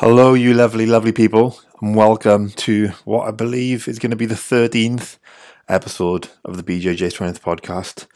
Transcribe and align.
Hello, 0.00 0.34
you 0.34 0.54
lovely, 0.54 0.86
lovely 0.86 1.10
people, 1.10 1.58
and 1.82 1.96
welcome 1.96 2.50
to 2.50 2.90
what 3.04 3.26
I 3.26 3.32
believe 3.32 3.88
is 3.88 3.98
going 3.98 4.12
to 4.12 4.16
be 4.16 4.26
the 4.26 4.36
13th 4.36 5.18
episode 5.68 6.28
of 6.44 6.56
the 6.56 6.62
BJJ 6.62 7.10
Strength 7.10 7.42
podcast. 7.42 8.06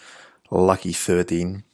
Lucky 0.49 0.93
13. 0.93 1.65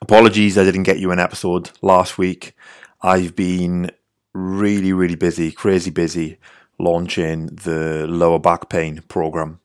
Apologies, 0.00 0.56
I 0.56 0.62
didn't 0.62 0.84
get 0.84 1.00
you 1.00 1.10
an 1.10 1.18
episode 1.18 1.72
last 1.82 2.16
week. 2.16 2.54
I've 3.02 3.34
been 3.34 3.90
really, 4.34 4.92
really 4.92 5.16
busy, 5.16 5.50
crazy 5.50 5.90
busy 5.90 6.38
launching 6.78 7.46
the 7.46 8.06
lower 8.06 8.38
back 8.38 8.68
pain 8.68 9.02
program 9.08 9.58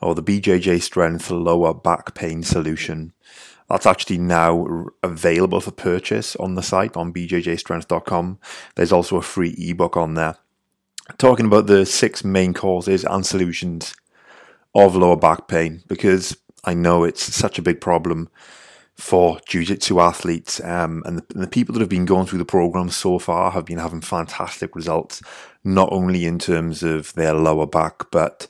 or 0.00 0.14
the 0.14 0.22
BJJ 0.22 0.80
Strength 0.82 1.32
lower 1.32 1.74
back 1.74 2.14
pain 2.14 2.44
solution. 2.44 3.12
That's 3.70 3.86
actually 3.86 4.18
now 4.18 4.86
available 5.02 5.60
for 5.60 5.70
purchase 5.70 6.34
on 6.36 6.56
the 6.56 6.62
site 6.62 6.96
on 6.96 7.12
bjjstrength.com. 7.12 8.38
There's 8.74 8.92
also 8.92 9.16
a 9.16 9.22
free 9.22 9.54
ebook 9.58 9.96
on 9.96 10.14
there 10.14 10.36
talking 11.18 11.46
about 11.46 11.66
the 11.66 11.86
six 11.86 12.24
main 12.24 12.54
causes 12.54 13.04
and 13.04 13.24
solutions 13.24 13.94
of 14.74 14.94
lower 14.94 15.16
back 15.16 15.48
pain 15.48 15.82
because 15.88 16.36
I 16.64 16.74
know 16.74 17.04
it's 17.04 17.22
such 17.22 17.58
a 17.58 17.62
big 17.62 17.80
problem 17.80 18.28
for 18.96 19.40
jiu-jitsu 19.46 19.98
athletes 19.98 20.60
um, 20.62 21.02
and, 21.06 21.18
the, 21.18 21.24
and, 21.34 21.42
the, 21.42 21.48
people 21.48 21.72
that 21.72 21.80
have 21.80 21.88
been 21.88 22.04
going 22.04 22.26
through 22.26 22.38
the 22.38 22.44
program 22.44 22.90
so 22.90 23.18
far 23.18 23.50
have 23.50 23.64
been 23.64 23.78
having 23.78 24.02
fantastic 24.02 24.76
results 24.76 25.22
not 25.64 25.88
only 25.90 26.26
in 26.26 26.38
terms 26.38 26.82
of 26.82 27.12
their 27.14 27.32
lower 27.32 27.66
back 27.66 28.10
but 28.10 28.46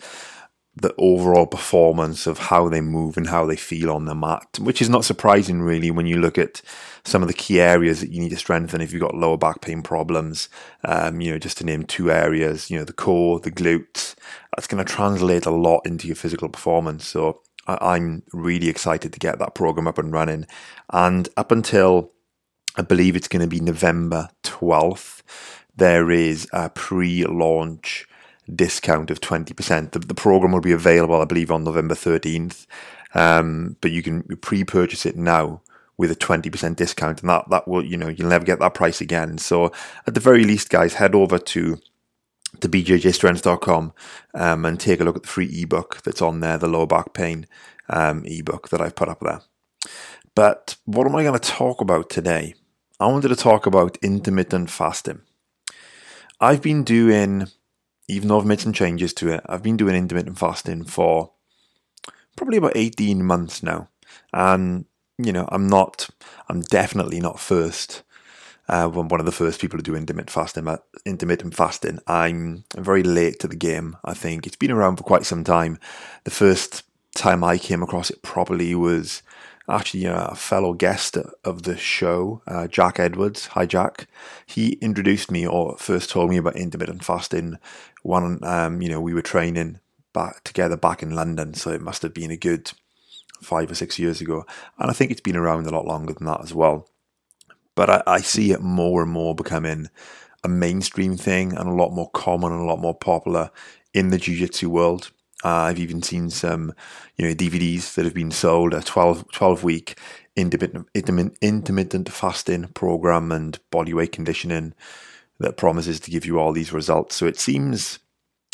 the 0.77 0.95
overall 0.99 1.47
performance 1.47 2.27
of 2.27 2.39
how 2.39 2.69
they 2.69 2.81
move 2.81 3.17
and 3.17 3.27
how 3.27 3.45
they 3.45 3.57
feel 3.57 3.91
on 3.91 4.05
the 4.05 4.15
mat, 4.15 4.59
which 4.61 4.81
is 4.81 4.89
not 4.89 5.05
surprising 5.05 5.61
really 5.61 5.91
when 5.91 6.07
you 6.07 6.19
look 6.19 6.39
at 6.39 6.63
some 7.05 7.23
of 7.23 7.29
the 7.29 7.35
key 7.35 7.61
areas 7.61 8.01
that 8.01 8.11
you 8.11 8.21
need 8.21 8.31
to 8.31 8.37
strengthen 8.37 8.81
if 8.81 8.93
you've 8.93 9.03
got 9.03 9.15
lower 9.15 9.37
back 9.37 9.61
pain 9.61 9.83
problems. 9.83 10.49
Um, 10.85 11.21
you 11.21 11.33
know, 11.33 11.39
just 11.39 11.59
to 11.59 11.65
name 11.65 11.85
two 11.85 12.11
areas, 12.11 12.71
you 12.71 12.79
know, 12.79 12.85
the 12.85 12.93
core, 12.93 13.41
the 13.41 13.51
glutes. 13.51 14.15
That's 14.55 14.69
going 14.69 14.85
to 14.85 14.91
translate 14.91 15.45
a 15.45 15.51
lot 15.51 15.81
into 15.85 16.07
your 16.07 16.17
physical 16.17 16.49
performance. 16.49 17.07
So 17.07 17.41
I- 17.67 17.95
I'm 17.95 18.23
really 18.33 18.69
excited 18.69 19.13
to 19.13 19.19
get 19.19 19.39
that 19.41 19.55
program 19.55 19.89
up 19.89 19.99
and 19.99 20.13
running. 20.13 20.47
And 20.93 21.29
up 21.37 21.51
until 21.51 22.13
I 22.77 22.83
believe 22.83 23.17
it's 23.17 23.29
going 23.29 23.43
to 23.43 23.49
be 23.49 23.61
November 23.61 24.29
12th, 24.45 25.23
there 25.75 26.11
is 26.11 26.47
a 26.53 26.69
pre-launch 26.71 28.07
discount 28.55 29.11
of 29.11 29.21
20%. 29.21 29.93
The, 29.93 29.99
the 29.99 30.15
program 30.15 30.53
will 30.53 30.61
be 30.61 30.73
available, 30.73 31.21
I 31.21 31.25
believe, 31.25 31.51
on 31.51 31.65
November 31.65 31.95
13th, 31.95 32.67
um, 33.15 33.77
but 33.81 33.91
you 33.91 34.03
can 34.03 34.23
pre 34.39 34.65
purchase 34.65 35.07
it 35.07 35.17
now 35.17 35.63
with 35.97 36.11
a 36.11 36.17
20% 36.17 36.77
discount, 36.77 37.21
and 37.21 37.29
that, 37.29 37.49
that 37.51 37.69
will, 37.69 37.85
you 37.85 37.97
know, 37.97 38.09
you'll 38.09 38.29
never 38.29 38.45
get 38.45 38.59
that 38.59 38.75
price 38.75 39.01
again. 39.01 39.37
So, 39.39 39.73
at 40.07 40.15
the 40.15 40.21
very 40.21 40.45
least, 40.45 40.71
guys, 40.71 40.95
head 40.95 41.15
over 41.15 41.39
to 41.39 41.79
to 42.61 42.69
bjjstrength.com 42.69 43.93
um, 44.35 44.65
and 44.65 44.81
take 44.81 45.01
a 45.01 45.05
look 45.05 45.17
at 45.17 45.23
the 45.23 45.29
free 45.29 45.63
ebook 45.63 46.03
that's 46.03 46.21
on 46.21 46.41
there, 46.41 46.59
the 46.59 46.69
lower 46.69 46.87
back 46.87 47.13
pain 47.15 47.47
um, 47.89 48.25
ebook 48.25 48.71
that 48.71 48.81
I've 48.81 48.97
put 48.97 49.09
up 49.09 49.21
there. 49.21 49.41
But 50.35 50.77
what 50.85 51.07
am 51.07 51.15
I 51.17 51.23
going 51.23 51.39
to 51.39 51.51
talk 51.51 51.81
about 51.81 52.11
today? 52.11 52.55
I 52.99 53.07
wanted 53.07 53.29
to 53.29 53.37
talk 53.37 53.67
about 53.67 53.99
intermittent 54.03 54.71
fasting. 54.71 55.23
I've 56.41 56.63
been 56.63 56.85
doing 56.85 57.49
even 58.11 58.29
though 58.29 58.39
I've 58.39 58.47
made 58.47 58.61
some 58.61 58.73
changes 58.73 59.15
to 59.15 59.33
it, 59.33 59.43
I've 59.47 59.63
been 59.63 59.77
doing 59.77 59.95
intermittent 59.95 60.39
fasting 60.39 60.85
for 60.85 61.33
probably 62.37 62.59
about 62.59 62.77
18 62.77 63.25
months 63.25 63.63
now. 63.63 63.89
And, 64.33 64.87
you 65.19 65.33
know, 65.33 65.49
I'm 65.51 65.69
not, 65.69 66.09
I'm 66.49 66.63
definitely 66.63 67.21
not 67.21 67.41
first. 67.41 68.03
Uh, 68.69 68.89
one 68.89 69.19
of 69.19 69.27
the 69.27 69.33
first 69.33 69.61
people 69.61 69.79
to 69.79 69.83
do 69.83 69.97
intermittent 69.97 70.31
fasting. 70.31 70.69
Intermittent 71.05 71.55
fasting. 71.55 71.99
I'm 72.07 72.65
very 72.77 73.03
late 73.03 73.41
to 73.41 73.49
the 73.49 73.57
game. 73.57 73.97
I 74.05 74.15
think 74.15 74.47
it's 74.47 74.57
been 74.57 74.71
around 74.71 74.97
for 74.97 75.03
quite 75.03 75.27
some 75.27 75.45
time. 75.45 75.79
The 76.25 76.31
first 76.31 76.85
time 77.15 77.43
I 77.43 77.59
came 77.59 77.83
across 77.83 78.11
it 78.11 78.23
probably 78.23 78.75
was 78.75 79.23
actually 79.71 80.05
a 80.05 80.35
fellow 80.35 80.75
guest 80.75 81.17
of 81.45 81.63
the 81.63 81.77
show, 81.77 82.43
uh, 82.47 82.67
Jack 82.67 82.99
Edwards. 82.99 83.47
Hi, 83.49 83.67
Jack. 83.67 84.09
He 84.47 84.73
introduced 84.75 85.31
me 85.31 85.47
or 85.47 85.77
first 85.79 86.11
told 86.11 86.31
me 86.31 86.37
about 86.37 86.57
intermittent 86.57 87.05
fasting 87.05 87.59
when 88.03 88.41
um, 88.43 88.83
you 88.83 88.89
know 88.89 89.01
we 89.01 89.15
were 89.15 89.23
training 89.23 89.81
back 90.13 90.43
together 90.45 90.77
back 90.77 91.03
in 91.03 91.15
London. 91.15 91.55
So 91.55 91.71
it 91.71 91.81
must 91.81 92.03
have 92.03 92.15
been 92.15 92.31
a 92.31 92.37
good 92.37 92.73
five 93.41 93.71
or 93.71 93.75
six 93.75 93.99
years 93.99 94.21
ago, 94.21 94.45
and 94.79 94.91
I 94.91 94.95
think 94.95 95.11
it's 95.11 95.21
been 95.21 95.37
around 95.37 95.67
a 95.67 95.71
lot 95.71 95.87
longer 95.87 96.13
than 96.13 96.27
that 96.27 96.43
as 96.43 96.55
well. 96.55 96.89
But 97.75 97.91
I, 97.91 98.03
I 98.07 98.21
see 98.21 98.53
it 98.53 98.61
more 98.61 99.03
and 99.03 99.11
more 99.11 99.35
becoming 99.35 99.89
a 100.43 100.49
mainstream 100.49 101.17
thing 101.17 101.57
and 101.57 101.69
a 101.69 101.75
lot 101.75 101.93
more 101.93 102.11
common 102.11 102.53
and 102.53 102.61
a 102.61 102.65
lot 102.65 102.81
more 102.81 102.95
popular 102.95 103.51
in 103.93 104.11
the 104.11 104.19
jiu-jitsu 104.19 104.71
world. 104.71 105.11
Uh, 105.45 105.49
I've 105.49 105.79
even 105.79 106.03
seen 106.03 106.31
some, 106.31 106.75
you 107.17 107.27
know, 107.27 107.35
DVDs 107.35 107.95
that 107.95 108.05
have 108.05 108.15
been 108.15 108.31
sold 108.31 108.75
a 108.75 108.83
12, 108.83 109.33
12 109.33 109.65
week 109.65 109.99
intermittent, 110.37 110.87
intermittent 111.41 112.09
fasting 112.11 112.69
program 112.69 113.33
and 113.33 113.59
body 113.71 113.95
weight 113.95 114.13
conditioning 114.13 114.75
that 115.39 115.57
promises 115.57 115.99
to 116.01 116.11
give 116.11 116.27
you 116.27 116.39
all 116.39 116.53
these 116.53 116.73
results. 116.73 117.17
So 117.17 117.27
it 117.27 117.39
seems, 117.39 117.99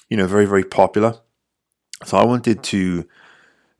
you 0.09 0.17
know, 0.17 0.27
very, 0.27 0.47
very 0.47 0.65
popular. 0.65 1.19
So 2.05 2.17
I 2.17 2.25
wanted 2.25 2.63
to 2.65 3.09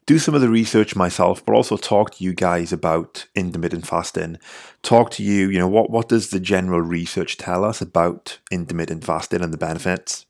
do 0.07 0.19
some 0.19 0.35
of 0.35 0.41
the 0.41 0.49
research 0.49 0.95
myself, 0.95 1.45
but 1.45 1.55
also 1.55 1.77
talk 1.77 2.13
to 2.13 2.25
you 2.25 2.33
guys 2.33 2.73
about 2.73 3.27
intermittent 3.35 3.87
fasting. 3.87 4.39
Talk 4.83 5.11
to 5.13 5.23
you, 5.23 5.49
you 5.51 5.59
know, 5.59 5.69
what, 5.69 5.91
what 5.91 6.09
does 6.09 6.31
the 6.31 6.41
general 6.41 6.81
research 6.81 7.37
tell 7.37 7.65
us 7.65 7.81
about 7.81 8.39
intermittent 8.51 9.05
fasting 9.05 9.43
and 9.43 9.53
the 9.53 9.59
benefits? 9.59 10.26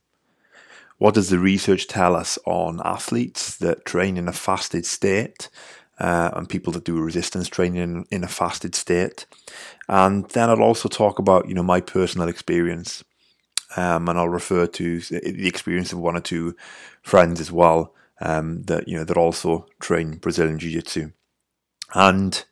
What 0.99 1.15
does 1.15 1.29
the 1.29 1.39
research 1.39 1.87
tell 1.89 2.17
us 2.17 2.39
on 2.47 2.81
athletes 2.85 3.57
that 3.59 3.85
train 3.85 4.17
in 4.17 4.29
a 4.29 4.33
fasted 4.33 4.87
state 4.87 5.51
uh, 5.99 6.31
and 6.35 6.49
people 6.49 6.73
that 6.73 6.85
do 6.85 6.99
resistance 6.99 7.49
training 7.49 8.07
in, 8.11 8.25
a 8.25 8.29
fasted 8.29 8.75
state? 8.75 9.27
And 9.89 10.29
then 10.31 10.49
I'll 10.49 10.63
also 10.63 10.89
talk 10.89 11.19
about 11.19 11.49
you 11.49 11.55
know 11.55 11.63
my 11.63 11.81
personal 11.81 12.29
experience, 12.29 13.05
um, 13.77 14.09
and 14.09 14.19
I'll 14.19 14.29
refer 14.29 14.67
to 14.67 15.01
the 15.01 15.47
experience 15.47 15.93
of 15.93 15.99
one 15.99 16.17
or 16.17 16.21
two 16.21 16.57
friends 17.03 17.41
as 17.41 17.53
well 17.53 17.95
um, 18.21 18.63
that 18.65 18.89
you 18.89 18.97
know 18.97 19.05
that 19.05 19.17
also 19.19 19.67
train 19.81 20.17
Brazilian 20.17 20.59
Jiu 20.59 20.73
Jitsu, 20.73 21.13
and 21.95 22.43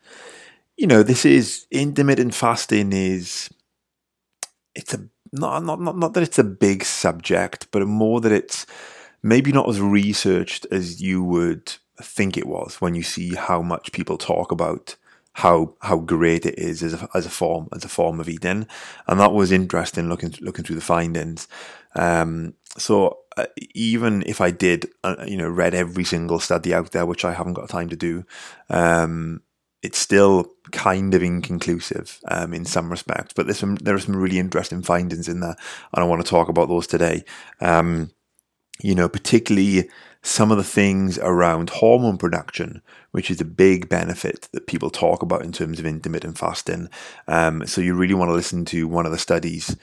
you 0.76 0.86
know 0.86 1.02
this 1.02 1.24
is 1.24 1.66
intermittent 1.70 2.34
fasting 2.34 2.92
is 2.92 3.48
it's 4.74 4.92
a 4.92 5.08
not, 5.34 5.64
not, 5.64 5.80
not, 5.80 5.98
not 5.98 6.14
that 6.14 6.22
it's 6.22 6.38
a 6.38 6.44
big 6.44 6.84
subject, 6.84 7.66
but 7.70 7.86
more 7.86 8.20
that 8.20 8.32
it's 8.32 8.66
maybe 9.22 9.52
not 9.52 9.68
as 9.68 9.80
researched 9.80 10.66
as 10.70 11.00
you 11.00 11.22
would 11.22 11.74
think 12.00 12.36
it 12.36 12.46
was 12.46 12.80
when 12.80 12.94
you 12.94 13.02
see 13.02 13.34
how 13.34 13.62
much 13.62 13.92
people 13.92 14.18
talk 14.18 14.50
about 14.52 14.96
how 15.34 15.74
how 15.80 15.96
great 15.98 16.46
it 16.46 16.56
is 16.58 16.82
as 16.82 16.94
a, 16.94 17.08
as 17.12 17.26
a 17.26 17.30
form 17.30 17.68
as 17.74 17.84
a 17.84 17.88
form 17.88 18.20
of 18.20 18.28
eating, 18.28 18.66
and 19.08 19.20
that 19.20 19.32
was 19.32 19.50
interesting 19.50 20.08
looking 20.08 20.32
looking 20.40 20.64
through 20.64 20.76
the 20.76 20.82
findings. 20.82 21.48
Um, 21.96 22.54
so 22.76 23.18
uh, 23.36 23.46
even 23.74 24.22
if 24.26 24.40
I 24.40 24.52
did, 24.52 24.90
uh, 25.02 25.24
you 25.26 25.36
know, 25.36 25.48
read 25.48 25.74
every 25.74 26.04
single 26.04 26.38
study 26.38 26.72
out 26.72 26.92
there, 26.92 27.06
which 27.06 27.24
I 27.24 27.32
haven't 27.32 27.54
got 27.54 27.68
time 27.68 27.88
to 27.88 27.96
do, 27.96 28.24
um, 28.70 29.42
it's 29.84 29.98
still 29.98 30.50
kind 30.72 31.12
of 31.12 31.22
inconclusive 31.22 32.18
um, 32.28 32.54
in 32.54 32.64
some 32.64 32.90
respects, 32.90 33.34
but 33.34 33.46
there's 33.46 33.58
some 33.58 33.76
there 33.76 33.94
are 33.94 34.00
some 34.00 34.16
really 34.16 34.38
interesting 34.38 34.82
findings 34.82 35.28
in 35.28 35.40
there, 35.40 35.56
and 35.92 36.02
I 36.02 36.04
want 36.04 36.24
to 36.24 36.28
talk 36.28 36.48
about 36.48 36.68
those 36.68 36.86
today. 36.86 37.22
Um, 37.60 38.10
you 38.80 38.94
know, 38.94 39.08
particularly 39.10 39.90
some 40.22 40.50
of 40.50 40.56
the 40.56 40.64
things 40.64 41.18
around 41.18 41.68
hormone 41.68 42.16
production, 42.16 42.80
which 43.10 43.30
is 43.30 43.42
a 43.42 43.44
big 43.44 43.90
benefit 43.90 44.48
that 44.52 44.66
people 44.66 44.88
talk 44.88 45.22
about 45.22 45.42
in 45.42 45.52
terms 45.52 45.78
of 45.78 45.84
intermittent 45.84 46.38
fasting. 46.38 46.88
Um, 47.28 47.66
so 47.66 47.82
you 47.82 47.94
really 47.94 48.14
want 48.14 48.30
to 48.30 48.34
listen 48.34 48.64
to 48.66 48.88
one 48.88 49.04
of 49.04 49.12
the 49.12 49.18
studies 49.18 49.76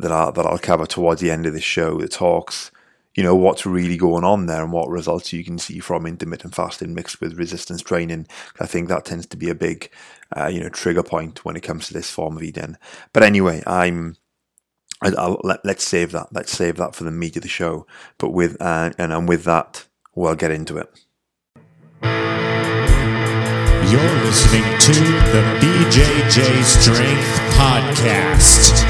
that 0.00 0.10
I 0.10 0.32
that 0.32 0.44
I'll 0.44 0.58
cover 0.58 0.84
towards 0.84 1.20
the 1.20 1.30
end 1.30 1.46
of 1.46 1.52
this 1.52 1.62
show 1.62 2.00
that 2.00 2.10
talks 2.10 2.72
you 3.14 3.22
know 3.22 3.36
what's 3.36 3.64
really 3.64 3.96
going 3.96 4.24
on 4.24 4.46
there 4.46 4.62
and 4.62 4.72
what 4.72 4.88
results 4.88 5.32
you 5.32 5.44
can 5.44 5.58
see 5.58 5.78
from 5.78 6.06
intermittent 6.06 6.54
fasting 6.54 6.94
mixed 6.94 7.20
with 7.20 7.38
resistance 7.38 7.80
training. 7.80 8.26
I 8.60 8.66
think 8.66 8.88
that 8.88 9.04
tends 9.04 9.26
to 9.26 9.36
be 9.36 9.48
a 9.48 9.54
big, 9.54 9.90
uh, 10.36 10.48
you 10.48 10.60
know, 10.60 10.68
trigger 10.68 11.02
point 11.02 11.44
when 11.44 11.56
it 11.56 11.62
comes 11.62 11.86
to 11.86 11.94
this 11.94 12.10
form 12.10 12.36
of 12.36 12.42
eating. 12.42 12.76
But 13.12 13.22
anyway, 13.22 13.62
I'm. 13.66 14.16
I'll, 15.02 15.38
let, 15.44 15.66
us 15.66 15.82
save 15.82 16.12
that. 16.12 16.28
Let's 16.32 16.52
save 16.52 16.76
that 16.76 16.94
for 16.94 17.04
the 17.04 17.10
meat 17.10 17.36
of 17.36 17.42
the 17.42 17.48
show. 17.48 17.86
But 18.16 18.30
with 18.30 18.56
uh, 18.60 18.92
and 18.96 19.12
and 19.12 19.28
with 19.28 19.44
that, 19.44 19.86
we'll 20.14 20.34
get 20.34 20.50
into 20.50 20.78
it. 20.78 20.88
You're 23.90 24.24
listening 24.24 24.62
to 24.78 24.92
the 25.30 25.42
BJJ 25.60 26.64
Strength 26.64 27.38
Podcast, 27.54 28.82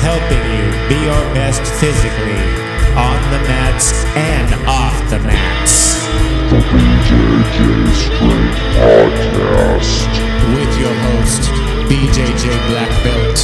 helping 0.00 0.44
you 0.52 0.88
be 0.88 1.02
your 1.02 1.34
best 1.34 1.62
physically 1.80 2.71
on 2.96 3.16
the 3.32 3.38
mats 3.48 4.04
and 4.16 4.54
off 4.68 4.96
the 5.10 5.18
mats. 5.20 6.04
The 6.50 6.58
BJJ 6.72 7.92
Strength 7.94 8.58
Podcast. 8.76 10.10
With 10.54 10.72
your 10.78 10.94
host, 11.06 11.42
BJJ 11.88 12.68
Black 12.68 12.92
Belt. 13.04 13.38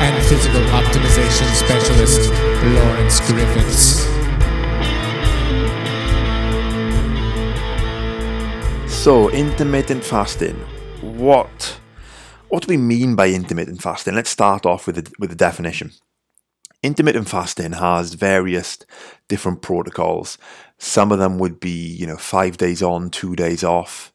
and 0.00 0.22
physical 0.26 0.60
optimization 0.80 1.48
specialist, 1.54 2.30
Lawrence 2.74 3.20
Griffiths. 3.20 4.04
So, 8.86 9.30
intermittent 9.30 10.04
fasting. 10.04 10.56
What 11.00 11.78
what 12.48 12.62
do 12.62 12.68
we 12.68 12.76
mean 12.76 13.16
by 13.16 13.30
intermittent 13.30 13.82
fasting? 13.82 14.14
Let's 14.14 14.30
start 14.30 14.64
off 14.64 14.86
with 14.86 14.96
the, 14.96 15.12
with 15.18 15.30
the 15.30 15.36
definition. 15.36 15.90
Intermittent 16.84 17.30
fasting 17.30 17.72
has 17.72 18.12
various 18.12 18.76
different 19.26 19.62
protocols. 19.62 20.36
Some 20.76 21.12
of 21.12 21.18
them 21.18 21.38
would 21.38 21.58
be, 21.58 21.70
you 21.70 22.06
know, 22.06 22.18
five 22.18 22.58
days 22.58 22.82
on, 22.82 23.08
two 23.08 23.34
days 23.34 23.64
off. 23.64 24.12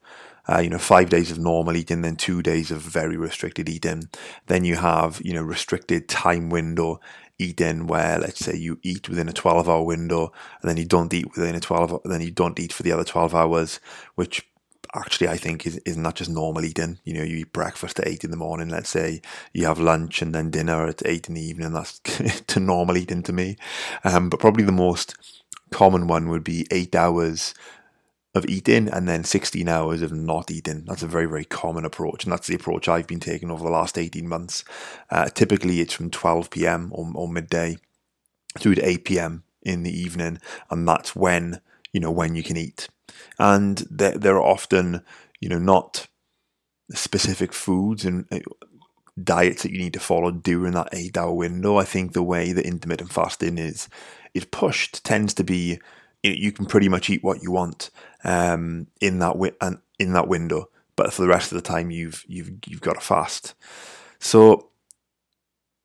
Uh, 0.47 0.59
you 0.59 0.69
know, 0.69 0.77
five 0.77 1.09
days 1.09 1.31
of 1.31 1.39
normal 1.39 1.75
eating, 1.75 2.03
then 2.03 2.15
two 2.15 2.43
days 2.43 2.69
of 2.69 2.79
very 2.79 3.17
restricted 3.17 3.67
eating. 3.67 4.03
Then 4.45 4.65
you 4.65 4.75
have, 4.75 5.19
you 5.25 5.33
know, 5.33 5.41
restricted 5.41 6.07
time 6.07 6.51
window 6.51 6.99
eating 7.39 7.87
where, 7.87 8.19
let's 8.19 8.45
say, 8.45 8.55
you 8.55 8.79
eat 8.83 9.09
within 9.09 9.29
a 9.29 9.33
12 9.33 9.67
hour 9.67 9.83
window 9.83 10.31
and 10.61 10.69
then 10.69 10.77
you 10.77 10.85
don't 10.85 11.11
eat 11.11 11.35
within 11.35 11.55
a 11.55 11.59
12, 11.59 12.01
then 12.05 12.21
you 12.21 12.29
don't 12.29 12.59
eat 12.59 12.71
for 12.71 12.83
the 12.83 12.91
other 12.91 13.03
12 13.03 13.33
hours, 13.33 13.79
which 14.13 14.47
actually 14.95 15.27
I 15.27 15.37
think 15.37 15.65
is, 15.65 15.77
is 15.79 15.97
not 15.97 16.15
just 16.15 16.29
normal 16.29 16.65
eating. 16.65 16.99
You 17.03 17.13
know, 17.13 17.23
you 17.23 17.37
eat 17.37 17.53
breakfast 17.53 17.99
at 17.99 18.07
eight 18.07 18.23
in 18.23 18.31
the 18.31 18.37
morning, 18.37 18.69
let's 18.69 18.89
say 18.89 19.21
you 19.53 19.65
have 19.65 19.79
lunch 19.79 20.21
and 20.21 20.33
then 20.33 20.49
dinner 20.49 20.87
at 20.87 21.05
eight 21.05 21.27
in 21.27 21.35
the 21.35 21.41
evening. 21.41 21.73
That's 21.73 21.99
to 22.47 22.59
normal 22.59 22.97
eating 22.97 23.23
to 23.23 23.33
me. 23.33 23.57
Um, 24.03 24.29
but 24.29 24.39
probably 24.39 24.63
the 24.63 24.71
most 24.71 25.15
common 25.71 26.07
one 26.07 26.29
would 26.29 26.43
be 26.43 26.65
eight 26.71 26.95
hours 26.95 27.53
of 28.35 28.45
eating 28.45 28.87
and 28.87 29.07
then 29.07 29.23
16 29.23 29.67
hours 29.67 30.01
of 30.01 30.11
not 30.11 30.51
eating. 30.51 30.85
That's 30.85 31.03
a 31.03 31.07
very, 31.07 31.25
very 31.25 31.45
common 31.45 31.85
approach. 31.85 32.23
And 32.23 32.31
that's 32.31 32.47
the 32.47 32.55
approach 32.55 32.87
I've 32.87 33.07
been 33.07 33.19
taking 33.19 33.49
over 33.49 33.63
the 33.63 33.71
last 33.71 33.97
18 33.97 34.27
months. 34.27 34.63
Uh, 35.09 35.29
typically, 35.29 35.79
it's 35.81 35.93
from 35.93 36.11
12 36.11 36.49
p.m. 36.51 36.91
Or, 36.93 37.11
or 37.15 37.27
midday 37.27 37.77
through 38.57 38.75
to 38.75 38.87
8 38.87 39.05
p.m. 39.05 39.43
in 39.63 39.83
the 39.83 39.97
evening. 39.97 40.39
And 40.69 40.87
that's 40.87 41.15
when, 41.15 41.61
you 41.91 41.99
know, 41.99 42.11
when 42.11 42.35
you 42.35 42.43
can 42.43 42.57
eat 42.57 42.87
and 43.37 43.85
there, 43.89 44.17
there 44.17 44.35
are 44.35 44.43
often, 44.43 45.03
you 45.39 45.49
know, 45.49 45.59
not 45.59 46.07
specific 46.91 47.53
foods 47.53 48.05
and 48.05 48.25
uh, 48.31 48.39
diets 49.23 49.63
that 49.63 49.71
you 49.71 49.77
need 49.77 49.93
to 49.93 49.99
follow 49.99 50.31
during 50.31 50.73
that 50.73 50.89
eight 50.91 51.17
hour 51.17 51.33
window. 51.33 51.77
I 51.77 51.83
think 51.83 52.13
the 52.13 52.23
way 52.23 52.51
that 52.53 52.65
intermittent 52.65 53.11
fasting 53.11 53.57
is 53.57 53.89
is 54.33 54.45
pushed 54.45 55.03
tends 55.03 55.33
to 55.35 55.43
be 55.43 55.79
you 56.21 56.51
can 56.51 56.65
pretty 56.65 56.89
much 56.89 57.09
eat 57.09 57.23
what 57.23 57.41
you 57.41 57.51
want 57.51 57.89
um, 58.23 58.87
in 58.99 59.19
that 59.19 59.33
wi- 59.33 59.55
in 59.97 60.13
that 60.13 60.27
window, 60.27 60.69
but 60.95 61.13
for 61.13 61.21
the 61.21 61.27
rest 61.27 61.51
of 61.51 61.55
the 61.55 61.67
time 61.67 61.91
you've 61.91 62.23
you've 62.27 62.51
you've 62.67 62.81
got 62.81 62.93
to 62.93 63.01
fast. 63.01 63.53
So 64.19 64.69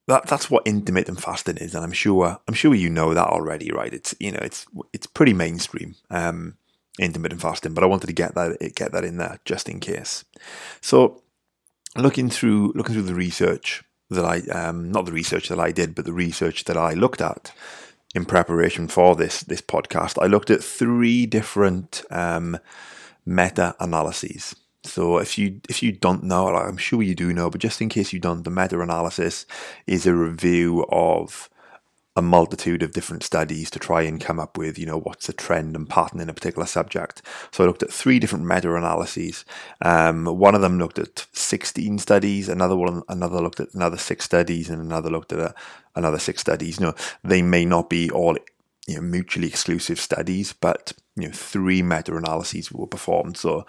that 0.09 0.27
that's 0.27 0.51
what 0.51 0.67
intermittent 0.67 1.21
fasting 1.21 1.57
is, 1.59 1.75
and 1.75 1.85
I'm 1.85 1.93
sure 1.93 2.39
I'm 2.49 2.55
sure 2.55 2.75
you 2.75 2.91
know 2.91 3.15
that 3.15 3.29
already, 3.29 3.71
right? 3.71 3.93
It's 3.93 4.15
you 4.19 4.33
know 4.33 4.41
it's 4.43 4.67
it's 4.93 5.07
pretty 5.07 5.33
mainstream. 5.33 5.95
Um, 6.11 6.57
intermittent 6.99 7.41
fasting, 7.41 7.75
but 7.75 7.85
I 7.85 7.89
wanted 7.89 8.07
to 8.07 8.13
get 8.13 8.35
that 8.35 8.73
get 8.75 8.93
that 8.93 9.05
in 9.05 9.17
there 9.17 9.41
just 9.45 9.69
in 9.69 9.81
case. 9.81 10.25
So 10.81 11.23
looking 11.97 12.31
through 12.31 12.73
looking 12.75 12.95
through 12.95 13.03
the 13.03 13.15
research 13.15 13.83
that 14.11 14.25
I 14.25 14.41
um, 14.53 14.91
not 14.91 15.07
the 15.07 15.13
research 15.13 15.49
that 15.49 15.61
I 15.61 15.73
did, 15.73 15.95
but 15.95 16.05
the 16.05 16.13
research 16.13 16.65
that 16.65 16.77
I 16.77 16.93
looked 16.93 17.21
at 17.21 17.53
in 18.15 18.25
preparation 18.25 18.89
for 18.89 19.17
this 19.17 19.41
this 19.41 19.61
podcast, 19.61 20.23
I 20.23 20.27
looked 20.27 20.51
at 20.51 20.63
three 20.63 21.27
different 21.27 22.05
um, 22.11 22.59
meta 23.27 23.75
analyses. 23.81 24.55
So 24.85 25.19
if 25.19 25.39
you 25.39 25.61
if 25.69 25.83
you 25.83 25.93
don't 25.93 26.25
know, 26.25 26.49
I'm 26.49 26.77
sure 26.77 27.03
you 27.03 27.15
do 27.15 27.33
know, 27.33 27.51
but 27.51 27.61
just 27.61 27.81
in 27.81 27.89
case 27.89 28.13
you 28.13 28.21
don't, 28.21 28.45
the 28.45 28.51
meta 28.51 28.81
analysis 28.81 29.47
is 29.87 30.07
a 30.07 30.15
review 30.15 30.87
of 30.91 31.49
a 32.17 32.23
multitude 32.23 32.83
of 32.83 32.93
different 32.93 33.25
studies 33.25 33.71
to 33.71 33.79
try 33.81 34.03
and 34.03 34.21
come 34.21 34.39
up 34.39 34.57
with, 34.57 34.79
you 34.79 34.87
know, 34.87 34.99
what's 34.99 35.29
a 35.29 35.33
trend 35.33 35.75
and 35.75 35.89
pattern 35.89 36.21
in 36.21 36.29
a 36.29 36.35
particular 36.35 36.67
subject. 36.67 37.21
So 37.51 37.65
I 37.65 37.67
looked 37.67 37.83
at 37.83 37.93
three 37.93 38.21
different 38.21 38.47
meta-analyses. 38.47 39.45
Um, 39.81 40.27
one 40.27 40.55
of 40.55 40.61
them 40.61 40.79
looked 40.79 41.01
at 41.01 41.27
16 41.33 41.99
studies, 41.99 42.49
another 42.49 42.77
one, 42.77 43.03
another 43.09 43.41
looked 43.41 43.59
at 43.59 43.75
another 43.75 43.99
six 43.99 44.25
studies, 44.25 44.71
and 44.71 44.81
another 44.81 45.11
looked 45.11 45.33
at 45.33 45.41
a, 45.41 45.55
another 45.97 46.21
six 46.21 46.41
studies. 46.41 46.79
You 46.79 46.87
know, 46.87 46.95
they 47.25 47.43
may 47.43 47.65
not 47.65 47.91
be 47.91 48.09
all 48.11 48.37
you 48.87 48.97
know, 48.97 49.01
mutually 49.01 49.49
exclusive 49.49 49.99
studies, 49.99 50.53
but 50.53 50.93
you 51.17 51.27
know, 51.27 51.33
three 51.33 51.83
meta-analyses 51.83 52.71
were 52.71 52.87
performed. 52.87 53.37
So 53.37 53.67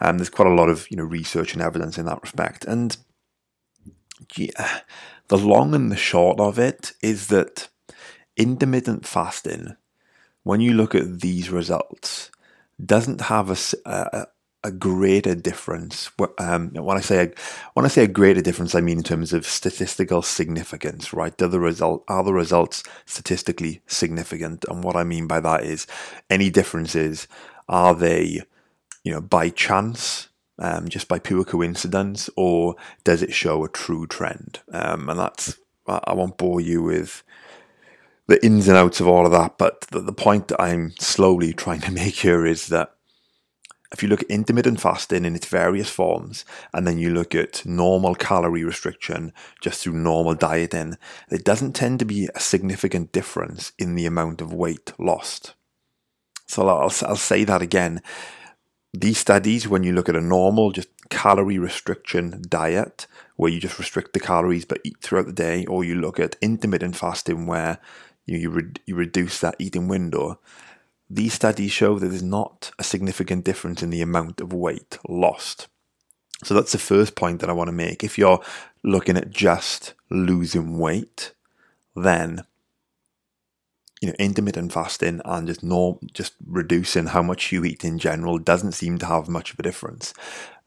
um, 0.00 0.18
there's 0.18 0.30
quite 0.30 0.48
a 0.48 0.54
lot 0.54 0.68
of 0.68 0.88
you 0.90 0.96
know 0.96 1.04
research 1.04 1.52
and 1.54 1.62
evidence 1.62 1.98
in 1.98 2.06
that 2.06 2.22
respect. 2.22 2.64
And 2.64 2.96
yeah, 4.36 4.80
the 5.28 5.38
long 5.38 5.74
and 5.74 5.90
the 5.90 5.96
short 5.96 6.38
of 6.38 6.58
it 6.58 6.92
is 7.02 7.28
that 7.28 7.68
intermittent 8.38 9.04
fasting, 9.04 9.76
when 10.44 10.60
you 10.60 10.72
look 10.72 10.94
at 10.94 11.20
these 11.20 11.50
results, 11.50 12.30
doesn't 12.82 13.22
have 13.22 13.50
a, 13.50 13.56
a, 13.84 14.26
a 14.64 14.70
greater 14.70 15.34
difference. 15.34 16.10
Um, 16.38 16.70
when 16.70 16.96
I 16.96 17.00
say 17.00 17.24
a, 17.24 17.32
when 17.74 17.84
I 17.84 17.88
say 17.88 18.04
a 18.04 18.08
greater 18.08 18.40
difference, 18.40 18.74
I 18.74 18.80
mean 18.80 18.98
in 18.98 19.04
terms 19.04 19.32
of 19.32 19.46
statistical 19.46 20.22
significance, 20.22 21.12
right? 21.12 21.40
Are 21.42 21.48
the 21.48 21.60
result 21.60 22.04
are 22.08 22.24
the 22.24 22.32
results 22.32 22.82
statistically 23.04 23.82
significant? 23.86 24.64
And 24.68 24.82
what 24.82 24.96
I 24.96 25.04
mean 25.04 25.26
by 25.26 25.40
that 25.40 25.64
is 25.64 25.86
any 26.30 26.50
differences 26.50 27.28
are 27.68 27.94
they, 27.94 28.42
you 29.04 29.12
know, 29.12 29.20
by 29.20 29.50
chance, 29.50 30.28
um, 30.58 30.88
just 30.88 31.08
by 31.08 31.18
pure 31.18 31.44
coincidence, 31.44 32.30
or 32.36 32.76
does 33.04 33.22
it 33.22 33.34
show 33.34 33.64
a 33.64 33.68
true 33.68 34.06
trend? 34.06 34.60
Um, 34.72 35.08
and 35.08 35.18
that's 35.18 35.58
I 35.86 36.12
won't 36.12 36.36
bore 36.36 36.60
you 36.60 36.82
with 36.82 37.22
the 38.28 38.44
ins 38.44 38.68
and 38.68 38.76
outs 38.76 39.00
of 39.00 39.08
all 39.08 39.26
of 39.26 39.32
that. 39.32 39.58
But 39.58 39.82
the, 39.90 40.00
the 40.00 40.12
point 40.12 40.48
that 40.48 40.62
I'm 40.62 40.92
slowly 41.00 41.52
trying 41.52 41.80
to 41.82 41.92
make 42.02 42.14
here 42.14 42.46
is 42.46 42.68
that 42.68 42.94
if 43.90 44.02
you 44.02 44.08
look 44.08 44.22
at 44.22 44.30
intermittent 44.30 44.80
fasting 44.80 45.24
in 45.24 45.34
its 45.34 45.46
various 45.46 45.88
forms, 45.88 46.44
and 46.74 46.86
then 46.86 46.98
you 46.98 47.10
look 47.10 47.34
at 47.34 47.64
normal 47.64 48.14
calorie 48.14 48.64
restriction 48.64 49.32
just 49.62 49.82
through 49.82 49.94
normal 49.94 50.34
dieting, 50.34 50.98
there 51.30 51.38
doesn't 51.38 51.72
tend 51.72 51.98
to 51.98 52.04
be 52.04 52.28
a 52.34 52.40
significant 52.40 53.12
difference 53.12 53.72
in 53.78 53.94
the 53.94 54.04
amount 54.04 54.42
of 54.42 54.52
weight 54.52 54.92
lost. 54.98 55.54
So 56.46 56.68
I'll, 56.68 56.92
I'll 57.02 57.16
say 57.16 57.44
that 57.44 57.62
again. 57.62 58.02
These 58.92 59.18
studies, 59.18 59.66
when 59.66 59.84
you 59.84 59.92
look 59.92 60.08
at 60.08 60.16
a 60.16 60.20
normal, 60.20 60.72
just 60.72 60.88
calorie 61.08 61.58
restriction 61.58 62.42
diet, 62.46 63.06
where 63.36 63.50
you 63.50 63.60
just 63.60 63.78
restrict 63.78 64.12
the 64.12 64.20
calories 64.20 64.64
but 64.64 64.80
eat 64.84 64.96
throughout 65.00 65.26
the 65.26 65.32
day, 65.32 65.64
or 65.66 65.84
you 65.84 65.94
look 65.94 66.20
at 66.20 66.36
intermittent 66.42 66.96
fasting, 66.96 67.46
where 67.46 67.78
you, 68.28 68.38
you, 68.38 68.50
re- 68.50 68.72
you 68.86 68.94
reduce 68.94 69.40
that 69.40 69.56
eating 69.58 69.88
window, 69.88 70.38
these 71.10 71.32
studies 71.32 71.72
show 71.72 71.98
that 71.98 72.08
there's 72.08 72.22
not 72.22 72.70
a 72.78 72.84
significant 72.84 73.44
difference 73.44 73.82
in 73.82 73.90
the 73.90 74.02
amount 74.02 74.40
of 74.40 74.52
weight 74.52 74.98
lost. 75.08 75.68
So 76.44 76.54
that's 76.54 76.72
the 76.72 76.78
first 76.78 77.16
point 77.16 77.40
that 77.40 77.50
I 77.50 77.54
want 77.54 77.68
to 77.68 77.72
make. 77.72 78.04
If 78.04 78.18
you're 78.18 78.40
looking 78.84 79.16
at 79.16 79.30
just 79.30 79.94
losing 80.10 80.78
weight, 80.78 81.32
then 81.96 82.44
you 84.00 84.08
know 84.08 84.14
intermittent 84.18 84.72
fasting 84.72 85.20
and 85.24 85.48
just 85.48 85.64
norm, 85.64 85.98
just 86.12 86.34
reducing 86.46 87.06
how 87.06 87.22
much 87.22 87.50
you 87.50 87.64
eat 87.64 87.84
in 87.84 87.98
general 87.98 88.38
doesn't 88.38 88.72
seem 88.72 88.98
to 88.98 89.06
have 89.06 89.28
much 89.28 89.52
of 89.52 89.58
a 89.58 89.62
difference. 89.62 90.14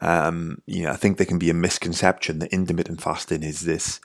Um, 0.02 0.62
you 0.66 0.84
know, 0.84 0.92
I 0.92 0.98
think 0.98 1.18
there 1.18 1.28
can 1.28 1.40
be 1.40 1.50
a 1.50 1.54
misconception 1.54 2.40
that 2.40 2.52
intermittent 2.52 3.02
fasting 3.02 3.44
is 3.44 3.62
this 3.62 4.02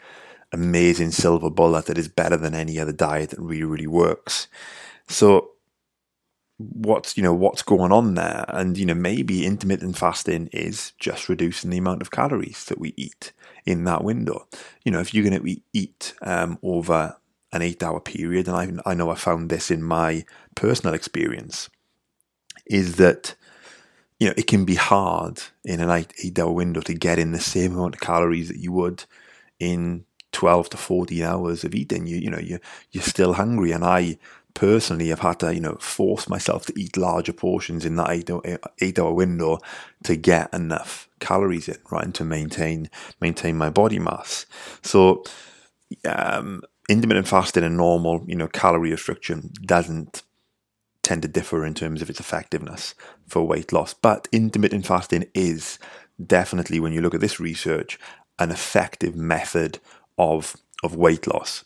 amazing 0.52 1.10
silver 1.10 1.50
bullet 1.50 1.86
that 1.86 1.98
is 1.98 2.08
better 2.08 2.36
than 2.36 2.54
any 2.54 2.78
other 2.78 2.92
diet 2.92 3.30
that 3.30 3.40
really, 3.40 3.64
really 3.64 3.86
works. 3.86 4.48
So 5.08 5.50
what's 6.58 7.16
you 7.16 7.22
know 7.22 7.34
what's 7.34 7.62
going 7.62 7.92
on 7.92 8.14
there 8.14 8.44
and 8.48 8.78
you 8.78 8.86
know 8.86 8.94
maybe 8.94 9.44
intermittent 9.44 9.96
fasting 9.96 10.48
is 10.52 10.92
just 10.98 11.28
reducing 11.28 11.70
the 11.70 11.76
amount 11.76 12.00
of 12.00 12.10
calories 12.10 12.64
that 12.64 12.78
we 12.78 12.94
eat 12.96 13.32
in 13.66 13.84
that 13.84 14.02
window 14.02 14.46
you 14.82 14.90
know 14.90 15.00
if 15.00 15.12
you're 15.12 15.28
going 15.28 15.38
to 15.38 15.60
eat 15.74 16.14
um, 16.22 16.58
over 16.62 17.16
an 17.52 17.60
eight 17.60 17.82
hour 17.82 18.00
period 18.00 18.48
and 18.48 18.80
I, 18.86 18.90
I 18.90 18.94
know 18.94 19.10
i 19.10 19.14
found 19.14 19.50
this 19.50 19.70
in 19.70 19.82
my 19.82 20.24
personal 20.54 20.94
experience 20.94 21.68
is 22.64 22.96
that 22.96 23.34
you 24.18 24.26
know 24.26 24.34
it 24.38 24.46
can 24.46 24.64
be 24.64 24.76
hard 24.76 25.42
in 25.62 25.80
an 25.80 25.90
eight, 25.90 26.14
eight 26.24 26.38
hour 26.38 26.52
window 26.52 26.80
to 26.80 26.94
get 26.94 27.18
in 27.18 27.32
the 27.32 27.40
same 27.40 27.74
amount 27.74 27.96
of 27.96 28.00
calories 28.00 28.48
that 28.48 28.58
you 28.58 28.72
would 28.72 29.04
in 29.60 30.06
12 30.36 30.68
to 30.68 30.76
14 30.76 31.22
hours 31.22 31.64
of 31.64 31.74
eating, 31.74 32.06
you 32.06 32.18
you 32.18 32.30
know 32.30 32.38
you 32.38 32.58
you're 32.92 33.02
still 33.02 33.32
hungry. 33.32 33.72
And 33.72 33.82
I 33.82 34.18
personally 34.52 35.08
have 35.08 35.20
had 35.20 35.40
to 35.40 35.54
you 35.54 35.60
know 35.60 35.76
force 35.76 36.28
myself 36.28 36.66
to 36.66 36.78
eat 36.78 36.98
larger 36.98 37.32
portions 37.32 37.86
in 37.86 37.96
that 37.96 38.10
eight 38.10 38.30
hour, 38.30 38.42
eight 38.80 38.98
hour 38.98 39.14
window 39.14 39.58
to 40.04 40.14
get 40.14 40.52
enough 40.52 41.08
calories 41.20 41.68
in, 41.68 41.78
right, 41.90 42.04
and 42.04 42.14
to 42.16 42.24
maintain 42.24 42.90
maintain 43.18 43.56
my 43.56 43.70
body 43.70 43.98
mass. 43.98 44.44
So 44.82 45.24
um, 46.04 46.62
intermittent 46.86 47.28
fasting 47.28 47.64
and 47.64 47.78
normal 47.78 48.22
you 48.26 48.36
know 48.36 48.48
calorie 48.48 48.90
restriction 48.90 49.54
doesn't 49.64 50.22
tend 51.02 51.22
to 51.22 51.28
differ 51.28 51.64
in 51.64 51.72
terms 51.72 52.02
of 52.02 52.10
its 52.10 52.20
effectiveness 52.20 52.94
for 53.26 53.42
weight 53.42 53.72
loss, 53.72 53.94
but 53.94 54.28
intermittent 54.32 54.84
fasting 54.84 55.24
is 55.34 55.78
definitely 56.22 56.78
when 56.78 56.92
you 56.92 57.00
look 57.00 57.14
at 57.14 57.22
this 57.22 57.40
research 57.40 57.98
an 58.38 58.50
effective 58.50 59.16
method 59.16 59.78
of 60.18 60.56
of 60.82 60.96
weight 60.96 61.26
loss. 61.26 61.64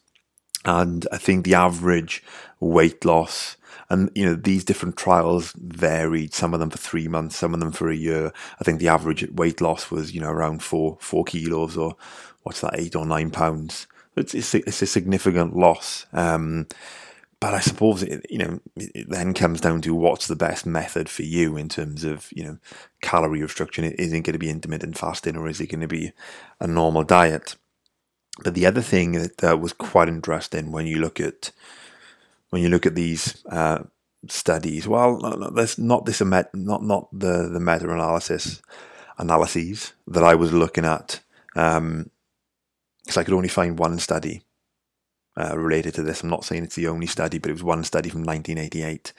And 0.64 1.07
I 1.11 1.16
think 1.16 1.45
the 1.45 1.54
average 1.54 2.23
weight 2.61 3.04
loss, 3.04 3.57
and 3.88 4.11
you 4.14 4.25
know, 4.25 4.35
these 4.35 4.64
different 4.64 4.97
trials 4.97 5.52
varied. 5.57 6.35
Some 6.35 6.52
of 6.52 6.61
them 6.61 6.71
for 6.71 6.78
three 6.78 7.09
months, 7.09 7.37
some 7.37 7.54
of 7.54 7.61
them 7.61 7.73
for 7.73 7.88
a 7.88 7.97
year. 7.97 8.33
I 8.61 8.64
think 8.64 8.78
the 8.78 8.88
average 8.88 9.28
weight 9.33 9.61
loss 9.61 9.90
was, 9.90 10.14
you 10.14 10.21
know, 10.21 10.30
around 10.30 10.62
four 10.62 10.99
four 11.00 11.25
kilos 11.25 11.76
or 11.76 11.97
what's 12.42 12.61
that, 12.61 12.78
eight 12.78 12.95
or 12.95 13.07
nine 13.07 13.30
pounds. 13.30 13.87
It's 14.16 14.35
it's 14.35 14.54
a, 14.54 14.59
it's 14.59 14.83
a 14.83 14.87
significant 14.87 15.57
loss. 15.57 16.07
Um, 16.12 16.66
but 17.40 17.54
I 17.54 17.61
suppose 17.61 18.02
it, 18.02 18.26
you 18.28 18.38
know 18.38 18.61
it 18.76 19.09
then 19.09 19.33
comes 19.33 19.62
down 19.62 19.80
to 19.83 19.95
what's 19.95 20.26
the 20.26 20.37
best 20.37 20.66
method 20.66 21.09
for 21.09 21.23
you 21.23 21.57
in 21.57 21.71
terms 21.71 22.04
of 22.04 22.28
you 22.33 22.45
know 22.45 22.59
calorie 23.00 23.42
restriction. 23.42 23.85
Is 23.85 24.12
it 24.12 24.21
going 24.21 24.35
to 24.35 24.38
be 24.38 24.50
intermittent 24.50 24.99
fasting 24.99 25.37
or 25.37 25.49
is 25.49 25.61
it 25.61 25.69
going 25.69 25.80
to 25.80 25.88
be 25.88 26.12
a 26.61 26.66
normal 26.66 27.02
diet? 27.02 27.57
But 28.43 28.55
the 28.55 28.67
other 28.67 28.81
thing 28.81 29.13
that 29.13 29.45
uh, 29.45 29.57
was 29.57 29.73
quite 29.73 30.09
interesting 30.09 30.73
when 30.73 30.87
you 30.87 30.99
look 30.99 31.21
at 31.21 31.51
when 32.51 32.63
you 32.63 32.69
look 32.69 32.87
at 32.87 32.95
these 32.95 33.45
uh, 33.51 33.85
studies, 34.29 34.89
well, 34.89 35.19
there's 35.55 35.79
not 35.79 36.07
this 36.07 36.21
not 36.21 36.55
not 36.55 37.09
the 37.13 37.49
the 37.49 37.61
meta 37.61 37.91
analysis 37.91 38.63
analyses 39.19 39.93
that 40.07 40.25
I 40.25 40.35
was 40.35 40.53
looking 40.53 40.85
at 40.85 41.21
because 41.55 41.77
um, 41.77 42.11
I 43.17 43.23
could 43.25 43.35
only 43.35 43.49
find 43.49 43.79
one 43.79 43.99
study 43.99 44.43
uh, 45.41 45.57
related 45.57 45.95
to 45.95 46.03
this. 46.03 46.23
I'm 46.23 46.29
not 46.29 46.45
saying 46.45 46.65
it's 46.65 46.77
the 46.77 46.89
only 46.89 47.07
study, 47.07 47.39
but 47.39 47.51
it 47.51 47.55
was 47.55 47.63
one 47.63 47.85
study 47.85 48.11
from 48.11 48.23
1988. 48.23 49.13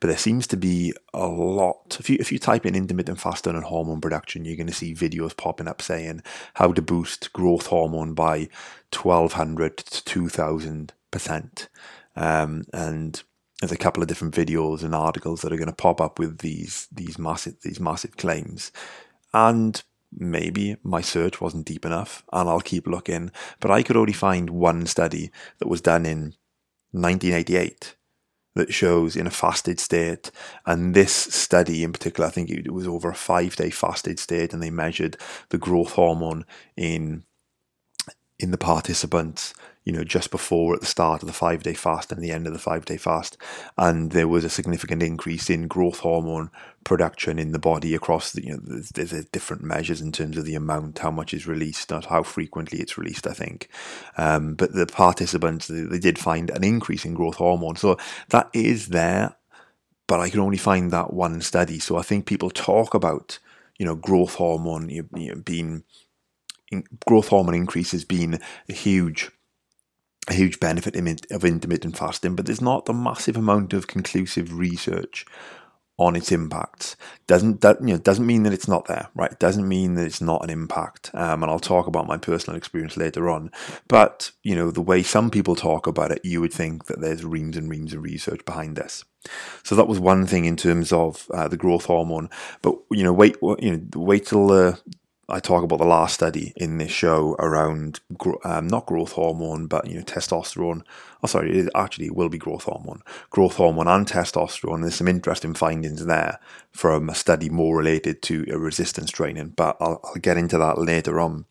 But 0.00 0.08
there 0.08 0.18
seems 0.18 0.46
to 0.48 0.56
be 0.56 0.92
a 1.14 1.26
lot. 1.26 1.96
If 2.00 2.10
you 2.10 2.16
if 2.18 2.32
you 2.32 2.38
type 2.38 2.66
in 2.66 2.74
intermittent 2.74 3.20
fasting 3.20 3.54
and 3.54 3.64
hormone 3.64 4.00
production, 4.00 4.44
you're 4.44 4.56
going 4.56 4.66
to 4.66 4.72
see 4.72 4.94
videos 4.94 5.36
popping 5.36 5.68
up 5.68 5.80
saying 5.80 6.22
how 6.54 6.72
to 6.72 6.82
boost 6.82 7.32
growth 7.32 7.66
hormone 7.66 8.14
by 8.14 8.48
1200 8.92 9.76
to 9.76 10.04
2000 10.04 10.92
percent. 11.10 11.68
Um, 12.16 12.64
and 12.72 13.22
there's 13.60 13.72
a 13.72 13.76
couple 13.76 14.02
of 14.02 14.08
different 14.08 14.34
videos 14.34 14.82
and 14.82 14.94
articles 14.94 15.42
that 15.42 15.52
are 15.52 15.56
going 15.56 15.68
to 15.68 15.74
pop 15.74 16.00
up 16.00 16.18
with 16.18 16.38
these 16.38 16.88
these 16.92 17.18
massive 17.18 17.60
these 17.62 17.80
massive 17.80 18.16
claims. 18.16 18.72
And 19.32 19.82
maybe 20.12 20.76
my 20.82 21.00
search 21.00 21.40
wasn't 21.40 21.66
deep 21.66 21.84
enough 21.84 22.24
and 22.32 22.48
I'll 22.48 22.60
keep 22.60 22.86
looking. 22.86 23.30
But 23.60 23.70
I 23.70 23.82
could 23.82 23.96
only 23.96 24.12
find 24.12 24.50
one 24.50 24.86
study 24.86 25.30
that 25.58 25.68
was 25.68 25.80
done 25.80 26.06
in 26.06 26.34
1988 26.92 27.96
that 28.54 28.72
shows 28.72 29.16
in 29.16 29.26
a 29.26 29.30
fasted 29.30 29.78
state. 29.78 30.30
And 30.66 30.94
this 30.94 31.12
study 31.12 31.84
in 31.84 31.92
particular, 31.92 32.26
I 32.26 32.32
think 32.32 32.50
it 32.50 32.72
was 32.72 32.86
over 32.86 33.10
a 33.10 33.14
five 33.14 33.56
day 33.56 33.70
fasted 33.70 34.18
state 34.18 34.52
and 34.52 34.62
they 34.62 34.70
measured 34.70 35.16
the 35.50 35.58
growth 35.58 35.92
hormone 35.92 36.44
in 36.76 37.24
in 38.38 38.52
the 38.52 38.58
participants 38.58 39.52
you 39.88 39.94
know, 39.94 40.04
just 40.04 40.30
before 40.30 40.74
at 40.74 40.80
the 40.80 40.86
start 40.86 41.22
of 41.22 41.26
the 41.26 41.32
five 41.32 41.62
day 41.62 41.72
fast 41.72 42.12
and 42.12 42.22
the 42.22 42.30
end 42.30 42.46
of 42.46 42.52
the 42.52 42.58
five 42.58 42.84
day 42.84 42.98
fast. 42.98 43.38
And 43.78 44.12
there 44.12 44.28
was 44.28 44.44
a 44.44 44.50
significant 44.50 45.02
increase 45.02 45.48
in 45.48 45.66
growth 45.66 46.00
hormone 46.00 46.50
production 46.84 47.38
in 47.38 47.52
the 47.52 47.58
body 47.58 47.94
across 47.94 48.32
the, 48.32 48.44
you 48.44 48.52
know, 48.52 48.60
there's, 48.62 48.90
there's 48.90 49.24
different 49.30 49.62
measures 49.62 50.02
in 50.02 50.12
terms 50.12 50.36
of 50.36 50.44
the 50.44 50.54
amount, 50.54 50.98
how 50.98 51.10
much 51.10 51.32
is 51.32 51.46
released, 51.46 51.90
not 51.90 52.04
how 52.04 52.22
frequently 52.22 52.80
it's 52.80 52.98
released, 52.98 53.26
I 53.26 53.32
think. 53.32 53.70
Um, 54.18 54.56
but 54.56 54.74
the 54.74 54.84
participants, 54.84 55.68
they, 55.68 55.80
they 55.80 55.98
did 55.98 56.18
find 56.18 56.50
an 56.50 56.64
increase 56.64 57.06
in 57.06 57.14
growth 57.14 57.36
hormone. 57.36 57.76
So 57.76 57.96
that 58.28 58.50
is 58.52 58.88
there, 58.88 59.36
but 60.06 60.20
I 60.20 60.28
can 60.28 60.40
only 60.40 60.58
find 60.58 60.90
that 60.90 61.14
one 61.14 61.40
study. 61.40 61.78
So 61.78 61.96
I 61.96 62.02
think 62.02 62.26
people 62.26 62.50
talk 62.50 62.92
about, 62.92 63.38
you 63.78 63.86
know, 63.86 63.96
growth 63.96 64.34
hormone 64.34 64.90
you 64.90 65.08
know, 65.14 65.36
being, 65.36 65.84
growth 67.06 67.28
hormone 67.28 67.54
increases 67.54 68.04
being 68.04 68.38
a 68.68 68.74
huge 68.74 69.30
a 70.28 70.34
huge 70.34 70.60
benefit 70.60 70.96
of 71.30 71.44
intermittent 71.44 71.96
fasting, 71.96 72.36
but 72.36 72.46
there's 72.46 72.60
not 72.60 72.88
a 72.88 72.92
massive 72.92 73.36
amount 73.36 73.72
of 73.72 73.86
conclusive 73.86 74.56
research 74.56 75.24
on 75.98 76.14
its 76.14 76.30
impacts. 76.30 76.96
Doesn't 77.26 77.60
that 77.60 77.80
you 77.80 77.88
know 77.88 77.98
doesn't 77.98 78.26
mean 78.26 78.44
that 78.44 78.52
it's 78.52 78.68
not 78.68 78.86
there, 78.86 79.08
right? 79.14 79.36
Doesn't 79.38 79.66
mean 79.66 79.94
that 79.94 80.06
it's 80.06 80.20
not 80.20 80.44
an 80.44 80.50
impact. 80.50 81.10
Um, 81.12 81.42
and 81.42 81.50
I'll 81.50 81.58
talk 81.58 81.88
about 81.88 82.06
my 82.06 82.16
personal 82.16 82.56
experience 82.56 82.96
later 82.96 83.28
on. 83.28 83.50
But 83.88 84.30
you 84.44 84.54
know 84.54 84.70
the 84.70 84.80
way 84.80 85.02
some 85.02 85.30
people 85.30 85.56
talk 85.56 85.86
about 85.86 86.12
it, 86.12 86.24
you 86.24 86.40
would 86.40 86.52
think 86.52 86.86
that 86.86 87.00
there's 87.00 87.24
reams 87.24 87.56
and 87.56 87.68
reams 87.68 87.92
of 87.92 88.02
research 88.02 88.44
behind 88.44 88.76
this. 88.76 89.04
So 89.64 89.74
that 89.74 89.88
was 89.88 89.98
one 89.98 90.26
thing 90.26 90.44
in 90.44 90.56
terms 90.56 90.92
of 90.92 91.28
uh, 91.34 91.48
the 91.48 91.56
growth 91.56 91.86
hormone. 91.86 92.30
But 92.62 92.76
you 92.92 93.02
know, 93.02 93.12
wait, 93.12 93.36
you 93.58 93.76
know, 93.76 94.00
wait 94.00 94.26
till 94.26 94.46
the 94.46 94.80
I 95.30 95.40
talk 95.40 95.62
about 95.62 95.78
the 95.78 95.84
last 95.84 96.14
study 96.14 96.54
in 96.56 96.78
this 96.78 96.90
show 96.90 97.36
around 97.38 98.00
um, 98.44 98.66
not 98.66 98.86
growth 98.86 99.12
hormone, 99.12 99.66
but 99.66 99.86
you 99.86 99.96
know 99.96 100.02
testosterone. 100.02 100.82
Oh, 101.22 101.26
sorry, 101.26 101.58
it 101.58 101.68
actually 101.74 102.08
will 102.08 102.30
be 102.30 102.38
growth 102.38 102.64
hormone, 102.64 103.02
growth 103.28 103.56
hormone 103.56 103.88
and 103.88 104.06
testosterone. 104.06 104.80
There's 104.80 104.94
some 104.94 105.08
interesting 105.08 105.52
findings 105.52 106.06
there 106.06 106.38
from 106.72 107.10
a 107.10 107.14
study 107.14 107.50
more 107.50 107.76
related 107.76 108.22
to 108.22 108.44
resistance 108.44 109.10
training, 109.10 109.52
but 109.54 109.76
I'll, 109.80 110.00
I'll 110.02 110.14
get 110.14 110.38
into 110.38 110.56
that 110.58 110.78
later 110.78 111.20
on. 111.20 111.44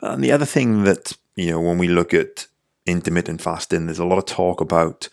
And 0.00 0.24
the 0.24 0.32
other 0.32 0.46
thing 0.46 0.82
that 0.82 1.12
you 1.36 1.50
know 1.50 1.60
when 1.60 1.78
we 1.78 1.86
look 1.86 2.12
at 2.12 2.48
intermittent 2.86 3.40
fasting, 3.40 3.86
there's 3.86 4.00
a 4.00 4.04
lot 4.04 4.18
of 4.18 4.26
talk 4.26 4.60
about 4.60 5.08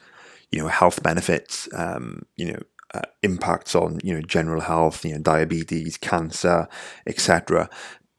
you 0.52 0.60
know 0.60 0.68
health 0.68 1.04
benefits. 1.04 1.70
Um, 1.76 2.26
you 2.38 2.54
know 2.54 2.60
uh, 2.96 3.02
impacts 3.24 3.76
on 3.76 4.00
you 4.04 4.14
know 4.14 4.22
general 4.22 4.62
health, 4.62 5.04
you 5.06 5.14
know 5.14 5.22
diabetes, 5.22 5.98
cancer, 5.98 6.68
etc. 7.06 7.70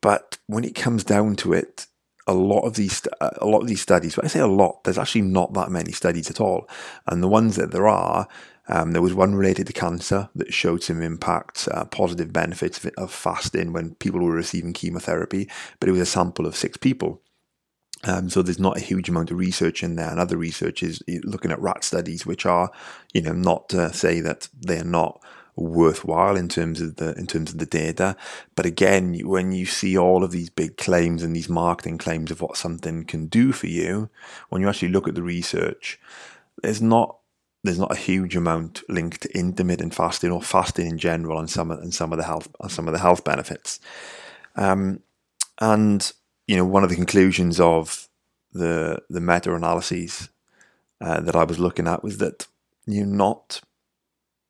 But 0.01 0.39
when 0.47 0.65
it 0.65 0.75
comes 0.75 1.05
down 1.05 1.37
to 1.37 1.53
it, 1.53 1.87
a 2.27 2.35
lot 2.35 2.63
of 2.63 2.75
these 2.75 3.03
uh, 3.21 3.31
a 3.39 3.47
lot 3.47 3.61
of 3.61 3.69
these 3.69 3.81
studies, 3.81 4.17
when 4.17 4.25
I 4.25 4.29
say 4.29 4.41
a 4.41 4.47
lot, 4.47 4.85
there's 4.85 4.99
actually 4.99 5.23
not 5.23 5.55
that 5.55 5.71
many 5.71 5.93
studies 5.93 6.31
at 6.31 6.41
all, 6.41 6.69
and 7.07 7.23
the 7.23 7.29
ones 7.29 7.57
that 7.57 7.73
there 7.73 7.89
are. 7.89 8.29
Um, 8.69 8.91
there 8.91 9.03
was 9.03 9.15
one 9.15 9.37
related 9.37 9.69
to 9.69 9.73
cancer 9.73 10.29
that 10.35 10.53
showed 10.53 10.83
some 10.83 11.01
impacts, 11.01 11.69
uh, 11.69 11.85
positive 11.85 12.33
benefits 12.33 12.85
of 12.99 13.13
fasting 13.13 13.73
when 13.73 13.95
people 13.95 14.21
were 14.21 14.33
receiving 14.33 14.73
chemotherapy, 14.73 15.49
but 15.79 15.89
it 15.89 15.93
was 15.93 16.01
a 16.01 16.07
sample 16.07 16.47
of 16.47 16.57
six 16.57 16.77
people. 16.77 17.23
Um, 18.07 18.31
so 18.31 18.41
there's 18.41 18.59
not 18.59 18.77
a 18.77 18.81
huge 18.81 19.09
amount 19.09 19.31
of 19.31 19.39
research 19.39 19.83
in 19.83 19.97
there, 19.97 20.11
and 20.11 20.21
other 20.21 20.37
research 20.37 20.83
is 20.83 21.03
looking 21.25 21.51
at 21.51 21.61
rat 21.61 21.85
studies, 21.85 22.25
which 22.25 22.47
are, 22.47 22.71
you 23.13 23.23
know, 23.23 23.33
not 23.33 23.69
to 23.71 23.93
say 23.93 24.21
that 24.21 24.49
they're 24.59 24.85
not 24.85 25.21
worthwhile 25.57 26.37
in 26.37 26.49
terms 26.49 26.81
of 26.83 26.97
the 26.97 27.15
in 27.15 27.27
terms 27.27 27.51
of 27.51 27.59
the 27.59 27.67
data. 27.67 28.17
But 28.55 28.67
again, 28.67 29.19
when 29.25 29.53
you 29.53 29.67
see 29.67 29.97
all 29.97 30.23
of 30.23 30.31
these 30.31 30.51
big 30.51 30.77
claims 30.77 31.23
and 31.23 31.35
these 31.35 31.49
marketing 31.49 31.99
claims 31.99 32.31
of 32.31 32.41
what 32.41 32.57
something 32.57 33.05
can 33.05 33.27
do 33.27 33.53
for 33.53 33.67
you, 33.67 34.09
when 34.51 34.63
you 34.63 34.69
actually 34.69 34.89
look 34.89 35.09
at 35.09 35.15
the 35.15 35.23
research, 35.23 35.99
there's 36.63 36.83
not 36.83 37.19
there's 37.65 37.79
not 37.79 37.93
a 37.93 37.97
huge 37.97 38.37
amount 38.37 38.83
linked 38.89 39.23
to 39.23 39.37
intermittent 39.37 39.95
fasting 39.95 40.31
or 40.31 40.41
fasting 40.43 40.87
in 40.87 40.99
general 40.99 41.39
and 41.39 41.51
some 41.51 41.71
and 41.71 41.93
some 41.93 42.13
of 42.13 42.19
the 42.19 42.25
health 42.25 42.49
and 42.61 42.71
some 42.71 42.87
of 42.87 42.93
the 42.93 43.01
health 43.01 43.25
benefits. 43.25 43.81
Um, 44.55 45.01
and 45.59 46.13
you 46.47 46.57
know, 46.57 46.65
one 46.65 46.85
of 46.85 46.91
the 46.91 46.97
conclusions 46.97 47.61
of 47.61 48.09
the 48.53 49.03
the 49.11 49.21
meta 49.21 49.55
analyses 49.55 50.31
uh, 51.01 51.21
that 51.21 51.37
I 51.37 51.45
was 51.45 51.59
looking 51.59 51.87
at 51.87 52.03
was 52.03 52.19
that 52.19 52.47
you 52.87 53.05
know, 53.05 53.17
not 53.17 53.61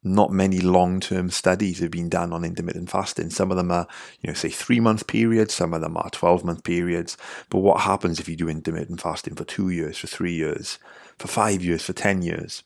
not 0.06 0.30
many 0.30 0.60
long 0.60 1.00
term 1.00 1.30
studies 1.30 1.80
have 1.80 1.90
been 1.90 2.08
done 2.08 2.32
on 2.32 2.44
intermittent 2.44 2.90
fasting. 2.90 3.30
Some 3.30 3.50
of 3.50 3.56
them 3.56 3.72
are, 3.72 3.88
you 4.20 4.28
know, 4.28 4.34
say 4.34 4.48
three 4.48 4.78
month 4.78 5.06
periods, 5.06 5.52
some 5.52 5.74
of 5.74 5.80
them 5.80 5.96
are 5.96 6.10
12 6.10 6.44
month 6.44 6.62
periods. 6.62 7.16
But 7.50 7.58
what 7.58 7.80
happens 7.80 8.20
if 8.20 8.28
you 8.28 8.36
do 8.36 8.48
intermittent 8.48 9.00
fasting 9.00 9.34
for 9.34 9.44
two 9.44 9.70
years, 9.70 9.98
for 9.98 10.06
three 10.06 10.34
years, 10.34 10.78
for 11.18 11.26
five 11.28 11.64
years, 11.64 11.82
for 11.82 11.92
10 11.92 12.22
years? 12.22 12.62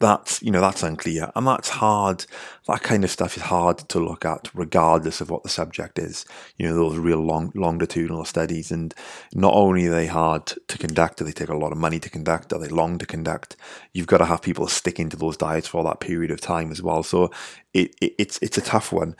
That's 0.00 0.42
you 0.42 0.50
know 0.50 0.60
that's 0.60 0.82
unclear 0.82 1.30
and 1.34 1.46
that's 1.46 1.70
hard 1.70 2.26
that 2.66 2.82
kind 2.82 3.04
of 3.04 3.10
stuff 3.10 3.36
is 3.36 3.44
hard 3.44 3.78
to 3.78 3.98
look 3.98 4.24
at 4.24 4.50
regardless 4.54 5.20
of 5.20 5.30
what 5.30 5.42
the 5.42 5.48
subject 5.48 5.98
is 5.98 6.26
you 6.56 6.66
know 6.66 6.74
those 6.74 6.98
real 6.98 7.20
long 7.20 7.50
longitudinal 7.54 8.24
studies 8.24 8.70
and 8.70 8.94
not 9.34 9.54
only 9.54 9.86
are 9.86 9.90
they 9.90 10.06
hard 10.06 10.46
to 10.68 10.76
conduct 10.76 11.24
they 11.24 11.32
take 11.32 11.48
a 11.48 11.56
lot 11.56 11.72
of 11.72 11.78
money 11.78 11.98
to 11.98 12.10
conduct 12.10 12.52
are 12.52 12.58
they 12.58 12.68
long 12.68 12.98
to 12.98 13.06
conduct? 13.06 13.56
You've 13.92 14.06
got 14.06 14.18
to 14.18 14.26
have 14.26 14.42
people 14.42 14.66
sticking 14.68 15.08
to 15.10 15.16
those 15.16 15.36
diets 15.36 15.68
for 15.68 15.82
that 15.84 16.00
period 16.00 16.30
of 16.30 16.40
time 16.40 16.70
as 16.70 16.82
well 16.82 17.02
so 17.02 17.30
it, 17.74 17.94
it 18.00 18.14
it's 18.18 18.38
it's 18.42 18.58
a 18.58 18.62
tough 18.62 18.92
one. 18.92 19.16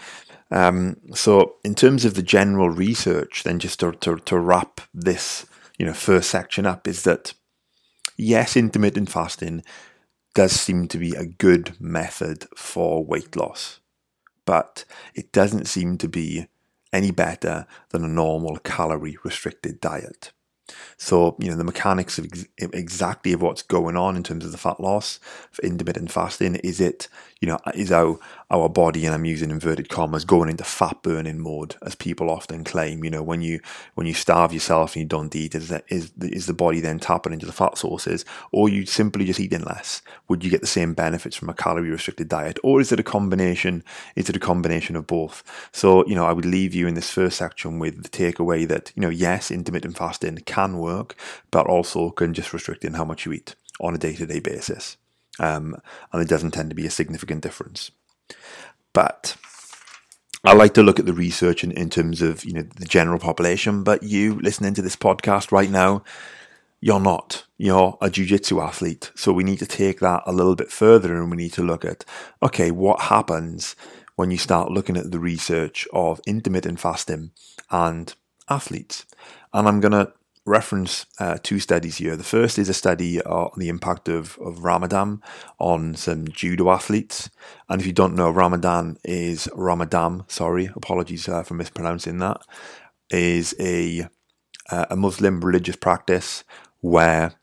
Um, 0.50 0.96
so 1.14 1.56
in 1.64 1.74
terms 1.74 2.04
of 2.04 2.14
the 2.14 2.22
general 2.22 2.70
research 2.70 3.42
then 3.42 3.58
just 3.58 3.80
to, 3.80 3.92
to, 3.92 4.16
to 4.16 4.38
wrap 4.38 4.80
this 4.94 5.46
you 5.78 5.86
know 5.86 5.92
first 5.92 6.30
section 6.30 6.64
up 6.66 6.88
is 6.88 7.02
that 7.02 7.34
yes 8.16 8.56
intermittent 8.56 9.10
fasting 9.10 9.62
does 10.38 10.52
seem 10.52 10.86
to 10.86 10.98
be 10.98 11.16
a 11.16 11.26
good 11.26 11.74
method 11.80 12.46
for 12.56 13.04
weight 13.04 13.34
loss, 13.34 13.80
but 14.46 14.84
it 15.12 15.32
doesn't 15.32 15.66
seem 15.66 15.98
to 15.98 16.06
be 16.06 16.46
any 16.92 17.10
better 17.10 17.66
than 17.88 18.04
a 18.04 18.08
normal 18.08 18.56
calorie 18.58 19.18
restricted 19.24 19.80
diet. 19.80 20.30
So, 20.96 21.34
you 21.40 21.50
know, 21.50 21.56
the 21.56 21.64
mechanics 21.64 22.18
of 22.18 22.26
ex- 22.26 22.46
exactly 22.56 23.32
of 23.32 23.42
what's 23.42 23.62
going 23.62 23.96
on 23.96 24.14
in 24.14 24.22
terms 24.22 24.44
of 24.44 24.52
the 24.52 24.58
fat 24.58 24.78
loss 24.78 25.18
for 25.50 25.62
intermittent 25.62 26.12
fasting 26.12 26.54
is 26.54 26.80
it, 26.80 27.08
you 27.40 27.46
know, 27.46 27.58
is 27.74 27.92
our 27.92 28.18
our 28.50 28.68
body, 28.68 29.04
and 29.06 29.14
I'm 29.14 29.24
using 29.24 29.50
inverted 29.50 29.88
commas, 29.88 30.24
going 30.24 30.48
into 30.48 30.64
fat 30.64 31.02
burning 31.02 31.38
mode, 31.38 31.76
as 31.82 31.94
people 31.94 32.30
often 32.30 32.64
claim. 32.64 33.04
You 33.04 33.10
know, 33.10 33.22
when 33.22 33.42
you 33.42 33.60
when 33.94 34.06
you 34.06 34.14
starve 34.14 34.52
yourself 34.52 34.94
and 34.94 35.02
you 35.02 35.08
don't 35.08 35.34
eat, 35.36 35.54
is 35.54 35.68
that 35.68 35.84
is 35.88 36.12
is 36.20 36.46
the 36.46 36.54
body 36.54 36.80
then 36.80 36.98
tapping 36.98 37.32
into 37.32 37.46
the 37.46 37.52
fat 37.52 37.78
sources, 37.78 38.24
or 38.50 38.68
you 38.68 38.86
simply 38.86 39.24
just 39.24 39.38
eating 39.40 39.62
less? 39.62 40.02
Would 40.28 40.42
you 40.42 40.50
get 40.50 40.62
the 40.62 40.66
same 40.66 40.94
benefits 40.94 41.36
from 41.36 41.48
a 41.48 41.54
calorie 41.54 41.90
restricted 41.90 42.28
diet, 42.28 42.58
or 42.64 42.80
is 42.80 42.90
it 42.90 43.00
a 43.00 43.04
combination? 43.04 43.84
Is 44.16 44.28
it 44.28 44.36
a 44.36 44.40
combination 44.40 44.96
of 44.96 45.06
both? 45.06 45.44
So, 45.72 46.04
you 46.06 46.16
know, 46.16 46.26
I 46.26 46.32
would 46.32 46.44
leave 46.44 46.74
you 46.74 46.88
in 46.88 46.94
this 46.94 47.10
first 47.10 47.38
section 47.38 47.78
with 47.78 48.02
the 48.02 48.08
takeaway 48.08 48.66
that 48.66 48.92
you 48.96 49.02
know, 49.02 49.10
yes, 49.10 49.50
intermittent 49.50 49.96
fasting 49.96 50.38
can 50.38 50.78
work, 50.78 51.14
but 51.52 51.66
also 51.66 52.10
can 52.10 52.34
just 52.34 52.52
restrict 52.52 52.84
in 52.84 52.94
how 52.94 53.04
much 53.04 53.26
you 53.26 53.32
eat 53.32 53.54
on 53.80 53.94
a 53.94 53.98
day 53.98 54.14
to 54.16 54.26
day 54.26 54.40
basis. 54.40 54.96
Um, 55.38 55.76
and 56.12 56.22
it 56.22 56.28
doesn't 56.28 56.52
tend 56.52 56.70
to 56.70 56.76
be 56.76 56.86
a 56.86 56.90
significant 56.90 57.42
difference. 57.42 57.90
But 58.92 59.36
I 60.44 60.54
like 60.54 60.74
to 60.74 60.82
look 60.82 60.98
at 60.98 61.06
the 61.06 61.12
research 61.12 61.64
in, 61.64 61.72
in 61.72 61.90
terms 61.90 62.22
of 62.22 62.44
you 62.44 62.52
know 62.52 62.62
the 62.62 62.84
general 62.84 63.18
population. 63.18 63.82
But 63.82 64.02
you 64.02 64.38
listening 64.40 64.74
to 64.74 64.82
this 64.82 64.96
podcast 64.96 65.52
right 65.52 65.70
now, 65.70 66.02
you're 66.80 67.00
not. 67.00 67.44
You're 67.56 67.98
a 68.00 68.08
jiu-jitsu 68.08 68.60
athlete. 68.60 69.10
So 69.14 69.32
we 69.32 69.44
need 69.44 69.58
to 69.58 69.66
take 69.66 70.00
that 70.00 70.22
a 70.26 70.32
little 70.32 70.54
bit 70.54 70.70
further 70.70 71.16
and 71.16 71.30
we 71.30 71.36
need 71.36 71.52
to 71.54 71.62
look 71.62 71.84
at 71.84 72.04
okay, 72.42 72.70
what 72.70 73.02
happens 73.02 73.74
when 74.16 74.30
you 74.30 74.38
start 74.38 74.70
looking 74.70 74.96
at 74.96 75.10
the 75.10 75.18
research 75.18 75.86
of 75.92 76.20
intermittent 76.26 76.80
fasting 76.80 77.30
and 77.70 78.14
athletes. 78.48 79.06
And 79.52 79.68
I'm 79.68 79.80
gonna 79.80 80.12
reference 80.48 81.06
uh, 81.18 81.38
two 81.42 81.60
studies 81.60 81.98
here. 81.98 82.16
The 82.16 82.24
first 82.24 82.58
is 82.58 82.68
a 82.68 82.74
study 82.74 83.22
on 83.22 83.50
the 83.56 83.68
impact 83.68 84.08
of, 84.08 84.38
of 84.38 84.64
Ramadan 84.64 85.22
on 85.58 85.94
some 85.94 86.26
judo 86.28 86.70
athletes. 86.70 87.30
And 87.68 87.80
if 87.80 87.86
you 87.86 87.92
don't 87.92 88.14
know, 88.14 88.30
Ramadan 88.30 88.96
is 89.04 89.48
Ramadan, 89.54 90.24
sorry, 90.28 90.70
apologies 90.74 91.28
uh, 91.28 91.42
for 91.42 91.54
mispronouncing 91.54 92.18
that, 92.18 92.40
is 93.10 93.54
a, 93.60 94.08
uh, 94.70 94.86
a 94.90 94.96
Muslim 94.96 95.40
religious 95.40 95.76
practice 95.76 96.44
where 96.80 97.34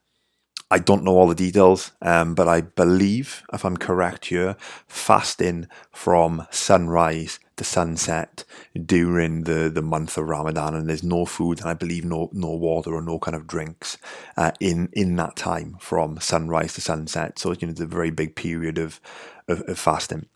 I 0.72 0.80
don't 0.80 1.04
know 1.04 1.16
all 1.16 1.28
the 1.28 1.36
details, 1.36 1.92
um, 2.02 2.34
but 2.34 2.48
I 2.48 2.62
believe, 2.62 3.44
if 3.54 3.64
I'm 3.64 3.78
correct 3.78 4.26
here, 4.26 4.56
fasting 4.88 5.68
from 5.92 6.48
sunrise 6.50 7.40
to 7.58 7.64
sunset 7.64 8.44
during 8.86 9.44
the, 9.44 9.70
the 9.74 9.82
month 9.82 10.18
of 10.18 10.28
Ramadan, 10.28 10.76
and 10.76 10.90
there's 10.90 11.04
no 11.04 11.26
food, 11.26 11.60
and 11.60 11.70
I 11.70 11.74
believe 11.74 12.06
no 12.06 12.30
no 12.34 12.52
water 12.52 12.94
or 12.94 13.02
no 13.02 13.20
kind 13.20 13.36
of 13.36 13.48
drinks 13.48 13.98
uh, 14.38 14.52
in 14.60 14.90
in 14.94 15.16
that 15.18 15.36
time 15.36 15.78
from 15.80 16.20
sunrise 16.20 16.74
to 16.76 16.82
sunset. 16.82 17.40
So 17.40 17.52
you 17.54 17.68
know, 17.68 17.72
it's 17.72 17.82
a 17.82 17.86
very 17.86 18.12
big 18.12 18.36
period 18.36 18.78
of, 18.78 19.00
of, 19.48 19.62
of 19.62 19.80
fasting. 19.80 20.28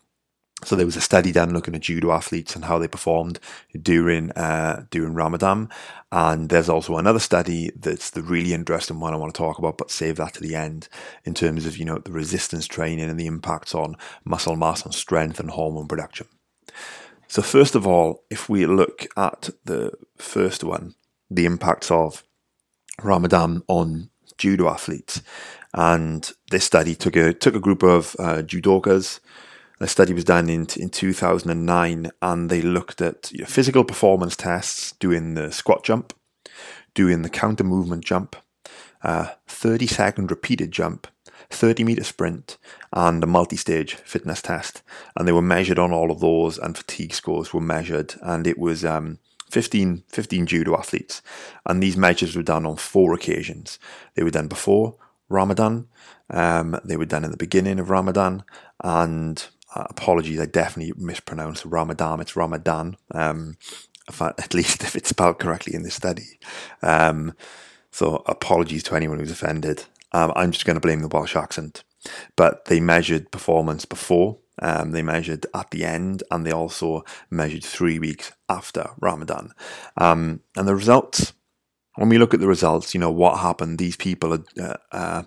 So 0.62 0.76
there 0.76 0.84
was 0.86 0.96
a 0.96 1.00
study 1.00 1.32
done 1.32 1.54
looking 1.54 1.74
at 1.74 1.80
judo 1.82 2.10
athletes 2.12 2.54
and 2.54 2.66
how 2.66 2.78
they 2.78 2.88
performed 2.88 3.40
during 3.80 4.30
uh, 4.32 4.84
during 4.90 5.14
Ramadan, 5.14 5.70
and 6.12 6.50
there's 6.50 6.68
also 6.68 6.96
another 6.98 7.18
study 7.18 7.70
that's 7.76 8.10
the 8.10 8.22
really 8.22 8.52
interesting 8.52 9.00
one 9.00 9.14
I 9.14 9.16
want 9.16 9.34
to 9.34 9.38
talk 9.38 9.58
about, 9.58 9.78
but 9.78 9.90
save 9.90 10.16
that 10.16 10.34
to 10.34 10.40
the 10.42 10.54
end 10.54 10.88
in 11.24 11.32
terms 11.34 11.64
of 11.66 11.78
you 11.78 11.86
know 11.86 11.98
the 11.98 12.12
resistance 12.12 12.66
training 12.66 13.08
and 13.08 13.18
the 13.18 13.26
impacts 13.26 13.74
on 13.74 13.96
muscle 14.24 14.56
mass 14.56 14.84
and 14.84 14.94
strength 14.94 15.40
and 15.40 15.50
hormone 15.50 15.88
production. 15.88 16.26
So 17.30 17.42
first 17.42 17.76
of 17.76 17.86
all, 17.86 18.24
if 18.28 18.48
we 18.48 18.66
look 18.66 19.06
at 19.16 19.50
the 19.64 19.92
first 20.18 20.64
one, 20.64 20.96
the 21.30 21.46
impacts 21.46 21.88
of 21.88 22.24
Ramadan 23.00 23.62
on 23.68 24.10
judo 24.36 24.68
athletes, 24.68 25.22
and 25.72 26.28
this 26.50 26.64
study 26.64 26.96
took 26.96 27.14
a 27.14 27.32
took 27.32 27.54
a 27.54 27.60
group 27.60 27.84
of 27.84 28.16
uh, 28.18 28.42
judokas. 28.42 29.20
The 29.78 29.86
study 29.86 30.12
was 30.12 30.24
done 30.24 30.50
in, 30.50 30.66
in 30.76 30.90
2009 30.90 32.10
and 32.20 32.50
they 32.50 32.62
looked 32.62 33.00
at 33.00 33.30
you 33.30 33.42
know, 33.42 33.46
physical 33.46 33.84
performance 33.84 34.34
tests 34.34 34.92
doing 34.98 35.34
the 35.34 35.52
squat 35.52 35.84
jump, 35.84 36.12
doing 36.94 37.22
the 37.22 37.30
counter 37.30 37.64
movement 37.64 38.04
jump, 38.04 38.34
uh, 39.04 39.28
30 39.46 39.86
second 39.86 40.30
repeated 40.32 40.72
jump, 40.72 41.06
30 41.50 41.84
meter 41.84 42.04
sprint, 42.04 42.58
and 42.92 43.22
a 43.22 43.26
multi 43.26 43.56
stage 43.56 43.94
fitness 43.94 44.42
test. 44.42 44.82
And 45.16 45.26
they 45.26 45.32
were 45.32 45.42
measured 45.42 45.78
on 45.78 45.92
all 45.92 46.10
of 46.10 46.20
those, 46.20 46.58
and 46.58 46.76
fatigue 46.76 47.14
scores 47.14 47.54
were 47.54 47.60
measured. 47.60 48.14
And 48.22 48.46
it 48.46 48.58
was 48.58 48.84
um, 48.84 49.18
15, 49.50 50.04
15 50.08 50.46
judo 50.46 50.76
athletes. 50.76 51.22
And 51.66 51.82
these 51.82 51.96
measures 51.96 52.36
were 52.36 52.42
done 52.42 52.66
on 52.66 52.76
four 52.76 53.14
occasions. 53.14 53.78
They 54.14 54.22
were 54.22 54.30
done 54.30 54.48
before 54.48 54.96
Ramadan, 55.28 55.86
um, 56.28 56.78
they 56.84 56.96
were 56.96 57.06
done 57.06 57.24
in 57.24 57.30
the 57.30 57.36
beginning 57.36 57.78
of 57.78 57.88
Ramadan, 57.88 58.44
and 58.82 59.46
uh, 59.74 59.86
apologies, 59.88 60.40
I 60.40 60.46
definitely 60.46 60.92
mispronounced 60.96 61.64
Ramadan. 61.64 62.20
It's 62.20 62.36
Ramadan, 62.36 62.96
um, 63.12 63.56
at 64.20 64.54
least 64.54 64.82
if 64.84 64.96
it's 64.96 65.10
spelled 65.10 65.38
correctly 65.38 65.74
in 65.74 65.82
this 65.82 65.94
study. 65.94 66.38
Um, 66.82 67.34
so 67.90 68.22
apologies 68.26 68.82
to 68.84 68.96
anyone 68.96 69.18
who's 69.18 69.30
offended. 69.30 69.84
Um, 70.12 70.32
I'm 70.36 70.50
just 70.52 70.64
going 70.64 70.76
to 70.76 70.80
blame 70.80 71.00
the 71.00 71.08
Welsh 71.08 71.36
accent. 71.36 71.84
But 72.36 72.64
they 72.64 72.80
measured 72.80 73.30
performance 73.30 73.84
before, 73.84 74.38
um, 74.60 74.92
they 74.92 75.02
measured 75.02 75.46
at 75.54 75.70
the 75.70 75.84
end, 75.84 76.22
and 76.30 76.46
they 76.46 76.52
also 76.52 77.04
measured 77.30 77.64
three 77.64 77.98
weeks 77.98 78.32
after 78.48 78.90
Ramadan. 79.00 79.52
Um, 79.96 80.40
and 80.56 80.68
the 80.68 80.74
results, 80.74 81.32
when 81.96 82.08
we 82.08 82.18
look 82.18 82.34
at 82.34 82.40
the 82.40 82.48
results, 82.48 82.94
you 82.94 83.00
know, 83.00 83.10
what 83.10 83.38
happened, 83.38 83.78
these 83.78 83.96
people 83.96 84.34
are, 84.34 84.44
uh, 84.60 84.76
uh, 84.92 85.22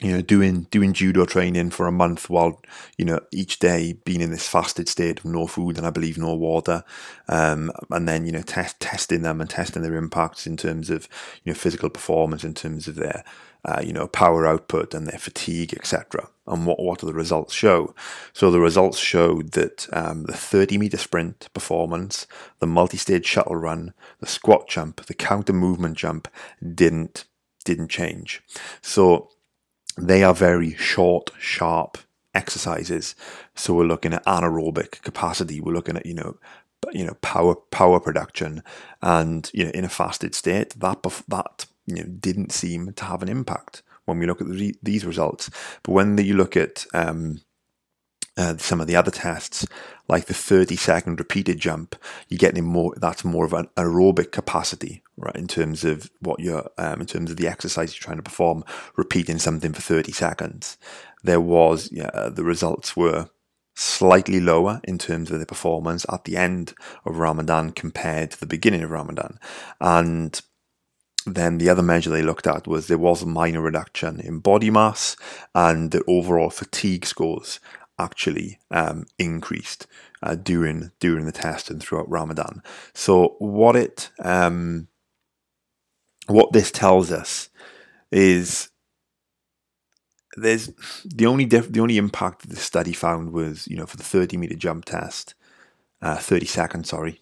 you 0.00 0.12
know, 0.12 0.22
doing 0.22 0.62
doing 0.70 0.92
judo 0.92 1.24
training 1.24 1.70
for 1.70 1.86
a 1.88 1.92
month 1.92 2.30
while 2.30 2.60
you 2.96 3.04
know 3.04 3.18
each 3.32 3.58
day 3.58 3.94
being 4.04 4.20
in 4.20 4.30
this 4.30 4.48
fasted 4.48 4.88
state 4.88 5.18
of 5.18 5.24
no 5.24 5.46
food 5.46 5.76
and 5.76 5.84
I 5.86 5.90
believe 5.90 6.18
no 6.18 6.34
water, 6.34 6.84
um, 7.28 7.72
and 7.90 8.08
then 8.08 8.24
you 8.24 8.32
know 8.32 8.42
test 8.42 8.78
testing 8.80 9.22
them 9.22 9.40
and 9.40 9.50
testing 9.50 9.82
their 9.82 9.96
impacts 9.96 10.46
in 10.46 10.56
terms 10.56 10.90
of 10.90 11.08
you 11.44 11.52
know 11.52 11.58
physical 11.58 11.90
performance, 11.90 12.44
in 12.44 12.54
terms 12.54 12.86
of 12.86 12.94
their 12.94 13.24
uh, 13.68 13.82
you 13.84 13.92
know 13.92 14.06
power 14.06 14.46
output 14.46 14.94
and 14.94 15.06
their 15.06 15.18
fatigue, 15.18 15.74
etc. 15.74 16.28
And 16.46 16.64
what 16.66 16.80
what 16.80 17.00
do 17.00 17.06
the 17.06 17.12
results 17.12 17.52
show? 17.52 17.94
So 18.32 18.50
the 18.50 18.60
results 18.60 18.98
showed 18.98 19.52
that 19.52 19.86
um, 19.92 20.22
the 20.24 20.32
30 20.32 20.78
meter 20.78 20.96
sprint 20.96 21.48
performance, 21.52 22.26
the 22.60 22.66
multi-stage 22.66 23.26
shuttle 23.26 23.56
run, 23.56 23.92
the 24.20 24.26
squat 24.26 24.68
jump, 24.68 25.04
the 25.04 25.14
counter 25.14 25.52
movement 25.52 25.98
jump 25.98 26.28
didn't 26.74 27.26
didn't 27.64 27.88
change. 27.88 28.42
So 28.80 29.30
they 29.98 30.22
are 30.22 30.34
very 30.34 30.74
short, 30.74 31.30
sharp 31.38 31.98
exercises. 32.34 33.14
So 33.54 33.74
we're 33.74 33.84
looking 33.84 34.14
at 34.14 34.24
anaerobic 34.24 35.02
capacity. 35.02 35.60
We're 35.60 35.74
looking 35.74 35.96
at 35.96 36.06
you 36.06 36.14
know, 36.14 36.38
you 36.92 37.04
know 37.04 37.14
power 37.20 37.54
power 37.54 38.00
production, 38.00 38.62
and 39.02 39.50
you 39.52 39.64
know 39.64 39.70
in 39.72 39.84
a 39.84 39.90
fasted 39.90 40.34
state 40.34 40.70
that 40.80 41.02
that 41.28 41.66
you 41.88 41.96
know 41.96 42.04
didn't 42.04 42.52
seem 42.52 42.92
to 42.92 43.04
have 43.04 43.22
an 43.22 43.28
impact 43.28 43.82
when 44.04 44.18
we 44.18 44.26
look 44.26 44.40
at 44.40 44.48
the, 44.48 44.74
these 44.82 45.04
results. 45.04 45.50
But 45.82 45.92
when 45.92 46.18
you 46.18 46.34
look 46.34 46.56
at 46.56 46.86
um, 46.94 47.40
uh, 48.36 48.56
some 48.56 48.80
of 48.80 48.86
the 48.86 48.96
other 48.96 49.10
tests, 49.10 49.66
like 50.08 50.26
the 50.26 50.34
30 50.34 50.76
second 50.76 51.18
repeated 51.18 51.58
jump, 51.58 51.96
you're 52.28 52.38
getting 52.38 52.64
more, 52.64 52.94
that's 52.96 53.24
more 53.24 53.44
of 53.44 53.52
an 53.52 53.68
aerobic 53.76 54.32
capacity, 54.32 55.02
right? 55.16 55.36
In 55.36 55.46
terms 55.46 55.84
of 55.84 56.10
what 56.20 56.40
you're, 56.40 56.70
um, 56.78 57.00
in 57.00 57.06
terms 57.06 57.30
of 57.30 57.36
the 57.36 57.48
exercise 57.48 57.94
you're 57.94 58.04
trying 58.04 58.16
to 58.16 58.22
perform, 58.22 58.64
repeating 58.96 59.38
something 59.38 59.72
for 59.72 59.82
30 59.82 60.12
seconds. 60.12 60.78
There 61.22 61.40
was, 61.40 61.90
yeah, 61.92 62.30
the 62.32 62.44
results 62.44 62.96
were 62.96 63.28
slightly 63.74 64.40
lower 64.40 64.80
in 64.84 64.98
terms 64.98 65.30
of 65.30 65.38
the 65.38 65.46
performance 65.46 66.04
at 66.10 66.24
the 66.24 66.36
end 66.36 66.74
of 67.04 67.18
Ramadan 67.18 67.70
compared 67.70 68.32
to 68.32 68.40
the 68.40 68.46
beginning 68.46 68.82
of 68.82 68.90
Ramadan. 68.90 69.38
And 69.80 70.40
then 71.34 71.58
the 71.58 71.68
other 71.68 71.82
measure 71.82 72.10
they 72.10 72.22
looked 72.22 72.46
at 72.46 72.66
was 72.66 72.86
there 72.86 72.98
was 72.98 73.22
a 73.22 73.26
minor 73.26 73.60
reduction 73.60 74.20
in 74.20 74.40
body 74.40 74.70
mass 74.70 75.16
and 75.54 75.90
the 75.90 76.02
overall 76.06 76.50
fatigue 76.50 77.06
scores 77.06 77.60
actually 77.98 78.58
um, 78.70 79.06
increased 79.18 79.86
uh, 80.22 80.34
during 80.34 80.90
during 81.00 81.26
the 81.26 81.32
test 81.32 81.70
and 81.70 81.82
throughout 81.82 82.08
Ramadan. 82.10 82.62
So 82.94 83.36
what 83.38 83.76
it 83.76 84.10
um, 84.22 84.88
what 86.26 86.52
this 86.52 86.70
tells 86.70 87.10
us 87.10 87.48
is 88.10 88.70
there's 90.36 90.72
the 91.04 91.26
only 91.26 91.44
diff- 91.44 91.72
the 91.72 91.80
only 91.80 91.98
impact 91.98 92.42
that 92.42 92.50
the 92.50 92.56
study 92.56 92.92
found 92.92 93.32
was 93.32 93.66
you 93.66 93.76
know 93.76 93.86
for 93.86 93.96
the 93.96 94.02
30 94.02 94.36
meter 94.36 94.54
jump 94.54 94.84
test, 94.84 95.34
uh, 96.02 96.16
30 96.16 96.46
second 96.46 96.86
sorry, 96.86 97.20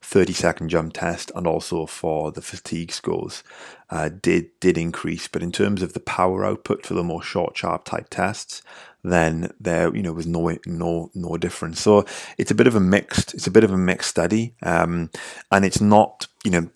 30 0.00 0.32
second 0.32 0.68
jump 0.68 0.92
test 0.94 1.32
and 1.34 1.46
also 1.46 1.84
for 1.84 2.30
the 2.30 2.40
fatigue 2.40 2.92
scores 2.92 3.42
uh, 3.90 4.08
did 4.08 4.48
did 4.60 4.78
increase. 4.78 5.28
But 5.28 5.42
in 5.42 5.52
terms 5.52 5.82
of 5.82 5.92
the 5.92 6.00
power 6.00 6.44
output 6.44 6.86
for 6.86 6.94
the 6.94 7.04
more 7.04 7.22
short, 7.22 7.56
sharp 7.56 7.84
type 7.84 8.08
tests, 8.10 8.62
then 9.02 9.52
there 9.60 9.94
you 9.94 10.02
know 10.02 10.12
was 10.12 10.26
no 10.26 10.56
no 10.66 11.10
no 11.14 11.36
difference. 11.36 11.80
So 11.80 12.04
it's 12.36 12.50
a 12.50 12.54
bit 12.54 12.66
of 12.66 12.74
a 12.74 12.80
mixed 12.80 13.34
it's 13.34 13.46
a 13.46 13.52
bit 13.52 13.64
of 13.64 13.72
a 13.72 13.78
mixed 13.78 14.10
study, 14.10 14.54
um, 14.62 15.10
and 15.50 15.64
it's 15.64 15.80
not 15.80 16.26
you 16.44 16.50
know 16.50 16.68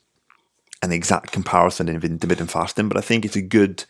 an 0.82 0.92
exact 0.92 1.32
comparison 1.32 1.88
of 1.88 2.04
intermittent 2.04 2.50
fasting, 2.50 2.88
but 2.88 2.98
I 2.98 3.00
think 3.00 3.24
it's 3.24 3.36
a 3.36 3.42
good, 3.42 3.84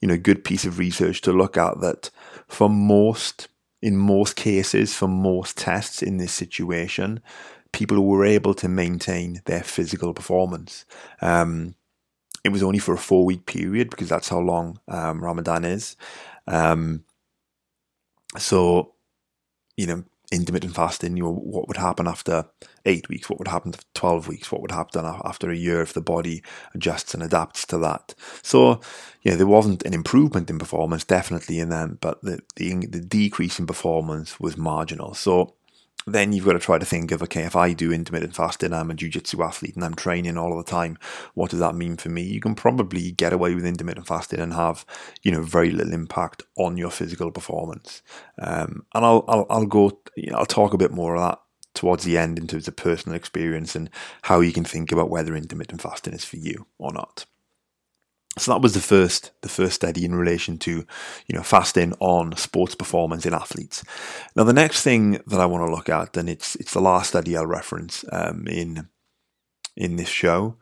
you 0.00 0.08
know, 0.08 0.16
good 0.16 0.44
piece 0.44 0.64
of 0.64 0.78
research 0.78 1.20
to 1.22 1.32
look 1.32 1.56
at 1.56 1.80
that 1.80 2.10
for 2.48 2.70
most, 2.70 3.48
in 3.82 3.96
most 3.96 4.34
cases, 4.34 4.94
for 4.94 5.06
most 5.06 5.58
tests 5.58 6.02
in 6.02 6.16
this 6.16 6.32
situation, 6.32 7.20
people 7.72 8.04
were 8.04 8.24
able 8.24 8.54
to 8.54 8.68
maintain 8.68 9.42
their 9.44 9.62
physical 9.62 10.14
performance. 10.14 10.84
Um, 11.20 11.74
it 12.44 12.50
was 12.50 12.62
only 12.62 12.78
for 12.78 12.94
a 12.94 12.98
four 12.98 13.24
week 13.24 13.46
period 13.46 13.90
because 13.90 14.08
that's 14.08 14.28
how 14.28 14.40
long 14.40 14.80
um, 14.88 15.22
Ramadan 15.22 15.64
is. 15.64 15.96
Um, 16.46 17.04
so, 18.36 18.94
you 19.76 19.86
know, 19.86 20.04
intermittent 20.30 20.74
fasting, 20.74 21.16
you 21.16 21.24
know, 21.24 21.32
what 21.32 21.68
would 21.68 21.78
happen 21.78 22.06
after 22.06 22.44
eight 22.84 23.08
weeks? 23.08 23.30
What 23.30 23.38
would 23.38 23.48
happen 23.48 23.72
after 23.72 23.86
12 23.94 24.28
weeks? 24.28 24.52
What 24.52 24.60
would 24.60 24.70
happen 24.70 25.04
after 25.04 25.50
a 25.50 25.56
year 25.56 25.80
if 25.80 25.94
the 25.94 26.00
body 26.00 26.42
adjusts 26.74 27.14
and 27.14 27.22
adapts 27.22 27.66
to 27.66 27.78
that? 27.78 28.14
So, 28.42 28.80
yeah, 29.22 29.36
there 29.36 29.46
wasn't 29.46 29.84
an 29.84 29.94
improvement 29.94 30.50
in 30.50 30.58
performance, 30.58 31.04
definitely 31.04 31.58
in 31.58 31.70
them, 31.70 31.98
but 32.00 32.22
the, 32.22 32.40
the, 32.56 32.74
the 32.86 33.00
decrease 33.00 33.58
in 33.58 33.66
performance 33.66 34.38
was 34.38 34.56
marginal. 34.56 35.14
So, 35.14 35.54
then 36.12 36.32
you've 36.32 36.44
got 36.44 36.54
to 36.54 36.58
try 36.58 36.78
to 36.78 36.84
think 36.84 37.10
of 37.12 37.22
okay, 37.22 37.42
if 37.42 37.56
I 37.56 37.72
do 37.72 37.92
intermittent 37.92 38.34
fasting, 38.34 38.72
I'm 38.72 38.90
a 38.90 38.94
jiu-jitsu 38.94 39.42
athlete 39.42 39.74
and 39.74 39.84
I'm 39.84 39.94
training 39.94 40.36
all 40.36 40.58
of 40.58 40.64
the 40.64 40.70
time, 40.70 40.98
what 41.34 41.50
does 41.50 41.60
that 41.60 41.74
mean 41.74 41.96
for 41.96 42.08
me? 42.08 42.22
You 42.22 42.40
can 42.40 42.54
probably 42.54 43.12
get 43.12 43.32
away 43.32 43.54
with 43.54 43.66
intermittent 43.66 44.06
fasting 44.06 44.40
and 44.40 44.54
have, 44.54 44.84
you 45.22 45.32
know, 45.32 45.42
very 45.42 45.70
little 45.70 45.92
impact 45.92 46.42
on 46.56 46.76
your 46.76 46.90
physical 46.90 47.30
performance. 47.30 48.02
Um, 48.40 48.86
and 48.94 49.04
I'll, 49.04 49.24
I'll 49.28 49.46
I'll 49.50 49.66
go, 49.66 50.00
you 50.16 50.30
know, 50.30 50.38
I'll 50.38 50.46
talk 50.46 50.72
a 50.72 50.78
bit 50.78 50.92
more 50.92 51.16
of 51.16 51.22
that 51.22 51.40
towards 51.74 52.04
the 52.04 52.18
end 52.18 52.38
in 52.38 52.46
terms 52.46 52.66
of 52.66 52.76
personal 52.76 53.16
experience 53.16 53.76
and 53.76 53.88
how 54.22 54.40
you 54.40 54.52
can 54.52 54.64
think 54.64 54.90
about 54.90 55.10
whether 55.10 55.36
intermittent 55.36 55.80
fasting 55.80 56.12
is 56.12 56.24
for 56.24 56.36
you 56.36 56.66
or 56.78 56.92
not. 56.92 57.24
So 58.38 58.52
that 58.52 58.62
was 58.62 58.74
the 58.74 58.80
first 58.80 59.32
the 59.42 59.48
first 59.48 59.74
study 59.74 60.04
in 60.04 60.14
relation 60.14 60.58
to 60.58 60.70
you 60.70 61.34
know 61.34 61.42
fasting 61.42 61.94
on 62.00 62.36
sports 62.36 62.74
performance 62.74 63.26
in 63.26 63.34
athletes. 63.34 63.84
Now 64.36 64.44
the 64.44 64.52
next 64.52 64.82
thing 64.82 65.20
that 65.26 65.40
I 65.40 65.46
want 65.46 65.66
to 65.66 65.74
look 65.74 65.88
at, 65.88 66.16
and 66.16 66.28
it's 66.28 66.56
it's 66.56 66.72
the 66.72 66.80
last 66.80 67.10
study 67.10 67.36
I'll 67.36 67.46
reference 67.46 68.04
um, 68.12 68.46
in 68.46 68.88
in 69.76 69.96
this 69.96 70.08
show, 70.08 70.56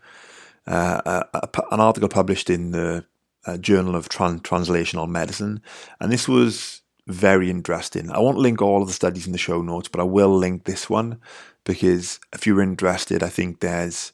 uh, 0.67 1.01
a, 1.33 1.39
a, 1.39 1.63
an 1.71 1.81
article 1.81 2.09
published 2.09 2.51
in 2.51 2.73
the 2.73 3.05
uh, 3.47 3.57
Journal 3.57 3.95
of 3.95 4.09
Tran- 4.09 4.43
Translational 4.43 5.09
Medicine, 5.09 5.63
and 6.01 6.13
this 6.13 6.29
was 6.29 6.83
very 7.07 7.51
interesting. 7.51 8.11
I 8.11 8.19
won't 8.19 8.39
link 8.39 8.61
all 8.61 8.83
of 8.83 8.89
the 8.89 8.95
studies 8.95 9.27
in 9.27 9.33
the 9.33 9.39
show 9.39 9.63
notes, 9.63 9.89
but 9.89 10.01
I 10.01 10.05
will 10.05 10.37
link 10.37 10.65
this 10.65 10.91
one 10.91 11.21
because 11.65 12.19
if 12.33 12.47
you're 12.47 12.63
interested, 12.63 13.23
I 13.23 13.29
think 13.29 13.61
there's 13.61 14.13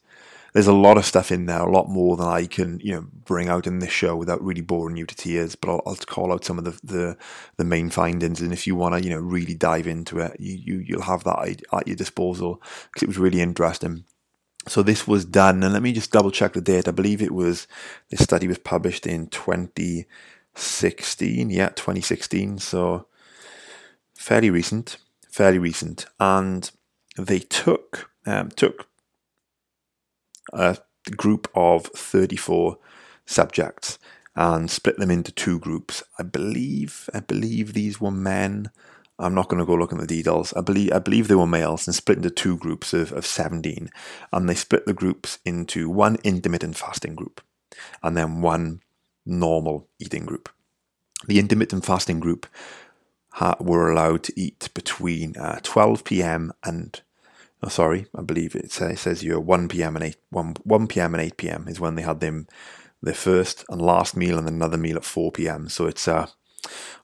there's 0.52 0.66
a 0.66 0.72
lot 0.72 0.98
of 0.98 1.06
stuff 1.06 1.32
in 1.32 1.46
there, 1.46 1.60
a 1.60 1.70
lot 1.70 1.88
more 1.88 2.16
than 2.16 2.28
I 2.28 2.46
can, 2.46 2.78
you 2.80 2.92
know, 2.92 3.06
bring 3.24 3.48
out 3.48 3.66
in 3.66 3.78
this 3.78 3.90
show 3.90 4.14
without 4.16 4.42
really 4.42 4.60
boring 4.60 4.98
you 4.98 5.06
to 5.06 5.14
tears. 5.14 5.54
But 5.54 5.70
I'll, 5.70 5.80
I'll 5.86 5.96
call 5.96 6.30
out 6.32 6.44
some 6.44 6.58
of 6.58 6.64
the, 6.64 6.78
the, 6.84 7.16
the 7.56 7.64
main 7.64 7.88
findings, 7.88 8.42
and 8.42 8.52
if 8.52 8.66
you 8.66 8.76
want 8.76 8.94
to, 8.94 9.02
you 9.02 9.08
know, 9.10 9.20
really 9.20 9.54
dive 9.54 9.86
into 9.86 10.18
it, 10.18 10.36
you, 10.38 10.56
you 10.56 10.84
you'll 10.86 11.00
have 11.02 11.24
that 11.24 11.62
at 11.72 11.86
your 11.86 11.96
disposal 11.96 12.60
because 12.88 13.02
it 13.02 13.08
was 13.08 13.16
really 13.18 13.40
interesting. 13.40 14.04
So 14.68 14.82
this 14.82 15.08
was 15.08 15.24
done, 15.24 15.62
and 15.62 15.72
let 15.72 15.82
me 15.82 15.92
just 15.92 16.12
double 16.12 16.30
check 16.30 16.52
the 16.52 16.60
date. 16.60 16.86
I 16.86 16.92
believe 16.92 17.22
it 17.22 17.32
was 17.32 17.66
this 18.10 18.22
study 18.22 18.46
was 18.46 18.58
published 18.58 19.06
in 19.06 19.28
2016. 19.28 21.48
Yeah, 21.50 21.70
2016. 21.70 22.58
So 22.58 23.06
fairly 24.14 24.50
recent, 24.50 24.98
fairly 25.30 25.58
recent, 25.58 26.04
and 26.20 26.70
they 27.16 27.38
took 27.38 28.10
um, 28.26 28.50
took 28.50 28.86
a 30.52 30.78
group 31.16 31.48
of 31.54 31.86
34 31.86 32.78
subjects 33.26 33.98
and 34.34 34.70
split 34.70 34.98
them 34.98 35.10
into 35.10 35.32
two 35.32 35.58
groups. 35.58 36.02
I 36.18 36.22
believe 36.22 37.08
I 37.14 37.20
believe 37.20 37.72
these 37.72 38.00
were 38.00 38.10
men. 38.10 38.70
I'm 39.18 39.34
not 39.34 39.48
going 39.48 39.60
to 39.60 39.66
go 39.66 39.74
look 39.74 39.92
at 39.92 39.98
the 40.00 40.06
details. 40.06 40.52
I 40.54 40.62
believe 40.62 40.92
I 40.92 40.98
believe 40.98 41.28
they 41.28 41.34
were 41.34 41.46
males 41.46 41.86
and 41.86 41.94
split 41.94 42.18
into 42.18 42.30
two 42.30 42.56
groups 42.56 42.92
of, 42.94 43.12
of 43.12 43.26
17. 43.26 43.90
And 44.32 44.48
they 44.48 44.54
split 44.54 44.86
the 44.86 44.94
groups 44.94 45.38
into 45.44 45.90
one 45.90 46.16
intermittent 46.24 46.76
fasting 46.76 47.14
group 47.14 47.40
and 48.02 48.16
then 48.16 48.40
one 48.40 48.80
normal 49.24 49.88
eating 49.98 50.26
group. 50.26 50.48
The 51.26 51.38
intermittent 51.38 51.84
fasting 51.84 52.20
group 52.20 52.46
ha- 53.34 53.56
were 53.60 53.90
allowed 53.90 54.24
to 54.24 54.40
eat 54.40 54.70
between 54.74 55.36
uh, 55.36 55.60
12 55.62 56.04
p.m. 56.04 56.52
and 56.64 57.00
oh, 57.62 57.68
sorry, 57.68 58.06
I 58.14 58.22
believe 58.22 58.54
it 58.54 58.72
says, 58.72 59.20
here 59.20 59.38
1 59.38 59.68
p.m. 59.68 59.96
and 59.96 60.04
8 60.04 60.16
1, 60.30 60.54
1 60.64 60.86
p.m. 60.86 61.14
and 61.14 61.22
8 61.22 61.36
p.m. 61.36 61.68
is 61.68 61.80
when 61.80 61.94
they 61.94 62.02
had 62.02 62.20
them 62.20 62.46
their 63.02 63.14
first 63.14 63.64
and 63.68 63.82
last 63.82 64.16
meal 64.16 64.38
and 64.38 64.46
then 64.46 64.54
another 64.54 64.76
meal 64.76 64.96
at 64.96 65.04
4 65.04 65.32
p.m. 65.32 65.68
So 65.68 65.86
it's 65.86 66.06
uh, 66.06 66.28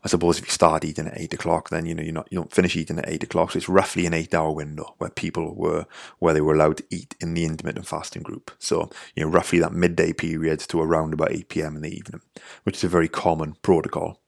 I 0.04 0.08
suppose 0.08 0.38
if 0.38 0.46
you 0.46 0.52
start 0.52 0.84
eating 0.84 1.08
at 1.08 1.18
eight 1.18 1.34
o'clock, 1.34 1.70
then 1.70 1.86
you 1.86 1.94
know 1.94 2.02
you're 2.02 2.12
not 2.12 2.28
you 2.30 2.38
don't 2.38 2.52
finish 2.52 2.76
eating 2.76 2.98
at 2.98 3.08
eight 3.08 3.24
o'clock. 3.24 3.50
So 3.50 3.56
it's 3.56 3.68
roughly 3.68 4.06
an 4.06 4.14
eight-hour 4.14 4.52
window 4.52 4.94
where 4.98 5.10
people 5.10 5.54
were 5.54 5.86
where 6.18 6.34
they 6.34 6.40
were 6.40 6.54
allowed 6.54 6.78
to 6.78 6.84
eat 6.90 7.14
in 7.20 7.34
the 7.34 7.44
intermittent 7.44 7.86
fasting 7.86 8.22
group. 8.22 8.50
So 8.58 8.90
you 9.14 9.24
know 9.24 9.30
roughly 9.30 9.58
that 9.58 9.72
midday 9.72 10.12
period 10.12 10.60
to 10.60 10.80
around 10.80 11.12
about 11.12 11.32
eight 11.32 11.48
p.m. 11.48 11.76
in 11.76 11.82
the 11.82 11.94
evening, 11.94 12.22
which 12.62 12.76
is 12.76 12.84
a 12.84 12.88
very 12.88 13.08
common 13.08 13.56
protocol. 13.62 14.20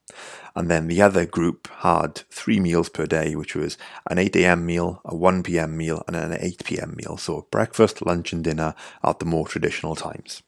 And 0.55 0.69
then 0.69 0.87
the 0.87 1.01
other 1.01 1.25
group 1.25 1.69
had 1.79 2.15
three 2.29 2.59
meals 2.59 2.89
per 2.89 3.05
day, 3.05 3.35
which 3.35 3.55
was 3.55 3.77
an 4.09 4.17
8 4.17 4.35
a.m. 4.35 4.65
meal, 4.65 4.99
a 5.05 5.15
1 5.15 5.43
p.m. 5.43 5.77
meal, 5.77 6.03
and 6.07 6.15
an 6.17 6.37
8 6.37 6.65
p.m. 6.65 6.95
meal. 6.97 7.15
So 7.15 7.47
breakfast, 7.51 8.05
lunch, 8.05 8.33
and 8.33 8.43
dinner 8.43 8.75
at 9.03 9.19
the 9.19 9.25
more 9.25 9.47
traditional 9.47 9.95
times. 9.95 10.43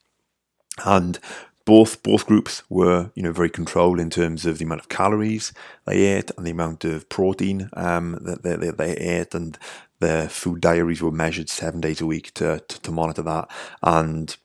And 0.84 1.20
both 1.66 2.04
both 2.04 2.26
groups 2.26 2.64
were 2.70 3.12
you 3.16 3.24
know 3.24 3.32
very 3.32 3.50
controlled 3.50 4.00
in 4.00 4.10
terms 4.10 4.46
of 4.46 4.58
the 4.58 4.66
amount 4.66 4.82
of 4.82 4.90
calories 4.90 5.54
they 5.86 6.06
ate 6.06 6.32
and 6.38 6.46
the 6.46 6.52
amount 6.52 6.84
of 6.84 7.08
protein 7.10 7.70
um, 7.74 8.18
that 8.22 8.44
they, 8.44 8.56
they, 8.56 8.72
they, 8.72 8.98
ate 8.98 9.34
and 9.34 9.58
their 10.00 10.28
food 10.28 10.60
diaries 10.60 11.02
were 11.02 11.12
measured 11.12 11.50
seven 11.50 11.80
days 11.80 12.02
a 12.02 12.06
week 12.06 12.34
to, 12.34 12.62
to, 12.68 12.82
to 12.82 12.92
monitor 12.92 13.22
that. 13.22 13.50
And 13.82 14.36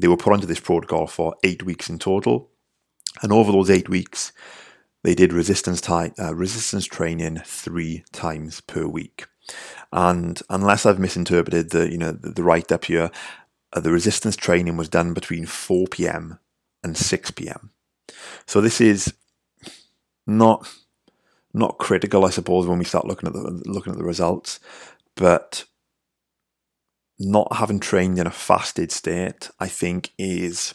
they 0.00 0.08
were 0.08 0.16
put 0.16 0.32
onto 0.32 0.46
this 0.46 0.60
protocol 0.60 1.06
for 1.06 1.34
eight 1.44 1.62
weeks 1.62 1.90
in 1.90 1.98
total. 1.98 2.48
And 3.22 3.30
over 3.30 3.52
those 3.52 3.70
eight 3.70 3.88
weeks 3.88 4.32
they 5.02 5.14
did 5.14 5.34
resistance 5.34 5.82
ty- 5.82 6.12
uh, 6.18 6.34
resistance 6.34 6.86
training 6.86 7.42
three 7.44 8.04
times 8.12 8.62
per 8.62 8.86
week. 8.86 9.26
And 9.92 10.40
unless 10.48 10.86
I've 10.86 10.98
misinterpreted 10.98 11.70
the 11.70 11.90
you 11.90 11.98
know 11.98 12.12
the, 12.12 12.30
the 12.30 12.42
write 12.42 12.72
up 12.72 12.86
here 12.86 13.10
uh, 13.74 13.80
the 13.80 13.90
resistance 13.90 14.36
training 14.36 14.78
was 14.78 14.88
done 14.88 15.12
between 15.12 15.44
4 15.44 15.88
p.m 15.88 16.38
and 16.84 16.96
6 16.96 17.30
p.m. 17.32 17.70
So 18.46 18.60
this 18.60 18.80
is 18.80 19.14
not 20.26 20.68
not 21.52 21.78
critical, 21.78 22.24
I 22.24 22.30
suppose, 22.30 22.66
when 22.66 22.78
we 22.78 22.84
start 22.84 23.06
looking 23.06 23.28
at 23.28 23.32
the 23.32 23.62
looking 23.66 23.92
at 23.92 23.98
the 23.98 24.04
results, 24.04 24.60
but 25.16 25.64
not 27.18 27.56
having 27.56 27.78
trained 27.80 28.18
in 28.18 28.26
a 28.26 28.30
fasted 28.30 28.90
state, 28.90 29.50
I 29.60 29.68
think, 29.68 30.10
is 30.18 30.74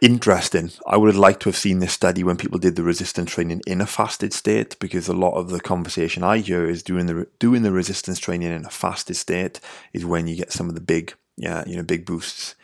interesting. 0.00 0.70
I 0.86 0.96
would 0.96 1.08
have 1.08 1.18
liked 1.18 1.42
to 1.42 1.48
have 1.50 1.56
seen 1.56 1.80
this 1.80 1.92
study 1.92 2.24
when 2.24 2.36
people 2.36 2.58
did 2.58 2.76
the 2.76 2.82
resistance 2.82 3.32
training 3.32 3.60
in 3.66 3.80
a 3.80 3.86
fasted 3.86 4.32
state, 4.32 4.78
because 4.78 5.08
a 5.08 5.12
lot 5.12 5.34
of 5.34 5.50
the 5.50 5.60
conversation 5.60 6.22
I 6.22 6.38
hear 6.38 6.66
is 6.66 6.82
doing 6.82 7.06
the 7.06 7.26
doing 7.38 7.62
the 7.62 7.72
resistance 7.72 8.18
training 8.18 8.52
in 8.52 8.64
a 8.64 8.70
fasted 8.70 9.16
state 9.16 9.60
is 9.92 10.04
when 10.06 10.26
you 10.26 10.36
get 10.36 10.52
some 10.52 10.68
of 10.68 10.74
the 10.74 10.80
big, 10.80 11.14
yeah, 11.36 11.64
you 11.66 11.76
know, 11.76 11.82
big 11.82 12.06
boosts 12.06 12.54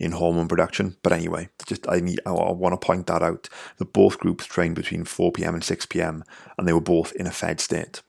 in 0.00 0.12
hormone 0.12 0.48
production. 0.48 0.96
But 1.02 1.12
anyway, 1.12 1.48
just 1.66 1.88
I 1.88 2.00
need 2.00 2.20
I, 2.26 2.32
want 2.32 2.72
to 2.72 2.84
point 2.84 3.06
that 3.06 3.22
out 3.22 3.48
that 3.76 3.92
both 3.92 4.18
groups 4.18 4.46
trained 4.46 4.74
between 4.74 5.04
4 5.04 5.32
p.m. 5.32 5.54
and 5.54 5.62
6 5.62 5.86
p.m. 5.86 6.24
and 6.58 6.66
they 6.66 6.72
were 6.72 6.80
both 6.80 7.12
in 7.12 7.26
a 7.26 7.30
fed 7.30 7.60
state. 7.60 8.02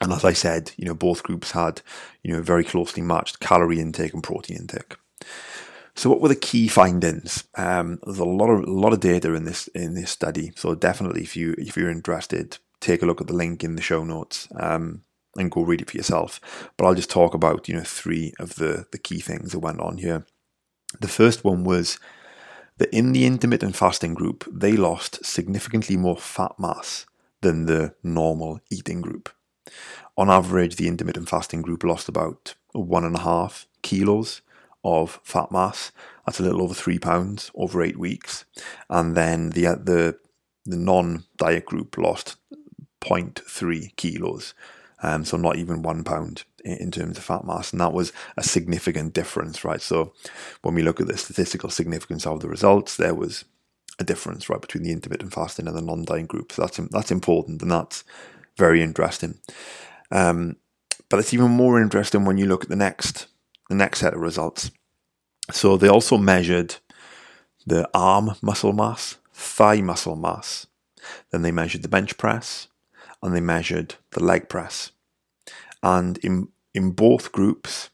And 0.00 0.12
as 0.12 0.24
I 0.24 0.32
said, 0.32 0.70
you 0.76 0.84
know, 0.84 0.94
both 0.94 1.24
groups 1.24 1.50
had, 1.50 1.82
you 2.22 2.32
know, 2.32 2.40
very 2.40 2.62
closely 2.62 3.02
matched 3.02 3.40
calorie 3.40 3.80
intake 3.80 4.14
and 4.14 4.22
protein 4.22 4.58
intake. 4.58 4.96
So, 5.96 6.08
what 6.08 6.20
were 6.20 6.28
the 6.28 6.36
key 6.36 6.68
findings? 6.68 7.42
Um, 7.56 7.98
there's 8.04 8.20
a 8.20 8.24
lot 8.24 8.50
of 8.50 8.60
a 8.62 8.70
lot 8.70 8.92
of 8.92 9.00
data 9.00 9.34
in 9.34 9.44
this 9.44 9.66
in 9.68 9.94
this 9.94 10.12
study. 10.12 10.52
So, 10.54 10.76
definitely, 10.76 11.22
if 11.22 11.36
you 11.36 11.56
if 11.58 11.76
you're 11.76 11.90
interested, 11.90 12.58
take 12.80 13.02
a 13.02 13.06
look 13.06 13.20
at 13.20 13.26
the 13.26 13.34
link 13.34 13.64
in 13.64 13.74
the 13.74 13.82
show 13.82 14.04
notes 14.04 14.46
um, 14.54 15.02
and 15.36 15.50
go 15.50 15.62
read 15.62 15.82
it 15.82 15.90
for 15.90 15.96
yourself. 15.96 16.40
But 16.76 16.86
I'll 16.86 16.94
just 16.94 17.10
talk 17.10 17.34
about 17.34 17.68
you 17.68 17.74
know 17.74 17.82
three 17.82 18.32
of 18.38 18.54
the 18.54 18.86
the 18.92 18.98
key 18.98 19.18
things 19.18 19.50
that 19.50 19.58
went 19.58 19.80
on 19.80 19.98
here. 19.98 20.24
The 21.00 21.08
first 21.08 21.44
one 21.44 21.64
was 21.64 21.98
that 22.78 22.94
in 22.94 23.12
the 23.12 23.26
intermittent 23.26 23.76
fasting 23.76 24.14
group, 24.14 24.44
they 24.50 24.72
lost 24.72 25.24
significantly 25.24 25.96
more 25.96 26.16
fat 26.16 26.52
mass 26.58 27.06
than 27.40 27.66
the 27.66 27.94
normal 28.02 28.60
eating 28.70 29.00
group. 29.00 29.28
On 30.16 30.30
average, 30.30 30.76
the 30.76 30.88
intermittent 30.88 31.28
fasting 31.28 31.62
group 31.62 31.84
lost 31.84 32.08
about 32.08 32.54
one 32.72 33.04
and 33.04 33.16
a 33.16 33.20
half 33.20 33.66
kilos 33.82 34.40
of 34.84 35.20
fat 35.22 35.52
mass. 35.52 35.92
That's 36.24 36.40
a 36.40 36.42
little 36.42 36.62
over 36.62 36.74
three 36.74 36.98
pounds 36.98 37.50
over 37.54 37.82
eight 37.82 37.98
weeks. 37.98 38.44
And 38.88 39.16
then 39.16 39.50
the 39.50 39.66
uh, 39.66 39.76
the 39.76 40.18
the 40.64 40.76
non-diet 40.76 41.64
group 41.64 41.96
lost 41.96 42.36
0.3 43.00 43.96
kilos 43.96 44.54
Um, 45.02 45.24
so 45.24 45.36
not 45.36 45.56
even 45.56 45.82
one 45.82 46.02
pound 46.02 46.44
in, 46.64 46.76
in 46.78 46.90
terms 46.90 47.18
of 47.18 47.24
fat 47.24 47.44
mass, 47.44 47.72
and 47.72 47.80
that 47.80 47.92
was 47.92 48.12
a 48.36 48.42
significant 48.42 49.14
difference, 49.14 49.64
right? 49.64 49.80
So 49.80 50.12
when 50.62 50.74
we 50.74 50.82
look 50.82 51.00
at 51.00 51.06
the 51.06 51.16
statistical 51.16 51.70
significance 51.70 52.26
of 52.26 52.40
the 52.40 52.48
results, 52.48 52.96
there 52.96 53.14
was 53.14 53.44
a 53.98 54.04
difference, 54.04 54.48
right, 54.48 54.60
between 54.60 54.84
the 54.84 54.92
intermittent 54.92 55.32
fasting 55.32 55.66
and 55.66 55.76
the 55.76 55.82
non-dying 55.82 56.26
group. 56.26 56.52
So 56.52 56.62
that's 56.62 56.76
that's 56.90 57.10
important, 57.10 57.62
and 57.62 57.70
that's 57.70 58.04
very 58.56 58.82
interesting. 58.82 59.38
Um, 60.10 60.56
but 61.08 61.20
it's 61.20 61.34
even 61.34 61.50
more 61.50 61.80
interesting 61.80 62.24
when 62.24 62.38
you 62.38 62.46
look 62.46 62.64
at 62.64 62.68
the 62.68 62.76
next 62.76 63.28
the 63.68 63.74
next 63.74 64.00
set 64.00 64.14
of 64.14 64.20
results. 64.20 64.70
So 65.50 65.76
they 65.76 65.88
also 65.88 66.18
measured 66.18 66.76
the 67.66 67.88
arm 67.94 68.34
muscle 68.42 68.72
mass, 68.72 69.16
thigh 69.32 69.80
muscle 69.80 70.16
mass. 70.16 70.66
Then 71.30 71.42
they 71.42 71.52
measured 71.52 71.82
the 71.82 71.88
bench 71.88 72.16
press, 72.18 72.68
and 73.22 73.34
they 73.34 73.40
measured 73.40 73.96
the 74.10 74.22
leg 74.22 74.48
press. 74.48 74.92
And 75.82 76.18
in 76.18 76.48
in 76.74 76.90
both 76.92 77.32
groups, 77.32 77.90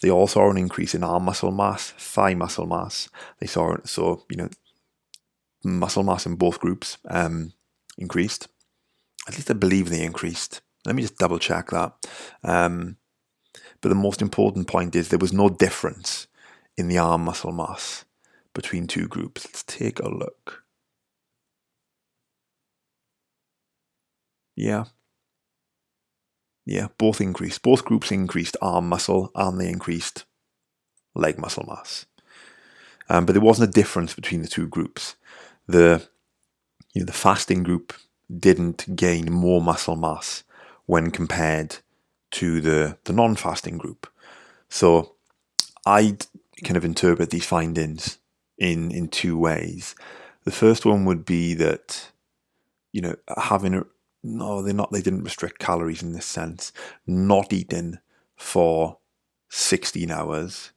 they 0.00 0.10
all 0.10 0.26
saw 0.26 0.50
an 0.50 0.58
increase 0.58 0.94
in 0.94 1.02
arm 1.02 1.24
muscle 1.24 1.50
mass, 1.50 1.90
thigh 1.92 2.34
muscle 2.34 2.66
mass. 2.66 3.08
They 3.40 3.46
saw 3.46 3.76
so 3.84 4.24
you 4.30 4.36
know 4.36 4.50
muscle 5.64 6.02
mass 6.02 6.26
in 6.26 6.36
both 6.36 6.60
groups 6.60 6.98
um, 7.08 7.52
increased. 7.98 8.48
At 9.28 9.34
least 9.34 9.50
I 9.50 9.54
believe 9.54 9.90
they 9.90 10.04
increased. 10.04 10.60
Let 10.84 10.94
me 10.94 11.02
just 11.02 11.18
double 11.18 11.38
check 11.38 11.70
that. 11.70 11.94
Um, 12.44 12.96
but 13.80 13.88
the 13.88 13.94
most 13.94 14.22
important 14.22 14.68
point 14.68 14.94
is 14.94 15.08
there 15.08 15.18
was 15.18 15.32
no 15.32 15.48
difference 15.48 16.28
in 16.76 16.88
the 16.88 16.98
arm 16.98 17.24
muscle 17.24 17.52
mass 17.52 18.04
between 18.54 18.86
two 18.86 19.08
groups. 19.08 19.44
Let's 19.44 19.62
take 19.64 19.98
a 19.98 20.08
look. 20.08 20.64
Yeah. 24.56 24.84
Yeah, 26.64 26.88
both 26.98 27.20
increased. 27.20 27.62
Both 27.62 27.84
groups 27.84 28.10
increased 28.10 28.56
arm 28.60 28.88
muscle 28.88 29.30
and 29.34 29.60
they 29.60 29.68
increased 29.68 30.24
leg 31.14 31.38
muscle 31.38 31.64
mass. 31.66 32.06
Um, 33.08 33.24
but 33.24 33.32
there 33.34 33.42
wasn't 33.42 33.70
a 33.70 33.72
difference 33.72 34.14
between 34.14 34.42
the 34.42 34.48
two 34.48 34.66
groups. 34.66 35.16
The 35.66 36.08
you 36.94 37.02
know, 37.02 37.06
the 37.06 37.12
fasting 37.12 37.62
group 37.62 37.92
didn't 38.36 38.96
gain 38.96 39.32
more 39.32 39.62
muscle 39.62 39.96
mass 39.96 40.44
when 40.86 41.10
compared 41.10 41.78
to 42.32 42.60
the, 42.60 42.98
the 43.04 43.12
non 43.12 43.36
fasting 43.36 43.78
group. 43.78 44.08
So 44.68 45.14
I 45.86 46.16
kind 46.64 46.76
of 46.76 46.84
interpret 46.84 47.30
these 47.30 47.46
findings 47.46 48.18
in, 48.58 48.90
in 48.90 49.08
two 49.08 49.38
ways. 49.38 49.94
The 50.44 50.52
first 50.52 50.86
one 50.86 51.04
would 51.04 51.24
be 51.24 51.54
that, 51.54 52.10
you 52.92 53.00
know, 53.02 53.16
having 53.36 53.74
a, 53.74 53.84
no, 54.26 54.62
they're 54.62 54.74
not, 54.74 54.92
they 54.92 55.02
didn't 55.02 55.24
restrict 55.24 55.58
calories 55.58 56.02
in 56.02 56.12
this 56.12 56.26
sense. 56.26 56.72
Not 57.06 57.52
eating 57.52 57.98
for 58.34 58.98
16 59.48 60.10
hours 60.10 60.72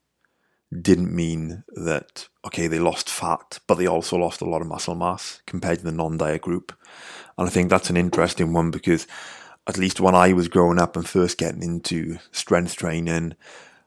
didn't 0.82 1.14
mean 1.14 1.64
that, 1.70 2.28
okay, 2.46 2.68
they 2.68 2.80
lost 2.80 3.10
fat, 3.10 3.60
but 3.68 3.76
they 3.76 3.88
also 3.88 4.18
lost 4.18 4.42
a 4.42 4.46
lot 4.46 4.62
of 4.62 4.68
muscle 4.68 4.96
mass 4.96 5.42
compared 5.46 5.80
to 5.80 5.86
the 5.86 5.92
non 5.92 6.18
diet 6.18 6.42
group. 6.42 6.72
And 7.38 7.48
I 7.48 7.50
think 7.50 7.70
that's 7.70 7.90
an 7.90 7.98
interesting 7.98 8.54
one 8.54 8.70
because 8.70 9.08
at 9.66 9.78
least 9.78 10.00
when 10.00 10.16
I 10.16 10.34
was 10.34 10.48
growing 10.48 10.80
up 10.80 10.96
and 10.96 11.08
first 11.08 11.38
getting 11.38 11.64
into 11.64 12.20
strength 12.32 12.76
training, 12.76 13.36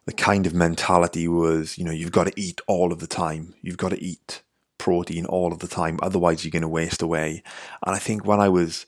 the 0.07 0.13
kind 0.13 0.47
of 0.47 0.55
mentality 0.55 1.29
was, 1.29 1.79
you 1.79 1.85
know, 1.85 1.93
you've 1.93 2.13
got 2.13 2.27
to 2.27 2.41
eat 2.41 2.61
all 2.67 2.93
of 2.93 2.99
the 2.99 3.07
time. 3.07 3.55
You've 3.63 3.77
got 3.77 3.91
to 3.91 4.03
eat 4.03 4.43
protein 4.79 5.27
all 5.27 5.53
of 5.53 5.61
the 5.61 5.69
time. 5.69 5.99
Otherwise, 6.03 6.45
you're 6.45 6.51
going 6.51 6.63
to 6.63 6.69
waste 6.69 7.03
away. 7.03 7.43
And 7.87 7.95
I 7.95 7.99
think 7.99 8.27
when 8.27 8.41
I 8.41 8.49
was, 8.49 8.87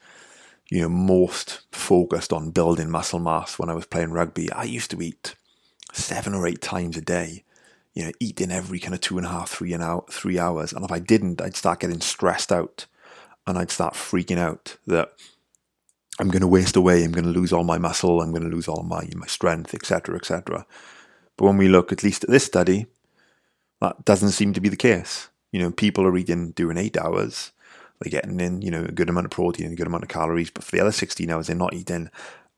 you 0.74 0.80
know, 0.80 0.88
most 0.88 1.60
focused 1.70 2.32
on 2.32 2.50
building 2.50 2.90
muscle 2.90 3.20
mass 3.20 3.60
when 3.60 3.70
I 3.70 3.74
was 3.74 3.86
playing 3.86 4.10
rugby, 4.10 4.50
I 4.50 4.64
used 4.64 4.90
to 4.90 5.00
eat 5.00 5.36
seven 5.92 6.34
or 6.34 6.48
eight 6.48 6.60
times 6.60 6.96
a 6.96 7.00
day. 7.00 7.44
You 7.94 8.06
know, 8.06 8.12
eating 8.18 8.50
every 8.50 8.80
kind 8.80 8.92
of 8.92 9.00
two 9.00 9.16
and 9.16 9.24
a 9.24 9.30
half, 9.30 9.48
three 9.50 9.72
and 9.72 9.84
out, 9.84 10.12
three 10.12 10.36
hours. 10.36 10.72
And 10.72 10.84
if 10.84 10.90
I 10.90 10.98
didn't, 10.98 11.40
I'd 11.40 11.54
start 11.54 11.78
getting 11.78 12.00
stressed 12.00 12.50
out, 12.50 12.86
and 13.46 13.56
I'd 13.56 13.70
start 13.70 13.94
freaking 13.94 14.36
out 14.36 14.76
that 14.88 15.12
I'm 16.18 16.26
going 16.26 16.40
to 16.40 16.48
waste 16.48 16.74
away. 16.74 17.04
I'm 17.04 17.12
going 17.12 17.32
to 17.32 17.38
lose 17.38 17.52
all 17.52 17.62
my 17.62 17.78
muscle. 17.78 18.20
I'm 18.20 18.32
going 18.32 18.42
to 18.42 18.54
lose 18.56 18.66
all 18.66 18.82
my 18.82 19.08
my 19.14 19.28
strength, 19.28 19.74
etc., 19.74 20.16
etc. 20.16 20.66
But 21.36 21.44
when 21.44 21.56
we 21.56 21.68
look 21.68 21.92
at 21.92 22.02
least 22.02 22.24
at 22.24 22.30
this 22.30 22.46
study, 22.46 22.86
that 23.80 24.04
doesn't 24.04 24.32
seem 24.32 24.52
to 24.54 24.60
be 24.60 24.70
the 24.70 24.76
case. 24.76 25.28
You 25.52 25.60
know, 25.60 25.70
people 25.70 26.04
are 26.04 26.16
eating 26.16 26.50
doing 26.50 26.78
eight 26.78 26.96
hours. 26.96 27.52
They're 28.00 28.10
getting 28.10 28.40
in, 28.40 28.62
you 28.62 28.70
know, 28.70 28.84
a 28.84 28.92
good 28.92 29.08
amount 29.08 29.26
of 29.26 29.30
protein, 29.30 29.72
a 29.72 29.76
good 29.76 29.86
amount 29.86 30.02
of 30.02 30.08
calories. 30.08 30.50
But 30.50 30.64
for 30.64 30.72
the 30.72 30.80
other 30.80 30.92
16 30.92 31.30
hours, 31.30 31.46
they're 31.46 31.56
not 31.56 31.74
eating, 31.74 32.10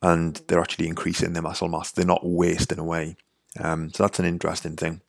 and 0.02 0.40
they're 0.48 0.60
actually 0.60 0.88
increasing 0.88 1.32
their 1.32 1.42
muscle 1.42 1.68
mass. 1.68 1.92
They're 1.92 2.04
not 2.04 2.26
wasting 2.26 2.78
away. 2.78 3.16
Um, 3.58 3.90
so 3.92 4.02
that's 4.02 4.18
an 4.18 4.26
interesting 4.26 4.76
thing. 4.76 5.00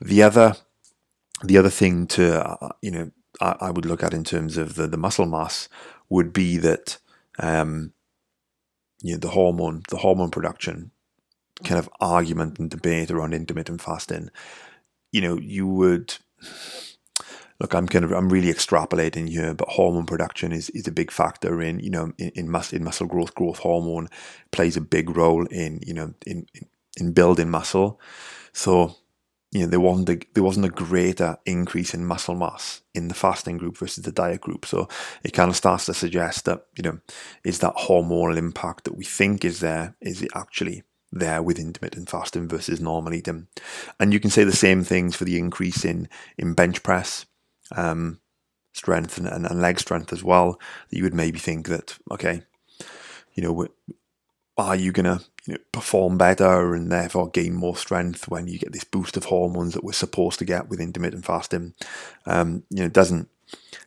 The 0.00 0.22
other, 0.22 0.56
the 1.42 1.58
other 1.58 1.70
thing 1.70 2.06
to 2.08 2.44
uh, 2.46 2.70
you 2.80 2.90
know, 2.90 3.10
I, 3.40 3.56
I 3.60 3.70
would 3.70 3.86
look 3.86 4.02
at 4.02 4.14
in 4.14 4.24
terms 4.24 4.56
of 4.56 4.74
the, 4.74 4.86
the 4.86 4.96
muscle 4.96 5.26
mass 5.26 5.68
would 6.08 6.32
be 6.32 6.56
that 6.58 6.98
um, 7.38 7.92
you 9.02 9.12
know, 9.12 9.18
the 9.18 9.30
hormone, 9.30 9.82
the 9.88 9.98
hormone 9.98 10.30
production 10.30 10.92
kind 11.64 11.78
of 11.78 11.88
argument 12.00 12.58
and 12.58 12.70
debate 12.70 13.10
around 13.10 13.34
intermittent 13.34 13.80
fasting, 13.80 14.30
you 15.10 15.20
know, 15.20 15.38
you 15.38 15.66
would 15.66 16.16
look. 17.62 17.74
I'm 17.74 17.88
kind 17.88 18.04
of 18.04 18.12
I'm 18.12 18.28
really 18.28 18.52
extrapolating 18.52 19.28
here, 19.28 19.54
but 19.54 19.68
hormone 19.68 20.06
production 20.06 20.52
is, 20.52 20.68
is 20.70 20.86
a 20.86 20.92
big 20.92 21.10
factor 21.10 21.62
in 21.62 21.78
you 21.78 21.90
know 21.90 22.12
in, 22.18 22.28
in 22.30 22.50
muscle 22.50 22.76
in 22.76 22.84
muscle 22.84 23.06
growth. 23.06 23.34
Growth 23.34 23.58
hormone 23.58 24.08
plays 24.50 24.76
a 24.76 24.82
big 24.82 25.16
role 25.16 25.46
in 25.46 25.80
you 25.86 25.94
know 25.94 26.12
in 26.26 26.46
in, 26.54 26.66
in 26.98 27.12
building 27.12 27.48
muscle. 27.48 27.98
So 28.52 28.96
you 29.52 29.60
know, 29.60 29.66
there 29.66 29.80
wasn't 29.80 30.08
a, 30.08 30.18
there 30.32 30.42
wasn't 30.42 30.66
a 30.66 30.70
greater 30.70 31.36
increase 31.44 31.92
in 31.92 32.06
muscle 32.06 32.34
mass 32.34 32.80
in 32.94 33.08
the 33.08 33.14
fasting 33.14 33.58
group 33.58 33.76
versus 33.76 34.02
the 34.02 34.10
diet 34.12 34.40
group. 34.40 34.64
So 34.64 34.88
it 35.22 35.34
kind 35.34 35.50
of 35.50 35.56
starts 35.56 35.86
to 35.86 35.94
suggest 35.94 36.46
that, 36.46 36.64
you 36.74 36.82
know, 36.82 37.00
is 37.44 37.58
that 37.58 37.76
hormonal 37.76 38.38
impact 38.38 38.84
that 38.84 38.96
we 38.96 39.04
think 39.04 39.44
is 39.44 39.60
there, 39.60 39.94
is 40.00 40.22
it 40.22 40.30
actually 40.34 40.84
there 41.12 41.42
with 41.42 41.58
intermittent 41.58 42.08
fasting 42.08 42.48
versus 42.48 42.80
normal 42.80 43.12
eating? 43.12 43.46
And 44.00 44.14
you 44.14 44.20
can 44.20 44.30
say 44.30 44.42
the 44.44 44.52
same 44.52 44.84
things 44.84 45.16
for 45.16 45.26
the 45.26 45.38
increase 45.38 45.84
in, 45.84 46.08
in 46.38 46.54
bench 46.54 46.82
press, 46.82 47.26
um, 47.74 48.20
strength 48.72 49.18
and, 49.18 49.26
and, 49.26 49.46
and 49.46 49.60
leg 49.60 49.78
strength 49.78 50.12
as 50.12 50.24
well. 50.24 50.58
That 50.90 50.96
you 50.96 51.02
would 51.04 51.14
maybe 51.14 51.38
think 51.38 51.68
that, 51.68 51.98
okay, 52.10 52.42
you 53.34 53.42
know, 53.42 53.68
are 54.56 54.76
you 54.76 54.92
going 54.92 55.18
to 55.18 55.24
you 55.46 55.54
know, 55.54 55.60
perform 55.72 56.18
better 56.18 56.74
and 56.74 56.90
therefore 56.92 57.30
gain 57.30 57.54
more 57.54 57.76
strength 57.76 58.28
when 58.28 58.46
you 58.48 58.58
get 58.58 58.72
this 58.72 58.84
boost 58.84 59.16
of 59.16 59.24
hormones 59.24 59.74
that 59.74 59.84
we're 59.84 59.92
supposed 59.92 60.38
to 60.38 60.44
get 60.44 60.68
with 60.68 60.80
intermittent 60.80 61.24
fasting? 61.24 61.74
Um, 62.26 62.64
you 62.70 62.80
know, 62.80 62.86
it 62.86 62.92
doesn't 62.92 63.28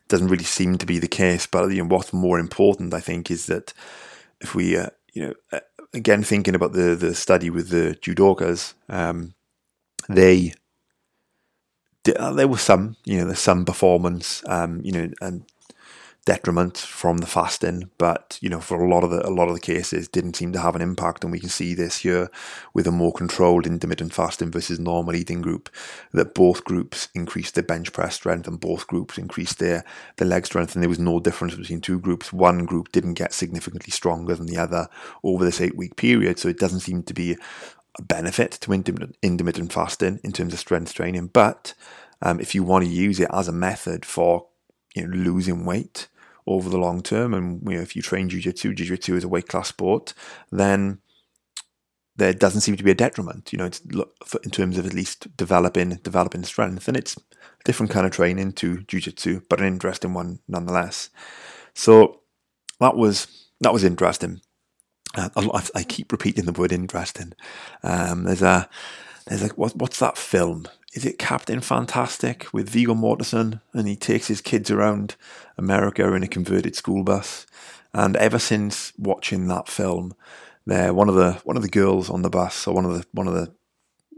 doesn't 0.08 0.28
really 0.28 0.44
seem 0.44 0.78
to 0.78 0.86
be 0.86 0.98
the 0.98 1.08
case. 1.08 1.46
But 1.46 1.70
you 1.70 1.82
know, 1.82 1.88
what's 1.94 2.12
more 2.12 2.38
important, 2.38 2.94
I 2.94 3.00
think, 3.00 3.30
is 3.30 3.46
that 3.46 3.72
if 4.40 4.54
we, 4.54 4.76
uh, 4.76 4.90
you 5.12 5.26
know, 5.26 5.34
uh, 5.52 5.60
again 5.94 6.22
thinking 6.22 6.54
about 6.54 6.72
the 6.72 6.94
the 6.94 7.14
study 7.14 7.50
with 7.50 7.70
the 7.70 7.96
judokas, 8.00 8.74
um, 8.88 9.34
they 10.08 10.54
there 12.14 12.48
was 12.48 12.60
some, 12.60 12.96
you 13.04 13.18
know, 13.18 13.26
there's 13.26 13.38
some 13.38 13.64
performance, 13.64 14.42
um, 14.48 14.80
you 14.84 14.92
know, 14.92 15.10
and 15.20 15.44
detriment 16.26 16.76
from 16.76 17.18
the 17.18 17.26
fasting, 17.26 17.88
but 17.98 18.36
you 18.42 18.48
know, 18.48 18.58
for 18.58 18.84
a 18.84 18.88
lot 18.88 19.04
of 19.04 19.10
the 19.10 19.26
a 19.26 19.30
lot 19.30 19.46
of 19.46 19.54
the 19.54 19.60
cases, 19.60 20.08
didn't 20.08 20.34
seem 20.34 20.52
to 20.52 20.60
have 20.60 20.74
an 20.74 20.82
impact, 20.82 21.22
and 21.22 21.32
we 21.32 21.38
can 21.38 21.48
see 21.48 21.72
this 21.72 21.98
here 21.98 22.28
with 22.74 22.86
a 22.86 22.90
more 22.90 23.12
controlled 23.12 23.64
intermittent 23.64 24.12
fasting 24.12 24.50
versus 24.50 24.80
normal 24.80 25.14
eating 25.14 25.40
group, 25.40 25.70
that 26.12 26.34
both 26.34 26.64
groups 26.64 27.08
increased 27.14 27.54
their 27.54 27.62
bench 27.62 27.92
press 27.92 28.16
strength 28.16 28.48
and 28.48 28.58
both 28.58 28.88
groups 28.88 29.16
increased 29.16 29.60
their 29.60 29.84
their 30.16 30.26
leg 30.26 30.44
strength, 30.44 30.74
and 30.74 30.82
there 30.82 30.88
was 30.88 30.98
no 30.98 31.20
difference 31.20 31.54
between 31.54 31.80
two 31.80 32.00
groups. 32.00 32.32
One 32.32 32.66
group 32.66 32.90
didn't 32.90 33.14
get 33.14 33.32
significantly 33.32 33.92
stronger 33.92 34.34
than 34.34 34.46
the 34.46 34.58
other 34.58 34.88
over 35.22 35.44
this 35.44 35.60
eight 35.60 35.76
week 35.76 35.94
period, 35.94 36.40
so 36.40 36.48
it 36.48 36.58
doesn't 36.58 36.80
seem 36.80 37.04
to 37.04 37.14
be 37.14 37.36
benefit 38.00 38.52
to 38.52 38.72
intermittent, 38.72 39.72
fasting 39.72 40.20
in 40.22 40.32
terms 40.32 40.52
of 40.52 40.58
strength 40.58 40.94
training, 40.94 41.28
but 41.28 41.74
um, 42.22 42.40
if 42.40 42.54
you 42.54 42.62
want 42.62 42.84
to 42.84 42.90
use 42.90 43.20
it 43.20 43.30
as 43.32 43.48
a 43.48 43.52
method 43.52 44.04
for 44.04 44.46
you 44.94 45.06
know, 45.06 45.14
losing 45.14 45.64
weight, 45.64 46.08
over 46.46 46.68
the 46.68 46.78
long 46.78 47.02
term. 47.02 47.34
And 47.34 47.62
you 47.68 47.76
know, 47.76 47.82
if 47.82 47.96
you 47.96 48.02
train 48.02 48.28
jiu-jitsu, 48.28 48.74
jiu-jitsu 48.74 49.16
is 49.16 49.24
a 49.24 49.28
weight 49.28 49.48
class 49.48 49.68
sport, 49.68 50.14
then 50.50 51.00
there 52.16 52.32
doesn't 52.32 52.62
seem 52.62 52.76
to 52.76 52.84
be 52.84 52.90
a 52.90 52.94
detriment, 52.94 53.52
you 53.52 53.58
know, 53.58 53.66
in 53.66 54.50
terms 54.50 54.78
of 54.78 54.86
at 54.86 54.94
least 54.94 55.36
developing 55.36 55.90
developing 56.02 56.44
strength. 56.44 56.88
And 56.88 56.96
it's 56.96 57.16
a 57.16 57.20
different 57.64 57.92
kind 57.92 58.06
of 58.06 58.12
training 58.12 58.52
to 58.52 58.82
jiu-jitsu, 58.82 59.42
but 59.50 59.60
an 59.60 59.66
interesting 59.66 60.14
one 60.14 60.38
nonetheless. 60.48 61.10
So 61.74 62.20
that 62.80 62.96
was 62.96 63.48
that 63.60 63.72
was 63.72 63.84
interesting. 63.84 64.40
Uh, 65.16 65.30
I, 65.36 65.68
I, 65.74 65.82
keep 65.82 66.12
repeating 66.12 66.44
the 66.44 66.52
word 66.52 66.72
interesting. 66.72 67.32
Um, 67.82 68.24
there's 68.24 68.42
a 68.42 68.68
there's 69.26 69.42
like 69.42 69.56
what, 69.56 69.74
what's 69.74 69.98
that 69.98 70.18
film? 70.18 70.68
is 70.96 71.04
it 71.04 71.18
Captain 71.18 71.60
Fantastic 71.60 72.46
with 72.54 72.70
Viggo 72.70 72.94
Mortensen, 72.94 73.60
and 73.74 73.86
he 73.86 73.96
takes 73.96 74.28
his 74.28 74.40
kids 74.40 74.70
around 74.70 75.14
America 75.58 76.10
in 76.14 76.22
a 76.22 76.28
converted 76.28 76.74
school 76.74 77.04
bus. 77.04 77.46
And 77.92 78.16
ever 78.16 78.38
since 78.38 78.94
watching 78.96 79.46
that 79.48 79.68
film, 79.68 80.14
there 80.64 80.94
one 80.94 81.10
of 81.10 81.14
the 81.14 81.32
one 81.44 81.56
of 81.56 81.62
the 81.62 81.68
girls 81.68 82.08
on 82.08 82.22
the 82.22 82.30
bus, 82.30 82.66
or 82.66 82.74
one 82.74 82.86
of 82.86 82.94
the 82.94 83.06
one 83.12 83.28
of 83.28 83.34
the 83.34 83.52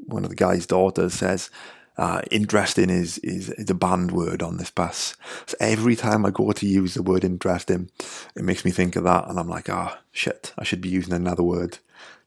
one 0.06 0.22
of 0.22 0.30
the 0.30 0.36
guy's 0.36 0.66
daughters 0.66 1.14
says, 1.14 1.50
uh, 1.98 2.22
interesting 2.30 2.90
is, 2.90 3.18
is 3.18 3.50
is 3.50 3.68
a 3.68 3.74
banned 3.74 4.12
word 4.12 4.42
on 4.42 4.56
this 4.56 4.70
bus. 4.70 5.16
So 5.46 5.56
every 5.60 5.96
time 5.96 6.24
I 6.24 6.30
go 6.30 6.52
to 6.52 6.66
use 6.66 6.94
the 6.94 7.02
word 7.02 7.24
interesting, 7.24 7.90
it 8.36 8.44
makes 8.44 8.64
me 8.64 8.70
think 8.70 8.94
of 8.96 9.04
that, 9.04 9.28
and 9.28 9.38
I'm 9.38 9.48
like, 9.48 9.68
ah, 9.68 9.96
oh, 9.98 10.02
shit, 10.12 10.52
I 10.56 10.64
should 10.64 10.80
be 10.80 10.88
using 10.88 11.12
another 11.12 11.42
word 11.42 11.78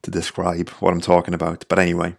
to 0.02 0.10
describe 0.10 0.68
what 0.80 0.92
I'm 0.92 1.00
talking 1.00 1.32
about. 1.32 1.64
But 1.68 1.78
anyway, 1.78 2.16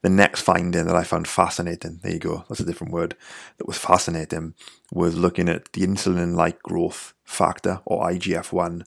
the 0.00 0.08
next 0.08 0.40
finding 0.40 0.86
that 0.86 0.96
I 0.96 1.04
found 1.04 1.28
fascinating, 1.28 2.00
there 2.02 2.12
you 2.12 2.18
go, 2.18 2.44
that's 2.48 2.60
a 2.60 2.64
different 2.64 2.94
word, 2.94 3.14
that 3.58 3.66
was 3.66 3.76
fascinating, 3.76 4.54
was 4.90 5.14
looking 5.14 5.48
at 5.48 5.72
the 5.72 5.82
insulin 5.82 6.36
like 6.36 6.62
growth 6.62 7.12
factor, 7.22 7.80
or 7.84 8.08
IGF 8.08 8.50
1, 8.50 8.84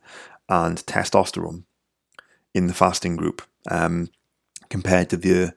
and 0.50 0.78
testosterone 0.80 1.66
in 2.56 2.66
the 2.66 2.74
fasting 2.74 3.16
group 3.16 3.44
um, 3.70 4.10
compared 4.70 5.10
to 5.12 5.18
the 5.18 5.54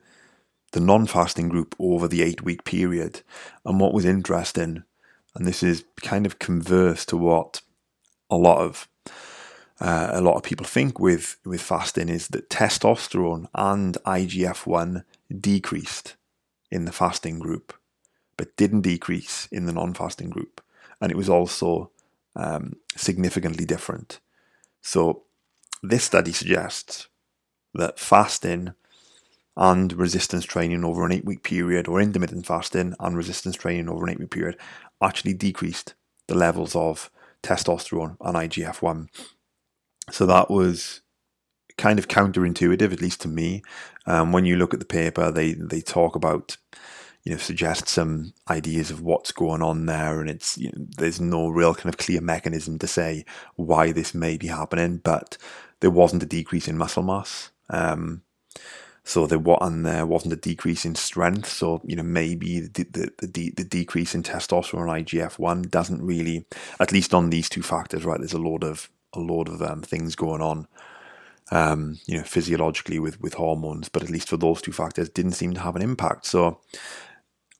the 0.75 0.81
non-fasting 0.81 1.47
group 1.47 1.73
over 1.79 2.05
the 2.05 2.21
eight-week 2.21 2.65
period. 2.65 3.21
And 3.63 3.79
what 3.79 3.93
was 3.93 4.03
interesting, 4.03 4.83
and 5.33 5.47
this 5.47 5.63
is 5.63 5.85
kind 6.01 6.25
of 6.25 6.37
converse 6.37 7.05
to 7.05 7.17
what 7.17 7.61
a 8.29 8.35
lot 8.35 8.57
of 8.59 8.89
uh, 9.79 10.09
a 10.11 10.21
lot 10.21 10.35
of 10.35 10.43
people 10.43 10.65
think 10.65 10.99
with 10.99 11.37
with 11.45 11.61
fasting 11.61 12.09
is 12.09 12.27
that 12.29 12.49
testosterone 12.49 13.47
and 13.55 13.97
IGF 14.05 14.67
one 14.67 15.05
decreased 15.39 16.15
in 16.69 16.83
the 16.83 16.91
fasting 16.91 17.39
group, 17.39 17.73
but 18.35 18.57
didn't 18.57 18.81
decrease 18.81 19.47
in 19.53 19.67
the 19.67 19.73
non-fasting 19.73 20.29
group, 20.29 20.61
and 20.99 21.09
it 21.09 21.17
was 21.17 21.29
also 21.29 21.89
um, 22.35 22.73
significantly 22.97 23.63
different. 23.63 24.19
So 24.81 25.23
this 25.81 26.03
study 26.03 26.33
suggests 26.33 27.07
that 27.73 27.97
fasting 27.97 28.73
and 29.57 29.93
resistance 29.93 30.45
training 30.45 30.83
over 30.83 31.05
an 31.05 31.11
eight 31.11 31.25
week 31.25 31.43
period, 31.43 31.87
or 31.87 32.01
intermittent 32.01 32.45
fasting 32.45 32.93
and 32.99 33.15
resistance 33.15 33.55
training 33.55 33.89
over 33.89 34.05
an 34.05 34.11
eight 34.11 34.19
week 34.19 34.31
period, 34.31 34.57
actually 35.01 35.33
decreased 35.33 35.93
the 36.27 36.35
levels 36.35 36.75
of 36.75 37.09
testosterone 37.43 38.17
and 38.21 38.35
IGF 38.35 38.81
1. 38.81 39.09
So 40.11 40.25
that 40.25 40.49
was 40.49 41.01
kind 41.77 41.99
of 41.99 42.07
counterintuitive, 42.07 42.91
at 42.91 43.01
least 43.01 43.21
to 43.21 43.27
me. 43.27 43.61
Um, 44.05 44.31
when 44.31 44.45
you 44.45 44.55
look 44.55 44.73
at 44.73 44.79
the 44.79 44.85
paper, 44.85 45.31
they, 45.31 45.53
they 45.53 45.81
talk 45.81 46.15
about, 46.15 46.57
you 47.23 47.33
know, 47.33 47.37
suggest 47.37 47.87
some 47.87 48.33
ideas 48.49 48.91
of 48.91 49.01
what's 49.01 49.31
going 49.31 49.61
on 49.61 49.85
there, 49.85 50.21
and 50.21 50.29
it's 50.29 50.57
you 50.57 50.71
know, 50.71 50.85
there's 50.97 51.19
no 51.19 51.49
real 51.49 51.73
kind 51.73 51.89
of 51.89 51.97
clear 51.97 52.21
mechanism 52.21 52.77
to 52.79 52.87
say 52.87 53.25
why 53.55 53.91
this 53.91 54.13
may 54.13 54.37
be 54.37 54.47
happening, 54.47 54.97
but 54.97 55.37
there 55.79 55.91
wasn't 55.91 56.23
a 56.23 56.27
decrease 56.27 56.67
in 56.67 56.77
muscle 56.77 57.03
mass. 57.03 57.51
Um, 57.69 58.21
so 59.07 59.27
there 59.27 59.39
was, 59.39 59.59
and 59.61 59.85
there 59.85 60.05
wasn't 60.05 60.33
a 60.33 60.37
decrease 60.37 60.83
in 60.83 60.95
strength. 60.95 61.47
So 61.47 61.79
you 61.85 61.95
know 61.95 62.03
maybe 62.03 62.61
the 62.61 62.83
the, 62.83 63.27
the, 63.27 63.51
the 63.51 63.63
decrease 63.63 64.15
in 64.15 64.23
testosterone 64.23 64.91
and 64.97 65.05
IGF 65.05 65.37
one 65.37 65.61
doesn't 65.61 66.03
really, 66.03 66.45
at 66.79 66.91
least 66.91 67.13
on 67.13 67.29
these 67.29 67.47
two 67.47 67.61
factors, 67.61 68.03
right? 68.03 68.19
There's 68.19 68.33
a 68.33 68.39
lot 68.39 68.63
of 68.63 68.89
a 69.13 69.19
lot 69.19 69.47
of 69.47 69.61
um, 69.61 69.81
things 69.83 70.15
going 70.15 70.41
on, 70.41 70.67
um, 71.51 71.99
you 72.07 72.17
know, 72.17 72.23
physiologically 72.23 72.97
with 72.97 73.21
with 73.21 73.35
hormones, 73.35 73.89
but 73.89 74.03
at 74.03 74.09
least 74.09 74.27
for 74.27 74.37
those 74.37 74.61
two 74.61 74.73
factors, 74.73 75.07
didn't 75.09 75.33
seem 75.33 75.53
to 75.53 75.61
have 75.61 75.75
an 75.75 75.83
impact. 75.83 76.25
So. 76.25 76.59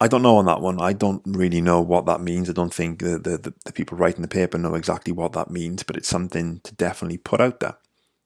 I 0.02 0.10
don't 0.10 0.24
know 0.24 0.36
on 0.36 0.46
that 0.48 0.60
one. 0.60 0.82
I 0.82 0.92
don't 0.92 1.22
really 1.26 1.62
know 1.62 1.80
what 1.82 2.06
that 2.08 2.20
means. 2.20 2.50
I 2.50 2.54
don't 2.54 2.74
think 2.74 3.00
the, 3.00 3.18
the, 3.18 3.54
the 3.64 3.72
people 3.72 3.98
writing 3.98 4.24
the 4.24 4.28
paper 4.28 4.58
know 4.58 4.76
exactly 4.76 5.14
what 5.14 5.32
that 5.34 5.50
means, 5.50 5.84
but 5.84 5.96
it's 5.96 6.10
something 6.10 6.60
to 6.66 6.76
definitely 6.76 7.18
put 7.18 7.40
out 7.40 7.62
there 7.62 7.78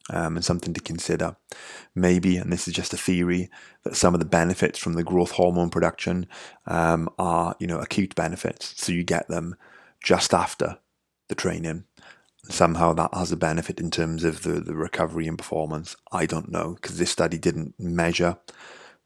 um, 0.09 0.35
and 0.35 0.45
something 0.45 0.73
to 0.73 0.81
consider. 0.81 1.35
Maybe, 1.95 2.37
and 2.37 2.51
this 2.51 2.67
is 2.67 2.73
just 2.73 2.93
a 2.93 2.97
theory, 2.97 3.49
that 3.83 3.95
some 3.95 4.13
of 4.13 4.19
the 4.19 4.25
benefits 4.25 4.79
from 4.79 4.93
the 4.93 5.03
growth 5.03 5.31
hormone 5.31 5.69
production 5.69 6.27
um, 6.67 7.09
are, 7.17 7.55
you 7.59 7.67
know, 7.67 7.79
acute 7.79 8.15
benefits. 8.15 8.73
So 8.83 8.91
you 8.91 9.03
get 9.03 9.27
them 9.27 9.55
just 10.03 10.33
after 10.33 10.79
the 11.27 11.35
training. 11.35 11.85
Somehow 12.49 12.93
that 12.93 13.13
has 13.13 13.31
a 13.31 13.37
benefit 13.37 13.79
in 13.79 13.91
terms 13.91 14.23
of 14.23 14.43
the, 14.43 14.53
the 14.59 14.75
recovery 14.75 15.27
and 15.27 15.37
performance. 15.37 15.95
I 16.11 16.25
don't 16.25 16.51
know 16.51 16.75
because 16.75 16.97
this 16.97 17.11
study 17.11 17.37
didn't 17.37 17.75
measure 17.77 18.37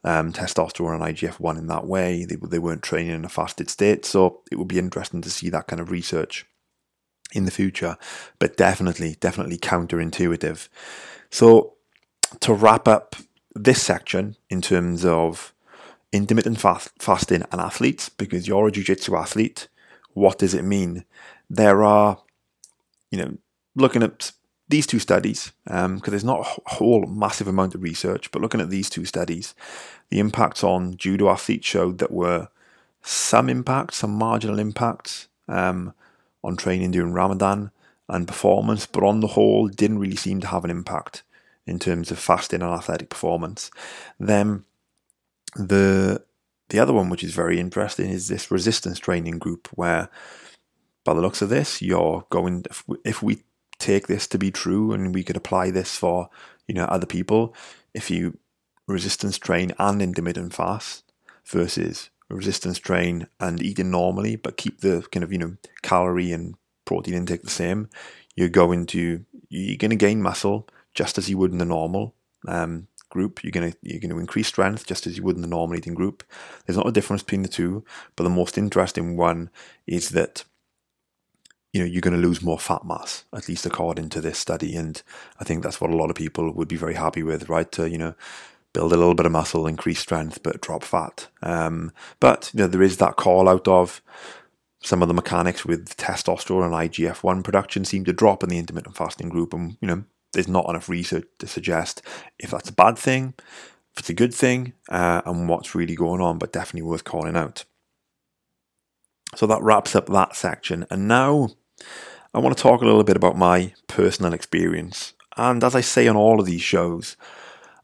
um, 0.04 0.34
testosterone 0.34 0.96
and 0.96 1.16
IGF 1.16 1.40
1 1.40 1.58
in 1.58 1.68
that 1.68 1.86
way. 1.86 2.26
They, 2.26 2.36
they 2.36 2.60
weren't 2.60 2.84
training 2.84 3.16
in 3.16 3.26
a 3.26 3.30
fasted 3.30 3.70
state. 3.70 4.06
So 4.06 4.42
it 4.52 4.58
would 4.58 4.68
be 4.68 4.80
interesting 4.80 5.22
to 5.22 5.30
see 5.30 5.50
that 5.50 5.68
kind 5.68 5.82
of 5.82 5.92
research 5.92 6.46
in 7.34 7.46
the 7.46 7.52
future, 7.52 7.98
but 8.40 8.56
definitely, 8.56 9.18
definitely 9.20 9.58
counterintuitive. 9.58 10.70
So, 11.30 11.74
to 12.40 12.54
wrap 12.54 12.88
up 12.88 13.16
this 13.54 13.82
section 13.82 14.36
in 14.50 14.62
terms 14.62 15.04
of 15.04 15.54
intermittent 16.12 16.60
fast, 16.60 16.92
fasting 17.00 17.44
and 17.52 17.60
athletes, 17.60 18.08
because 18.10 18.48
you're 18.48 18.68
a 18.68 18.72
jiu 18.72 18.84
jitsu 18.84 19.16
athlete, 19.16 19.68
what 20.14 20.40
does 20.40 20.54
it 20.54 20.64
mean? 20.64 21.06
There 21.50 21.84
are, 21.84 22.20
you 23.12 23.18
know, 23.18 23.38
looking 23.76 24.04
at 24.04 24.32
these 24.70 24.88
two 24.88 25.00
studies, 25.00 25.52
because 25.66 25.86
um, 25.86 26.02
there's 26.06 26.24
not 26.24 26.40
a 26.40 26.70
whole 26.76 27.06
massive 27.06 27.48
amount 27.48 27.76
of 27.76 27.84
research, 27.84 28.32
but 28.32 28.42
looking 28.42 28.62
at 28.62 28.70
these 28.70 28.90
two 28.90 29.06
studies, 29.06 29.54
the 30.10 30.20
impacts 30.20 30.64
on 30.64 30.96
judo 30.98 31.30
athletes 31.30 31.68
showed 31.68 31.98
that 31.98 32.12
were 32.12 32.48
some 33.02 33.50
impacts, 33.50 33.98
some 33.98 34.12
marginal 34.12 34.60
impacts. 34.60 35.28
Um, 35.48 35.94
on 36.44 36.58
training 36.58 36.92
during 36.92 37.14
Ramadan 37.14 37.72
and 38.10 38.28
performance, 38.28 38.86
but 38.86 39.04
on 39.04 39.22
the 39.22 39.28
whole, 39.28 39.68
didn't 39.68 40.00
really 40.00 40.16
seem 40.16 40.42
to 40.42 40.48
have 40.48 40.64
an 40.64 40.72
impact 40.72 41.24
in 41.66 41.80
terms 41.80 42.12
of 42.12 42.20
fasting 42.20 42.62
and 42.62 42.72
athletic 42.72 43.10
performance. 43.10 43.72
Then 44.20 44.66
the 45.56 46.24
the 46.70 46.80
other 46.80 46.94
one, 46.94 47.10
which 47.10 47.24
is 47.24 47.34
very 47.34 47.60
interesting, 47.60 48.10
is 48.10 48.28
this 48.28 48.50
resistance 48.50 49.00
training 49.00 49.38
group, 49.38 49.68
where 49.74 50.10
by 51.04 51.14
the 51.14 51.22
looks 51.22 51.42
of 51.42 51.50
this, 51.50 51.82
you're 51.82 52.26
going. 52.30 52.66
If 52.70 52.84
we, 52.88 52.98
if 53.06 53.24
we 53.24 53.44
take 53.80 54.08
this 54.08 54.28
to 54.28 54.38
be 54.38 54.52
true, 54.52 54.94
and 54.94 55.14
we 55.14 55.24
could 55.24 55.38
apply 55.38 55.72
this 55.72 55.96
for 55.96 56.30
you 56.68 56.74
know 56.74 56.86
other 56.86 57.06
people, 57.06 57.56
if 57.94 58.10
you 58.10 58.38
resistance 58.88 59.38
train 59.38 59.72
and 59.80 60.02
intermittent 60.02 60.54
fast 60.54 61.04
versus 61.46 62.10
resistance 62.34 62.80
train 62.80 63.28
and 63.40 63.62
eating 63.62 63.92
normally, 63.92 64.36
but 64.36 64.58
keep 64.58 64.82
the 64.82 65.06
kind 65.12 65.24
of 65.24 65.32
you 65.32 65.38
know 65.38 65.56
calorie 65.82 66.32
and 66.32 66.56
protein 66.86 67.14
intake 67.14 67.44
the 67.44 67.50
same, 67.50 67.90
you're 68.36 68.50
going 68.50 68.86
to 68.88 69.26
you're 69.50 69.78
going 69.78 69.92
to 69.92 69.96
gain 69.96 70.22
muscle 70.22 70.68
just 70.94 71.18
as 71.18 71.30
you 71.30 71.38
would 71.38 71.52
in 71.52 71.58
the 71.58 71.66
normal 71.66 72.16
um, 72.48 72.88
group. 73.10 73.44
You're 73.44 73.52
going 73.52 73.72
to 73.72 73.78
you're 73.82 74.00
going 74.00 74.12
to 74.12 74.20
increase 74.20 74.48
strength 74.48 74.86
just 74.86 75.08
as 75.08 75.18
you 75.18 75.24
would 75.24 75.36
in 75.36 75.42
the 75.42 75.48
normal 75.48 75.78
eating 75.78 75.94
group. 75.94 76.24
There's 76.66 76.78
not 76.78 76.88
a 76.88 76.92
difference 76.92 77.24
between 77.24 77.44
the 77.44 77.50
two, 77.50 77.84
but 78.16 78.24
the 78.24 78.30
most 78.30 78.58
interesting 78.58 79.18
one 79.18 79.50
is 79.88 80.10
that 80.10 80.44
you 81.72 81.82
know 81.82 81.86
you're 81.86 82.02
going 82.02 82.20
to 82.20 82.28
lose 82.28 82.42
more 82.42 82.60
fat 82.60 82.86
mass, 82.86 83.26
at 83.34 83.48
least 83.48 83.66
according 83.66 84.10
to 84.10 84.22
this 84.22 84.38
study, 84.38 84.76
and 84.76 85.02
I 85.40 85.44
think 85.44 85.64
that's 85.64 85.82
what 85.82 85.90
a 85.90 85.96
lot 85.96 86.10
of 86.10 86.16
people 86.16 86.52
would 86.52 86.68
be 86.68 86.76
very 86.76 86.96
happy 86.96 87.24
with, 87.24 87.50
right? 87.50 87.72
To 87.74 87.90
you 87.90 87.98
know 87.98 88.16
build 88.74 88.92
a 88.92 88.98
little 88.98 89.16
bit 89.16 89.26
of 89.26 89.32
muscle, 89.32 89.68
increase 89.68 90.00
strength, 90.00 90.42
but 90.44 90.62
drop 90.62 90.84
fat. 90.84 91.28
Um, 91.42 91.92
but 92.20 92.52
you 92.54 92.60
know, 92.60 92.68
there 92.68 92.82
is 92.82 92.98
that 92.98 93.16
call 93.16 93.48
out 93.48 93.68
of 93.68 94.02
some 94.82 95.02
of 95.02 95.08
the 95.08 95.14
mechanics 95.14 95.64
with 95.64 95.96
testosterone 95.96 96.66
and 96.66 96.92
IGF 96.92 97.24
one 97.24 97.42
production 97.42 97.86
seem 97.86 98.04
to 98.06 98.14
drop 98.14 98.44
in 98.44 98.50
the 98.50 98.58
intermittent 98.58 98.98
fasting 98.98 99.30
group, 99.30 99.54
and 99.54 99.78
you 99.80 99.88
know, 99.88 100.04
there's 100.34 100.48
not 100.48 100.68
enough 100.68 100.90
research 100.90 101.28
to 101.40 101.48
suggest 101.48 102.02
if 102.40 102.52
that's 102.52 102.70
a 102.70 102.74
bad 102.74 102.98
thing, 102.98 103.34
if 103.94 104.00
it's 104.00 104.10
a 104.10 104.14
good 104.14 104.34
thing, 104.34 104.74
uh, 104.90 105.22
and 105.26 105.48
what's 105.48 105.76
really 105.76 105.96
going 105.96 106.22
on. 106.22 106.38
But 106.38 106.52
definitely 106.52 106.88
worth 106.90 107.04
calling 107.04 107.38
out. 107.38 107.66
So 109.36 109.48
that 109.48 109.62
wraps 109.62 109.96
up 109.96 110.08
that 110.08 110.36
section, 110.36 110.86
and 110.90 111.08
now 111.08 111.50
I 112.34 112.40
want 112.40 112.58
to 112.58 112.62
talk 112.62 112.82
a 112.82 112.86
little 112.86 113.04
bit 113.04 113.16
about 113.16 113.38
my 113.38 113.74
personal 113.88 114.34
experience. 114.34 115.14
And 115.38 115.64
as 115.64 115.76
I 115.76 115.82
say 115.82 116.08
on 116.08 116.16
all 116.16 116.40
of 116.40 116.46
these 116.46 116.62
shows, 116.62 117.16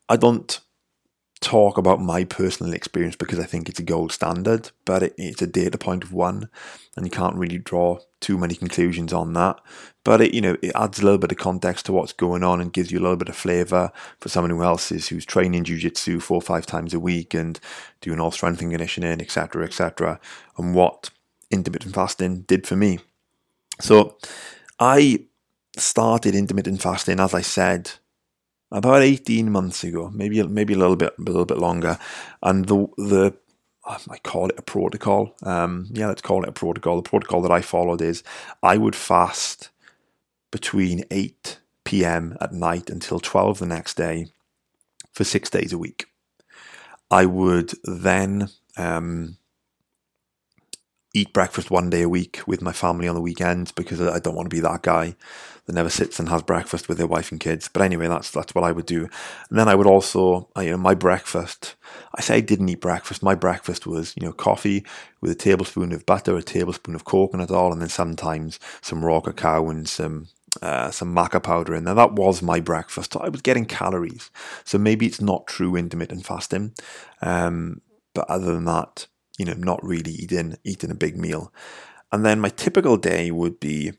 I 0.07 0.15
don't 0.15 0.59
talk 1.41 1.77
about 1.77 2.01
my 2.01 2.25
personal 2.25 2.73
experience 2.73 3.15
because 3.15 3.39
I 3.39 3.45
think 3.45 3.69
it's 3.69 3.79
a 3.79 3.83
gold 3.83 4.11
standard, 4.11 4.71
but 4.83 5.03
it, 5.03 5.13
it's 5.17 5.41
a 5.41 5.47
data 5.47 5.77
point 5.77 6.03
of 6.03 6.11
one, 6.11 6.49
and 6.95 7.05
you 7.05 7.11
can't 7.11 7.37
really 7.37 7.57
draw 7.57 7.99
too 8.19 8.37
many 8.37 8.55
conclusions 8.55 9.13
on 9.13 9.33
that. 9.33 9.59
But 10.03 10.21
it, 10.21 10.33
you 10.33 10.41
know, 10.41 10.57
it 10.61 10.73
adds 10.75 10.99
a 10.99 11.03
little 11.03 11.17
bit 11.17 11.31
of 11.31 11.37
context 11.37 11.85
to 11.85 11.93
what's 11.93 12.11
going 12.11 12.43
on 12.43 12.59
and 12.59 12.73
gives 12.73 12.91
you 12.91 12.99
a 12.99 13.01
little 13.01 13.15
bit 13.15 13.29
of 13.29 13.35
flavour 13.35 13.91
for 14.19 14.27
someone 14.27 14.51
who 14.51 14.63
else 14.63 14.91
is 14.91 15.07
who's 15.07 15.25
training 15.25 15.63
jiu-jitsu 15.63 16.19
four 16.19 16.37
or 16.37 16.41
five 16.41 16.65
times 16.65 16.93
a 16.93 16.99
week 16.99 17.33
and 17.33 17.59
doing 18.01 18.19
all 18.19 18.31
strength 18.31 18.61
and 18.61 18.71
conditioning, 18.71 19.21
etc., 19.21 19.65
etc., 19.65 20.19
and 20.57 20.75
what 20.75 21.09
intermittent 21.51 21.95
fasting 21.95 22.41
did 22.41 22.67
for 22.67 22.75
me. 22.75 22.99
So, 23.79 24.17
I 24.77 25.25
started 25.77 26.35
intermittent 26.35 26.81
fasting, 26.81 27.19
as 27.19 27.33
I 27.33 27.41
said, 27.41 27.91
about 28.71 29.01
18 29.01 29.51
months 29.51 29.83
ago, 29.83 30.09
maybe 30.13 30.41
maybe 30.43 30.73
a 30.73 30.77
little 30.77 30.95
bit 30.95 31.13
a 31.17 31.21
little 31.21 31.45
bit 31.45 31.57
longer, 31.57 31.97
and 32.43 32.65
the 32.65 32.87
the 32.97 33.33
I 33.85 34.17
call 34.23 34.49
it 34.49 34.59
a 34.59 34.61
protocol. 34.61 35.35
Um, 35.43 35.87
yeah, 35.91 36.07
let's 36.07 36.21
call 36.21 36.43
it 36.43 36.49
a 36.49 36.53
protocol. 36.53 36.97
The 36.97 37.09
protocol 37.09 37.41
that 37.41 37.51
I 37.51 37.61
followed 37.61 38.01
is 38.01 38.23
I 38.61 38.77
would 38.77 38.95
fast 38.95 39.69
between 40.51 41.05
8 41.09 41.59
p.m. 41.85 42.37
at 42.39 42.53
night 42.53 42.89
until 42.89 43.19
12 43.19 43.59
the 43.59 43.65
next 43.65 43.95
day 43.97 44.27
for 45.11 45.23
six 45.23 45.49
days 45.49 45.73
a 45.73 45.77
week. 45.77 46.05
I 47.09 47.25
would 47.25 47.73
then 47.83 48.49
um, 48.77 49.37
eat 51.13 51.33
breakfast 51.33 51.71
one 51.71 51.89
day 51.89 52.03
a 52.03 52.09
week 52.09 52.41
with 52.45 52.61
my 52.61 52.71
family 52.71 53.07
on 53.07 53.15
the 53.15 53.21
weekends 53.21 53.71
because 53.71 53.99
I 54.01 54.19
don't 54.19 54.35
want 54.35 54.49
to 54.49 54.55
be 54.55 54.61
that 54.61 54.83
guy 54.83 55.15
that 55.69 55.75
never 55.75 55.89
sits 55.89 56.19
and 56.19 56.29
has 56.29 56.41
breakfast 56.41 56.89
with 56.89 56.97
their 56.97 57.05
wife 57.05 57.31
and 57.31 57.39
kids. 57.39 57.69
But 57.71 57.83
anyway, 57.83 58.07
that's 58.07 58.31
that's 58.31 58.55
what 58.55 58.63
I 58.63 58.71
would 58.71 58.87
do. 58.87 59.03
And 59.49 59.59
then 59.59 59.67
I 59.67 59.75
would 59.75 59.85
also, 59.85 60.49
you 60.57 60.71
know, 60.71 60.77
my 60.77 60.95
breakfast. 60.95 61.75
I 62.15 62.21
say 62.21 62.37
I 62.37 62.39
didn't 62.39 62.69
eat 62.69 62.81
breakfast. 62.81 63.21
My 63.21 63.35
breakfast 63.35 63.85
was, 63.85 64.15
you 64.17 64.25
know, 64.25 64.33
coffee 64.33 64.83
with 65.21 65.29
a 65.29 65.35
tablespoon 65.35 65.91
of 65.91 66.07
butter, 66.07 66.35
a 66.35 66.41
tablespoon 66.41 66.95
of 66.95 67.05
coconut 67.05 67.51
oil, 67.51 67.71
and 67.71 67.79
then 67.79 67.89
sometimes 67.89 68.59
some 68.81 69.05
raw 69.05 69.19
cacao 69.19 69.69
and 69.69 69.87
some 69.87 70.29
uh, 70.63 70.89
some 70.89 71.13
maca 71.13 71.41
powder 71.43 71.75
in 71.75 71.83
there. 71.83 71.93
That 71.93 72.13
was 72.13 72.41
my 72.41 72.59
breakfast. 72.59 73.13
So 73.13 73.19
I 73.19 73.29
was 73.29 73.43
getting 73.43 73.65
calories. 73.65 74.31
So 74.63 74.79
maybe 74.79 75.05
it's 75.05 75.21
not 75.21 75.45
true 75.45 75.75
intermittent 75.75 76.25
fasting. 76.25 76.73
Um, 77.21 77.81
but 78.15 78.27
other 78.27 78.55
than 78.55 78.65
that, 78.65 79.05
you 79.37 79.45
know, 79.45 79.53
not 79.53 79.83
really 79.83 80.13
eating 80.13 80.57
eating 80.63 80.89
a 80.89 80.95
big 80.95 81.15
meal. 81.15 81.53
And 82.11 82.25
then 82.25 82.39
my 82.39 82.49
typical 82.49 82.97
day 82.97 83.29
would 83.29 83.59
be 83.59 83.93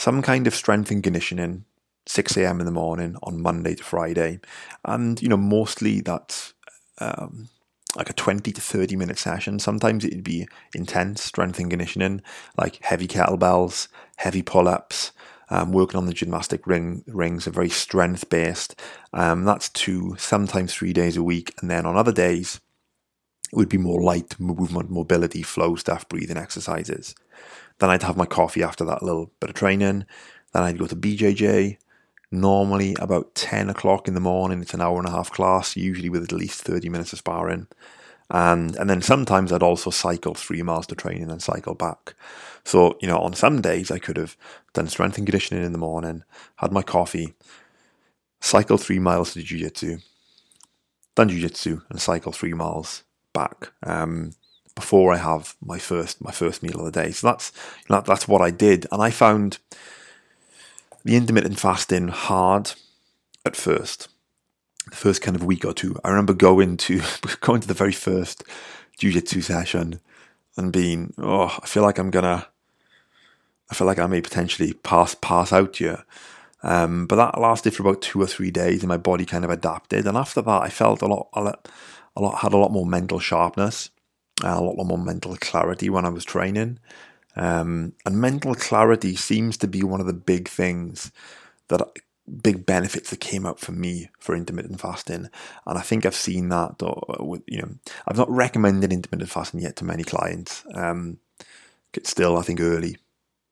some 0.00 0.22
kind 0.22 0.46
of 0.46 0.54
strength 0.54 0.90
and 0.90 1.02
conditioning, 1.04 1.66
6 2.06 2.34
a.m. 2.38 2.58
in 2.58 2.64
the 2.64 2.72
morning 2.72 3.16
on 3.22 3.42
Monday 3.42 3.74
to 3.74 3.84
Friday. 3.84 4.40
And, 4.82 5.20
you 5.20 5.28
know, 5.28 5.36
mostly 5.36 6.00
that's 6.00 6.54
um, 7.00 7.50
like 7.96 8.08
a 8.08 8.14
20 8.14 8.50
to 8.50 8.60
30 8.62 8.96
minute 8.96 9.18
session. 9.18 9.58
Sometimes 9.58 10.02
it'd 10.02 10.24
be 10.24 10.48
intense 10.74 11.22
strength 11.22 11.58
and 11.58 11.68
conditioning, 11.68 12.22
like 12.56 12.82
heavy 12.82 13.06
kettlebells, 13.06 13.88
heavy 14.16 14.40
pull 14.40 14.68
ups, 14.68 15.12
um, 15.50 15.70
working 15.70 15.98
on 15.98 16.06
the 16.06 16.14
gymnastic 16.14 16.66
ring 16.66 17.04
rings 17.06 17.46
are 17.46 17.50
very 17.50 17.68
strength 17.68 18.30
based. 18.30 18.80
Um, 19.12 19.44
that's 19.44 19.68
two, 19.68 20.16
sometimes 20.18 20.72
three 20.72 20.94
days 20.94 21.18
a 21.18 21.22
week. 21.22 21.52
And 21.60 21.70
then 21.70 21.84
on 21.84 21.98
other 21.98 22.12
days, 22.12 22.58
it 23.52 23.56
would 23.56 23.68
be 23.68 23.76
more 23.76 24.00
light 24.00 24.40
movement, 24.40 24.90
mobility, 24.90 25.42
flow 25.42 25.76
stuff, 25.76 26.08
breathing 26.08 26.38
exercises. 26.38 27.14
Then 27.80 27.90
I'd 27.90 28.02
have 28.02 28.16
my 28.16 28.26
coffee 28.26 28.62
after 28.62 28.84
that 28.84 29.02
little 29.02 29.30
bit 29.40 29.50
of 29.50 29.56
training. 29.56 30.04
Then 30.52 30.62
I'd 30.62 30.78
go 30.78 30.86
to 30.86 30.96
BJJ. 30.96 31.78
Normally 32.32 32.94
about 33.00 33.34
10 33.34 33.68
o'clock 33.70 34.06
in 34.06 34.14
the 34.14 34.20
morning. 34.20 34.62
It's 34.62 34.74
an 34.74 34.80
hour 34.80 34.98
and 34.98 35.08
a 35.08 35.10
half 35.10 35.32
class, 35.32 35.76
usually 35.76 36.08
with 36.08 36.22
at 36.22 36.32
least 36.32 36.62
30 36.62 36.88
minutes 36.88 37.12
of 37.12 37.18
sparring. 37.18 37.66
And, 38.30 38.76
and 38.76 38.88
then 38.88 39.02
sometimes 39.02 39.50
I'd 39.50 39.64
also 39.64 39.90
cycle 39.90 40.34
three 40.34 40.62
miles 40.62 40.86
to 40.88 40.94
training 40.94 41.30
and 41.30 41.42
cycle 41.42 41.74
back. 41.74 42.14
So, 42.64 42.96
you 43.00 43.08
know, 43.08 43.18
on 43.18 43.32
some 43.32 43.60
days 43.60 43.90
I 43.90 43.98
could 43.98 44.16
have 44.16 44.36
done 44.72 44.86
strength 44.86 45.18
and 45.18 45.26
conditioning 45.26 45.64
in 45.64 45.72
the 45.72 45.78
morning, 45.78 46.22
had 46.56 46.70
my 46.70 46.82
coffee, 46.82 47.34
cycled 48.40 48.80
three 48.80 49.00
miles 49.00 49.32
to 49.34 49.42
jiu-jitsu, 49.42 49.98
done 51.16 51.28
jiu-jitsu 51.28 51.80
and 51.90 52.00
cycle 52.00 52.30
three 52.30 52.54
miles 52.54 53.02
back 53.32 53.72
um, 53.82 54.32
before 54.80 55.12
I 55.12 55.18
have 55.18 55.54
my 55.60 55.78
first 55.78 56.24
my 56.24 56.32
first 56.32 56.62
meal 56.62 56.78
of 56.80 56.86
the 56.86 57.02
day. 57.02 57.10
So 57.12 57.26
that's 57.26 57.52
that, 57.88 58.06
that's 58.06 58.26
what 58.26 58.40
I 58.40 58.50
did, 58.50 58.86
and 58.90 59.02
I 59.02 59.10
found 59.10 59.58
the 61.04 61.16
intermittent 61.16 61.60
fasting 61.60 62.08
hard 62.08 62.72
at 63.44 63.56
first. 63.56 64.08
The 64.88 64.96
first 64.96 65.20
kind 65.20 65.36
of 65.36 65.44
week 65.44 65.64
or 65.66 65.74
two, 65.74 65.94
I 66.02 66.08
remember 66.08 66.32
going 66.32 66.78
to 66.78 67.02
going 67.40 67.60
to 67.60 67.68
the 67.68 67.74
very 67.74 67.92
first 67.92 68.42
jiu-jitsu 68.98 69.42
session 69.42 70.00
and 70.56 70.72
being, 70.72 71.12
oh, 71.18 71.58
I 71.62 71.66
feel 71.66 71.82
like 71.82 71.98
I'm 71.98 72.10
gonna, 72.10 72.46
I 73.70 73.74
feel 73.74 73.86
like 73.86 73.98
I 73.98 74.06
may 74.06 74.22
potentially 74.22 74.72
pass 74.72 75.14
pass 75.14 75.52
out 75.52 75.76
here. 75.76 76.04
Um, 76.62 77.06
but 77.06 77.16
that 77.16 77.40
lasted 77.40 77.74
for 77.74 77.82
about 77.82 78.02
two 78.02 78.20
or 78.20 78.26
three 78.26 78.50
days, 78.50 78.80
and 78.80 78.88
my 78.88 78.96
body 78.96 79.26
kind 79.26 79.44
of 79.44 79.50
adapted. 79.50 80.06
And 80.06 80.16
after 80.16 80.40
that, 80.42 80.62
I 80.62 80.70
felt 80.70 81.02
a 81.02 81.06
lot, 81.06 81.28
a 81.34 81.42
lot 81.42 82.38
had 82.40 82.52
a 82.54 82.58
lot 82.58 82.72
more 82.72 82.86
mental 82.86 83.18
sharpness, 83.18 83.90
a 84.42 84.60
lot 84.60 84.84
more 84.84 84.98
mental 84.98 85.36
clarity 85.36 85.90
when 85.90 86.04
I 86.04 86.10
was 86.10 86.24
training. 86.24 86.78
Um, 87.36 87.94
and 88.04 88.20
mental 88.20 88.54
clarity 88.54 89.14
seems 89.16 89.56
to 89.58 89.68
be 89.68 89.82
one 89.82 90.00
of 90.00 90.06
the 90.06 90.12
big 90.12 90.48
things 90.48 91.12
that 91.68 91.80
big 92.42 92.66
benefits 92.66 93.10
that 93.10 93.20
came 93.20 93.46
out 93.46 93.58
for 93.58 93.72
me 93.72 94.08
for 94.18 94.34
intermittent 94.34 94.80
fasting, 94.80 95.28
and 95.66 95.78
I 95.78 95.80
think 95.80 96.04
I've 96.04 96.14
seen 96.14 96.48
that. 96.50 96.82
Or, 96.82 97.16
with, 97.20 97.42
you 97.46 97.58
know, 97.58 97.70
I've 98.06 98.16
not 98.16 98.30
recommended 98.30 98.92
intermittent 98.92 99.30
fasting 99.30 99.60
yet 99.60 99.76
to 99.76 99.84
many 99.84 100.04
clients. 100.04 100.64
Um, 100.74 101.18
it's 101.94 102.10
still, 102.10 102.36
I 102.36 102.42
think, 102.42 102.60
early 102.60 102.96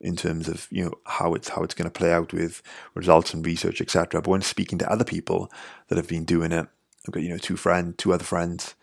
in 0.01 0.15
terms 0.15 0.47
of 0.47 0.67
you 0.71 0.85
know 0.85 0.93
how 1.05 1.33
it's 1.33 1.49
how 1.49 1.63
it's 1.63 1.73
going 1.73 1.89
to 1.89 1.97
play 1.97 2.11
out 2.11 2.33
with 2.33 2.61
results 2.93 3.33
and 3.33 3.45
research, 3.45 3.81
etc. 3.81 4.21
But 4.21 4.29
when 4.29 4.41
speaking 4.41 4.77
to 4.79 4.91
other 4.91 5.05
people 5.05 5.51
that 5.87 5.97
have 5.97 6.07
been 6.07 6.25
doing 6.25 6.51
it, 6.51 6.67
I've 7.07 7.13
got 7.13 7.23
you 7.23 7.29
know 7.29 7.37
two 7.37 7.57
friend, 7.57 7.97
two 7.97 8.13
other 8.13 8.23
friends 8.23 8.75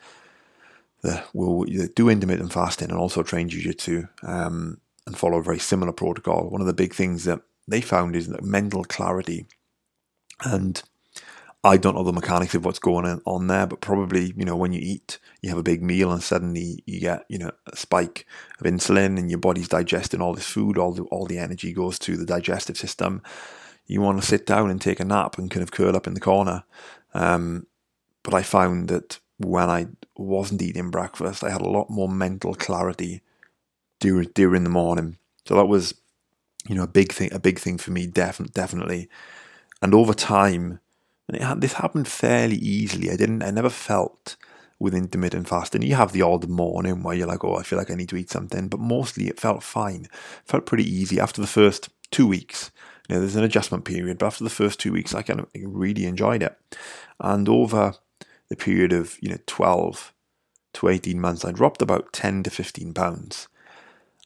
will 1.32 1.64
do 1.94 2.08
intermittent 2.08 2.52
fasting 2.52 2.90
and 2.90 2.98
also 2.98 3.22
train 3.22 3.48
jiu-jitsu 3.48 4.06
um, 4.22 4.80
and 5.06 5.16
follow 5.16 5.38
a 5.38 5.42
very 5.42 5.58
similar 5.58 5.92
protocol. 5.92 6.48
One 6.48 6.60
of 6.60 6.66
the 6.66 6.72
big 6.72 6.94
things 6.94 7.24
that 7.24 7.40
they 7.68 7.80
found 7.80 8.16
is 8.16 8.28
that 8.28 8.42
mental 8.42 8.84
clarity 8.84 9.46
and 10.44 10.82
I 11.64 11.76
don't 11.78 11.96
know 11.96 12.04
the 12.04 12.12
mechanics 12.12 12.54
of 12.54 12.64
what's 12.64 12.78
going 12.78 13.20
on 13.24 13.46
there, 13.48 13.66
but 13.66 13.80
probably, 13.80 14.32
you 14.36 14.44
know, 14.44 14.54
when 14.54 14.72
you 14.72 14.80
eat, 14.80 15.18
you 15.42 15.48
have 15.48 15.58
a 15.58 15.64
big 15.64 15.82
meal 15.82 16.12
and 16.12 16.22
suddenly 16.22 16.84
you 16.86 17.00
get, 17.00 17.24
you 17.28 17.38
know, 17.38 17.50
a 17.66 17.76
spike 17.76 18.24
of 18.60 18.66
insulin 18.66 19.18
and 19.18 19.30
your 19.30 19.40
body's 19.40 19.68
digesting 19.68 20.20
all 20.20 20.32
this 20.32 20.46
food, 20.46 20.78
all 20.78 20.92
the, 20.92 21.02
all 21.04 21.26
the 21.26 21.38
energy 21.38 21.72
goes 21.72 21.98
to 22.00 22.16
the 22.16 22.26
digestive 22.26 22.76
system. 22.76 23.20
You 23.86 24.00
want 24.00 24.20
to 24.20 24.26
sit 24.26 24.46
down 24.46 24.70
and 24.70 24.80
take 24.80 25.00
a 25.00 25.04
nap 25.04 25.38
and 25.38 25.50
kind 25.50 25.62
of 25.62 25.72
curl 25.72 25.96
up 25.96 26.06
in 26.06 26.14
the 26.14 26.20
corner. 26.20 26.62
Um, 27.14 27.66
but 28.22 28.32
I 28.32 28.42
found 28.42 28.88
that 28.88 29.18
when 29.38 29.68
I 29.68 29.86
wasn't 30.18 30.62
eating 30.62 30.90
breakfast, 30.90 31.44
I 31.44 31.50
had 31.50 31.60
a 31.60 31.68
lot 31.68 31.90
more 31.90 32.08
mental 32.08 32.54
clarity 32.54 33.22
during, 34.00 34.30
during 34.34 34.64
the 34.64 34.70
morning. 34.70 35.18
So 35.46 35.54
that 35.56 35.66
was, 35.66 35.94
you 36.68 36.74
know, 36.74 36.82
a 36.82 36.88
big 36.88 37.12
thing, 37.12 37.32
a 37.32 37.38
big 37.38 37.58
thing 37.58 37.78
for 37.78 37.90
me, 37.90 38.06
definitely, 38.06 38.52
definitely. 38.54 39.08
And 39.82 39.94
over 39.94 40.14
time, 40.14 40.80
and 41.28 41.36
it, 41.36 41.60
this 41.60 41.74
happened 41.74 42.08
fairly 42.08 42.56
easily. 42.56 43.10
I 43.10 43.16
didn't, 43.16 43.42
I 43.42 43.50
never 43.50 43.70
felt 43.70 44.36
with 44.78 44.94
intermittent 44.94 45.48
fasting. 45.48 45.82
You 45.82 45.94
have 45.94 46.12
the 46.12 46.22
odd 46.22 46.48
morning 46.48 47.02
where 47.02 47.14
you're 47.14 47.26
like, 47.26 47.44
oh, 47.44 47.56
I 47.56 47.62
feel 47.62 47.78
like 47.78 47.90
I 47.90 47.94
need 47.94 48.10
to 48.10 48.16
eat 48.16 48.30
something, 48.30 48.68
but 48.68 48.80
mostly 48.80 49.28
it 49.28 49.40
felt 49.40 49.62
fine. 49.62 50.04
It 50.04 50.10
felt 50.44 50.66
pretty 50.66 50.84
easy 50.84 51.18
after 51.18 51.40
the 51.40 51.46
first 51.46 51.88
two 52.10 52.26
weeks. 52.26 52.70
You 53.08 53.14
know, 53.14 53.20
there's 53.20 53.36
an 53.36 53.44
adjustment 53.44 53.84
period, 53.84 54.18
but 54.18 54.26
after 54.26 54.44
the 54.44 54.50
first 54.50 54.80
two 54.80 54.92
weeks, 54.92 55.14
I 55.14 55.22
kind 55.22 55.40
of 55.40 55.48
really 55.54 56.04
enjoyed 56.04 56.42
it. 56.42 56.56
And 57.20 57.48
over 57.48 57.94
the 58.48 58.56
period 58.56 58.92
of 58.92 59.18
you 59.20 59.30
know 59.30 59.38
12 59.46 60.12
to 60.74 60.88
18 60.88 61.20
months, 61.20 61.44
I 61.44 61.52
dropped 61.52 61.82
about 61.82 62.12
10 62.12 62.42
to 62.44 62.50
15 62.50 62.92
pounds. 62.94 63.48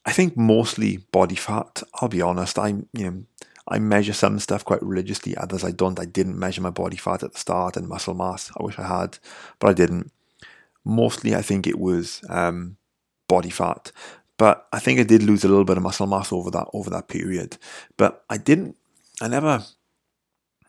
I 0.05 0.11
think 0.11 0.35
mostly 0.35 0.97
body 0.97 1.35
fat. 1.35 1.83
I'll 1.95 2.09
be 2.09 2.21
honest. 2.21 2.57
I'm 2.57 2.87
you 2.93 3.05
know 3.05 3.23
I 3.67 3.79
measure 3.79 4.13
some 4.13 4.39
stuff 4.39 4.65
quite 4.65 4.81
religiously, 4.83 5.35
others 5.37 5.63
I 5.63 5.71
don't. 5.71 5.99
I 5.99 6.05
didn't 6.05 6.39
measure 6.39 6.61
my 6.61 6.71
body 6.71 6.97
fat 6.97 7.23
at 7.23 7.33
the 7.33 7.39
start 7.39 7.77
and 7.77 7.87
muscle 7.87 8.13
mass. 8.13 8.51
I 8.59 8.63
wish 8.63 8.77
I 8.79 8.87
had, 8.87 9.17
but 9.59 9.69
I 9.69 9.73
didn't. 9.73 10.11
Mostly, 10.83 11.35
I 11.35 11.43
think 11.43 11.67
it 11.67 11.79
was 11.79 12.21
um, 12.27 12.77
body 13.27 13.51
fat, 13.51 13.91
but 14.37 14.67
I 14.73 14.79
think 14.79 14.99
I 14.99 15.03
did 15.03 15.21
lose 15.21 15.43
a 15.43 15.47
little 15.47 15.63
bit 15.63 15.77
of 15.77 15.83
muscle 15.83 16.07
mass 16.07 16.33
over 16.33 16.49
that 16.51 16.67
over 16.73 16.89
that 16.89 17.07
period. 17.07 17.57
But 17.97 18.25
I 18.29 18.37
didn't. 18.37 18.75
I 19.21 19.27
never, 19.27 19.63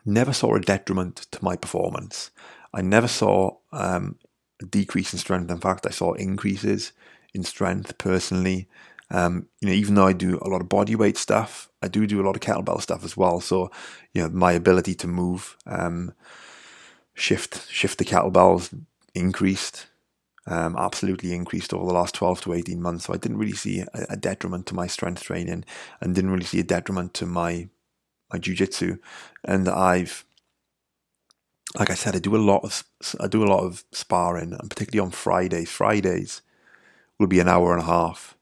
never 0.05 0.35
saw 0.35 0.55
a 0.55 0.61
detriment 0.61 1.27
to 1.31 1.43
my 1.43 1.57
performance. 1.57 2.31
I 2.75 2.83
never 2.83 3.09
saw 3.09 3.57
um, 3.73 4.16
a 4.61 4.66
decrease 4.66 5.12
in 5.12 5.18
strength. 5.18 5.51
In 5.51 5.59
fact, 5.59 5.87
I 5.87 5.91
saw 5.91 6.12
increases 6.14 6.93
in 7.35 7.45
strength 7.45 7.99
personally. 7.99 8.68
Um, 9.11 9.47
you 9.61 9.68
know, 9.68 9.75
even 9.75 9.95
though 9.95 10.07
I 10.07 10.14
do 10.14 10.39
a 10.41 10.49
lot 10.49 10.62
of 10.62 10.68
body 10.68 10.97
weight 10.97 11.18
stuff, 11.18 11.68
I 11.83 11.89
do 11.89 12.07
do 12.07 12.23
a 12.23 12.27
lot 12.27 12.37
of 12.37 12.43
kettlebell 12.43 12.81
stuff 12.81 13.05
as 13.05 13.16
well. 13.16 13.41
So, 13.41 13.70
you 14.14 14.23
know, 14.23 14.29
my 14.31 14.53
ability 14.53 14.95
to 14.97 15.07
move, 15.07 15.57
um, 15.66 16.14
shift, 17.14 17.68
shift 17.68 17.99
the 17.99 18.05
kettlebells 18.05 18.75
increased, 19.14 19.87
um, 20.47 20.77
absolutely 20.77 21.35
increased 21.35 21.75
over 21.75 21.87
the 21.87 21.93
last 21.93 22.14
12 22.14 22.41
to 22.43 22.55
18 22.55 22.81
months. 22.81 23.05
So 23.05 23.12
I 23.12 23.18
didn't 23.18 23.39
really 23.39 23.53
see 23.53 23.81
a, 23.81 23.89
a 24.11 24.16
detriment 24.16 24.66
to 24.66 24.75
my 24.75 24.87
strength 24.87 25.23
training 25.23 25.64
and 26.01 26.14
didn't 26.14 26.31
really 26.31 26.47
see 26.47 26.61
a 26.61 26.64
detriment 26.64 27.12
to 27.14 27.27
my, 27.27 27.68
my 28.33 28.39
jujitsu. 28.39 28.99
And 29.45 29.68
I've, 29.68 30.25
like 31.79 31.91
I 31.91 31.95
said, 31.95 32.14
I 32.14 32.18
do 32.18 32.37
a 32.37 32.39
lot 32.39 32.64
of, 32.64 32.85
I 33.20 33.27
do 33.27 33.45
a 33.45 33.47
lot 33.47 33.64
of 33.64 33.85
sparring 33.93 34.53
and 34.53 34.70
particularly 34.70 35.05
on 35.05 35.11
Fridays. 35.11 35.70
Fridays 35.70 36.43
will 37.18 37.27
be 37.27 37.41
an 37.41 37.49
hour 37.49 37.73
and 37.73 37.83
a 37.83 37.87
half 37.87 38.37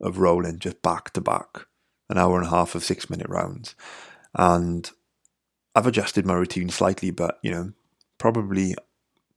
of 0.00 0.18
rolling 0.18 0.58
just 0.58 0.82
back 0.82 1.12
to 1.12 1.20
back, 1.20 1.66
an 2.10 2.18
hour 2.18 2.36
and 2.36 2.46
a 2.46 2.50
half 2.50 2.74
of 2.74 2.84
six 2.84 3.08
minute 3.08 3.28
rounds. 3.28 3.74
And 4.34 4.90
I've 5.74 5.86
adjusted 5.86 6.26
my 6.26 6.34
routine 6.34 6.68
slightly, 6.68 7.10
but 7.10 7.38
you 7.42 7.50
know, 7.50 7.72
probably 8.18 8.74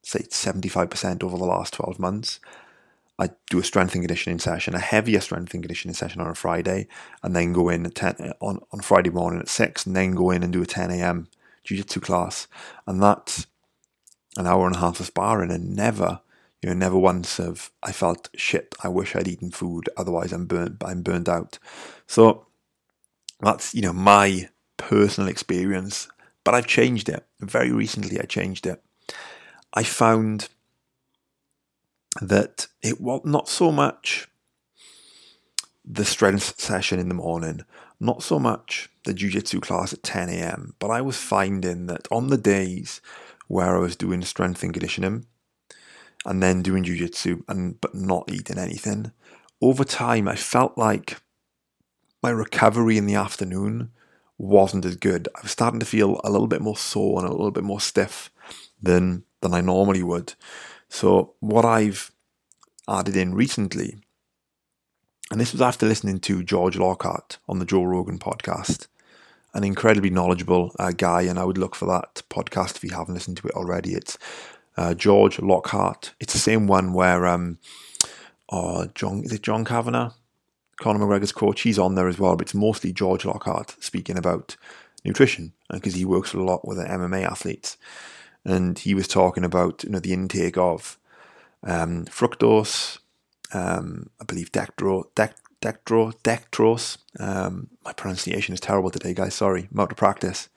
say 0.04 0.20
75% 0.20 1.24
over 1.24 1.38
the 1.38 1.46
last 1.46 1.74
12 1.74 2.00
months. 2.00 2.40
I 3.18 3.32
do 3.50 3.60
a 3.60 3.64
strength 3.64 3.94
and 3.94 4.02
conditioning 4.02 4.40
session, 4.40 4.74
a 4.74 4.80
heavier 4.80 5.20
strength 5.20 5.54
and 5.54 5.62
conditioning 5.62 5.94
session 5.94 6.22
on 6.22 6.28
a 6.28 6.36
Friday, 6.36 6.88
and 7.22 7.36
then 7.36 7.52
go 7.52 7.68
in 7.68 7.86
at 7.86 7.96
10, 7.96 8.34
on, 8.40 8.60
on 8.72 8.80
Friday 8.80 9.10
morning 9.10 9.42
at 9.42 9.50
6, 9.50 9.86
and 9.86 9.96
then 9.96 10.12
go 10.12 10.32
in 10.32 10.42
and 10.42 10.54
do 10.54 10.62
a 10.62 10.66
10 10.66 10.90
a.m. 10.92 11.28
jiu-jitsu 11.70 12.00
class. 12.00 12.48
And 12.86 13.02
that's 13.02 13.48
an 14.38 14.48
hour 14.48 14.68
and 14.68 14.76
a 14.76 14.80
half 14.80 15.00
of 15.00 15.06
sparring, 15.06 15.52
and 15.52 15.76
never, 15.76 16.22
you 16.62 16.70
know, 16.70 16.76
never 16.76 16.98
once 16.98 17.38
have 17.38 17.72
I 17.82 17.92
felt, 17.92 18.30
shit, 18.36 18.76
I 18.84 18.88
wish 18.88 19.16
I'd 19.16 19.28
eaten 19.28 19.52
food, 19.52 19.90
otherwise 19.98 20.32
I'm 20.32 20.46
burnt, 20.46 20.84
I'm 20.84 21.02
burned 21.02 21.30
out. 21.30 21.60
So 22.08 22.48
that's, 23.40 23.74
you 23.74 23.82
know, 23.82 23.94
my 23.94 24.50
personal 24.78 25.30
experience, 25.30 26.10
but 26.44 26.54
I've 26.54 26.68
changed 26.68 27.10
it. 27.10 27.26
Very 27.40 27.72
recently 27.72 28.20
I 28.20 28.26
changed 28.26 28.66
it. 28.66 28.82
I 29.74 29.84
found 29.84 30.50
that 32.22 32.68
it 32.82 33.00
was 33.00 33.22
not 33.24 33.48
so 33.48 33.72
much 33.72 34.28
the 35.86 36.06
strength 36.06 36.60
session 36.60 37.00
in 37.00 37.08
the 37.08 37.16
morning, 37.16 37.62
not 38.00 38.22
so 38.22 38.40
much 38.40 38.90
the 39.10 39.16
jiu-jitsu 39.16 39.60
class 39.60 39.92
at 39.92 40.04
10 40.04 40.30
a.m., 40.30 40.76
but 40.78 40.92
I 40.92 41.02
was 41.02 41.18
finding 41.18 41.88
that 41.88 42.08
on 42.12 42.28
the 42.28 42.38
days 42.38 43.02
where 43.48 43.76
I 43.76 43.80
was 43.80 43.96
doing 43.96 44.22
strength 44.22 44.62
and 44.62 44.72
conditioning 44.72 45.26
and 46.28 46.44
then 46.44 46.62
doing 46.62 46.84
jiu-jitsu 46.84 47.44
and 47.48 47.82
but 47.82 47.96
not 47.96 48.32
eating 48.32 48.60
anything, 48.60 49.12
over 49.64 49.84
time 49.84 50.28
I 50.28 50.36
felt 50.36 50.78
like 50.78 51.20
my 52.22 52.30
recovery 52.30 53.00
in 53.00 53.08
the 53.08 53.16
afternoon 53.16 53.90
wasn't 54.38 54.86
as 54.86 54.96
good. 54.96 55.28
I 55.36 55.42
was 55.42 55.52
starting 55.52 55.80
to 55.80 55.88
feel 55.88 56.22
a 56.24 56.30
little 56.30 56.48
bit 56.48 56.62
more 56.62 56.78
sore 56.78 57.20
and 57.20 57.28
a 57.28 57.32
little 57.32 57.50
bit 57.50 57.64
more 57.64 57.82
stiff 57.82 58.30
than 58.80 59.24
than 59.42 59.56
I 59.56 59.62
normally 59.62 60.04
would. 60.04 60.36
So 60.88 61.34
what 61.40 61.66
I've 61.66 62.12
added 62.88 63.16
in 63.16 63.34
recently, 63.34 63.98
and 65.32 65.42
this 65.42 65.52
was 65.52 65.62
after 65.62 65.88
listening 65.88 66.20
to 66.20 66.44
George 66.44 66.78
Lockhart 66.78 67.40
on 67.48 67.58
the 67.58 67.66
Joe 67.66 67.84
Rogan 67.84 68.20
podcast, 68.20 68.88
an 69.54 69.64
incredibly 69.64 70.10
knowledgeable 70.10 70.74
uh, 70.80 70.92
guy, 70.92 71.24
and 71.24 71.40
I 71.40 71.44
would 71.44 71.58
look 71.58 71.76
for 71.76 71.86
that 71.88 72.22
podcast 72.30 72.76
if 72.76 72.84
you 72.84 72.92
haven't 72.92 73.14
listened 73.14 73.38
to 73.38 73.48
it 73.48 73.56
already. 73.56 73.94
It's 73.94 74.18
uh, 74.78 74.94
George 74.94 75.40
Lockhart. 75.40 76.14
It's 76.20 76.34
the 76.34 76.40
same 76.40 76.68
one 76.68 76.94
where 76.94 77.26
um, 77.28 77.58
oh, 78.50 78.88
John 78.96 79.24
is 79.24 79.34
it 79.34 79.44
John 79.44 79.66
Kavanagh, 79.66 80.12
Conor 80.80 81.00
McGregor's 81.00 81.32
coach. 81.32 81.62
He's 81.62 81.80
on 81.80 81.96
there 81.96 82.08
as 82.08 82.20
well, 82.20 82.36
but 82.36 82.48
it's 82.48 82.54
mostly 82.54 82.94
George 82.94 83.26
Lockhart 83.26 83.76
speaking 83.80 84.18
about 84.18 84.56
nutrition 85.04 85.54
because 85.72 85.94
uh, 85.94 85.98
he 85.98 86.06
works 86.06 86.34
a 86.34 86.40
lot 86.40 86.68
with 86.68 86.78
MMA 86.78 87.24
athletes 87.24 87.78
and 88.46 88.80
he 88.80 88.94
was 88.94 89.08
talking 89.08 89.44
about 89.44 89.84
you 89.84 89.90
know 89.90 90.00
the 90.00 90.14
intake 90.14 90.58
of 90.58 90.98
um, 91.64 92.06
fructose, 92.06 93.00
um, 93.54 94.10
I 94.20 94.26
believe 94.26 94.52
dextro, 94.52 95.06
dextro, 95.62 96.14
dextrose. 96.24 96.98
Um, 97.20 97.70
my 97.84 97.94
pronunciation 97.94 98.54
is 98.54 98.60
terrible 98.60 98.90
today, 98.90 99.14
guys. 99.14 99.36
Sorry, 99.36 99.68
I'm 99.72 99.80
out 99.80 99.92
of 99.92 99.98
practice 99.98 100.50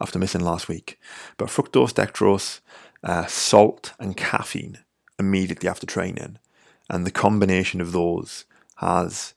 after 0.00 0.18
missing 0.18 0.42
last 0.42 0.68
week. 0.68 0.98
But 1.36 1.48
fructose, 1.48 1.92
dextrose, 1.92 2.60
uh, 3.02 3.26
salt, 3.26 3.94
and 3.98 4.16
caffeine 4.16 4.78
immediately 5.18 5.68
after 5.68 5.86
training, 5.86 6.38
and 6.88 7.06
the 7.06 7.10
combination 7.10 7.80
of 7.80 7.92
those 7.92 8.44
has 8.76 9.34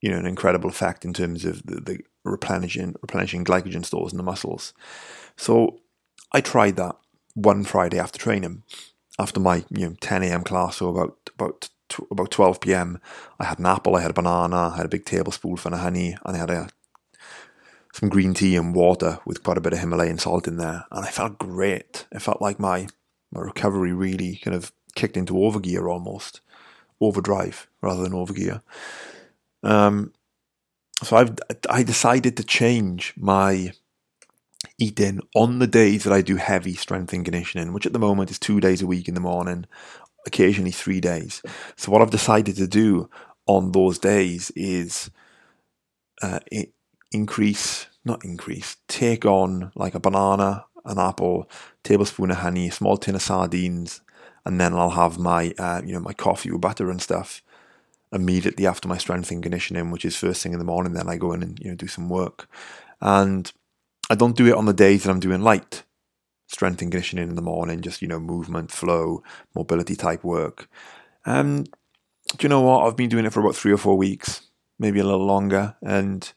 you 0.00 0.10
know 0.10 0.18
an 0.18 0.26
incredible 0.26 0.70
effect 0.70 1.04
in 1.04 1.12
terms 1.12 1.44
of 1.44 1.64
the, 1.66 1.80
the 1.80 1.98
replenishing 2.24 2.94
replenishing 3.02 3.44
glycogen 3.44 3.84
stores 3.84 4.12
in 4.12 4.16
the 4.16 4.22
muscles. 4.22 4.72
So 5.36 5.80
I 6.32 6.40
tried 6.40 6.76
that 6.76 6.96
one 7.34 7.64
Friday 7.64 7.98
after 7.98 8.18
training, 8.18 8.62
after 9.18 9.40
my 9.40 9.64
you 9.70 9.88
know 9.88 9.96
10 10.00 10.22
a.m. 10.22 10.42
class, 10.42 10.76
so 10.76 10.88
about 10.88 11.30
about 11.34 11.68
about 12.10 12.30
12 12.30 12.60
p.m. 12.60 13.00
I 13.38 13.44
had 13.44 13.58
an 13.58 13.66
apple, 13.66 13.96
I 13.96 14.02
had 14.02 14.10
a 14.10 14.14
banana, 14.14 14.70
I 14.72 14.76
had 14.76 14.86
a 14.86 14.90
big 14.90 15.04
tablespoonful 15.04 15.72
of 15.72 15.80
honey, 15.80 16.16
and 16.24 16.36
I 16.36 16.40
had 16.40 16.50
a 16.50 16.68
some 17.92 18.08
green 18.10 18.34
tea 18.34 18.56
and 18.56 18.74
water 18.74 19.20
with 19.24 19.42
quite 19.42 19.56
a 19.56 19.60
bit 19.60 19.72
of 19.72 19.78
Himalayan 19.78 20.18
salt 20.18 20.46
in 20.46 20.58
there, 20.58 20.84
and 20.90 21.04
I 21.04 21.10
felt 21.10 21.38
great. 21.38 22.06
It 22.12 22.20
felt 22.20 22.42
like 22.42 22.60
my 22.60 22.88
my 23.32 23.40
recovery 23.40 23.92
really 23.92 24.36
kind 24.36 24.54
of 24.54 24.72
kicked 24.94 25.16
into 25.16 25.34
overgear 25.34 25.90
almost, 25.90 26.40
overdrive 27.00 27.66
rather 27.80 28.02
than 28.02 28.12
overgear. 28.12 28.62
Um, 29.62 30.12
so 31.02 31.16
I've 31.16 31.36
I 31.70 31.82
decided 31.82 32.36
to 32.36 32.44
change 32.44 33.14
my 33.16 33.72
eating 34.78 35.20
on 35.34 35.58
the 35.58 35.66
days 35.66 36.04
that 36.04 36.12
I 36.12 36.20
do 36.20 36.36
heavy 36.36 36.74
strength 36.74 37.12
and 37.12 37.24
conditioning, 37.24 37.72
which 37.72 37.86
at 37.86 37.92
the 37.92 37.98
moment 37.98 38.30
is 38.30 38.38
two 38.38 38.60
days 38.60 38.82
a 38.82 38.86
week 38.86 39.08
in 39.08 39.14
the 39.14 39.20
morning, 39.20 39.66
occasionally 40.26 40.72
three 40.72 41.00
days. 41.00 41.42
So 41.76 41.90
what 41.90 42.02
I've 42.02 42.10
decided 42.10 42.56
to 42.56 42.66
do 42.66 43.08
on 43.46 43.72
those 43.72 43.98
days 43.98 44.50
is 44.56 45.10
uh, 46.22 46.40
increase, 47.12 47.86
not 48.04 48.24
increase, 48.24 48.76
take 48.88 49.24
on 49.24 49.72
like 49.74 49.94
a 49.94 50.00
banana, 50.00 50.66
an 50.84 50.98
apple, 50.98 51.48
tablespoon 51.84 52.30
of 52.30 52.38
honey, 52.38 52.70
small 52.70 52.96
tin 52.96 53.14
of 53.14 53.22
sardines, 53.22 54.00
and 54.44 54.60
then 54.60 54.74
I'll 54.74 54.90
have 54.90 55.18
my 55.18 55.54
uh, 55.58 55.82
you 55.84 55.92
know 55.92 56.00
my 56.00 56.12
coffee 56.12 56.50
with 56.50 56.60
butter 56.60 56.90
and 56.90 57.00
stuff 57.00 57.42
immediately 58.12 58.66
after 58.66 58.88
my 58.88 58.98
strength 58.98 59.30
and 59.30 59.42
conditioning, 59.42 59.90
which 59.90 60.04
is 60.04 60.16
first 60.16 60.42
thing 60.42 60.52
in 60.52 60.58
the 60.58 60.64
morning. 60.64 60.92
Then 60.92 61.08
I 61.08 61.16
go 61.16 61.32
in 61.32 61.42
and 61.42 61.58
you 61.60 61.70
know 61.70 61.76
do 61.76 61.88
some 61.88 62.08
work, 62.08 62.48
and 63.00 63.50
I 64.10 64.14
don't 64.14 64.36
do 64.36 64.46
it 64.46 64.54
on 64.54 64.66
the 64.66 64.72
days 64.72 65.04
that 65.04 65.10
I'm 65.10 65.20
doing 65.20 65.42
light 65.42 65.82
strength 66.46 66.82
and 66.82 66.90
conditioning 66.90 67.28
in 67.28 67.34
the 67.34 67.42
morning, 67.42 67.80
just 67.80 68.02
you 68.02 68.08
know 68.08 68.20
movement, 68.20 68.70
flow, 68.70 69.22
mobility 69.54 69.96
type 69.96 70.24
work. 70.24 70.68
Um, 71.24 71.64
do 71.64 72.42
you 72.42 72.48
know 72.48 72.60
what? 72.60 72.86
I've 72.86 72.96
been 72.96 73.08
doing 73.08 73.24
it 73.24 73.32
for 73.32 73.40
about 73.40 73.56
three 73.56 73.72
or 73.72 73.78
four 73.78 73.96
weeks, 73.96 74.42
maybe 74.78 75.00
a 75.00 75.04
little 75.04 75.26
longer, 75.26 75.76
and 75.82 76.32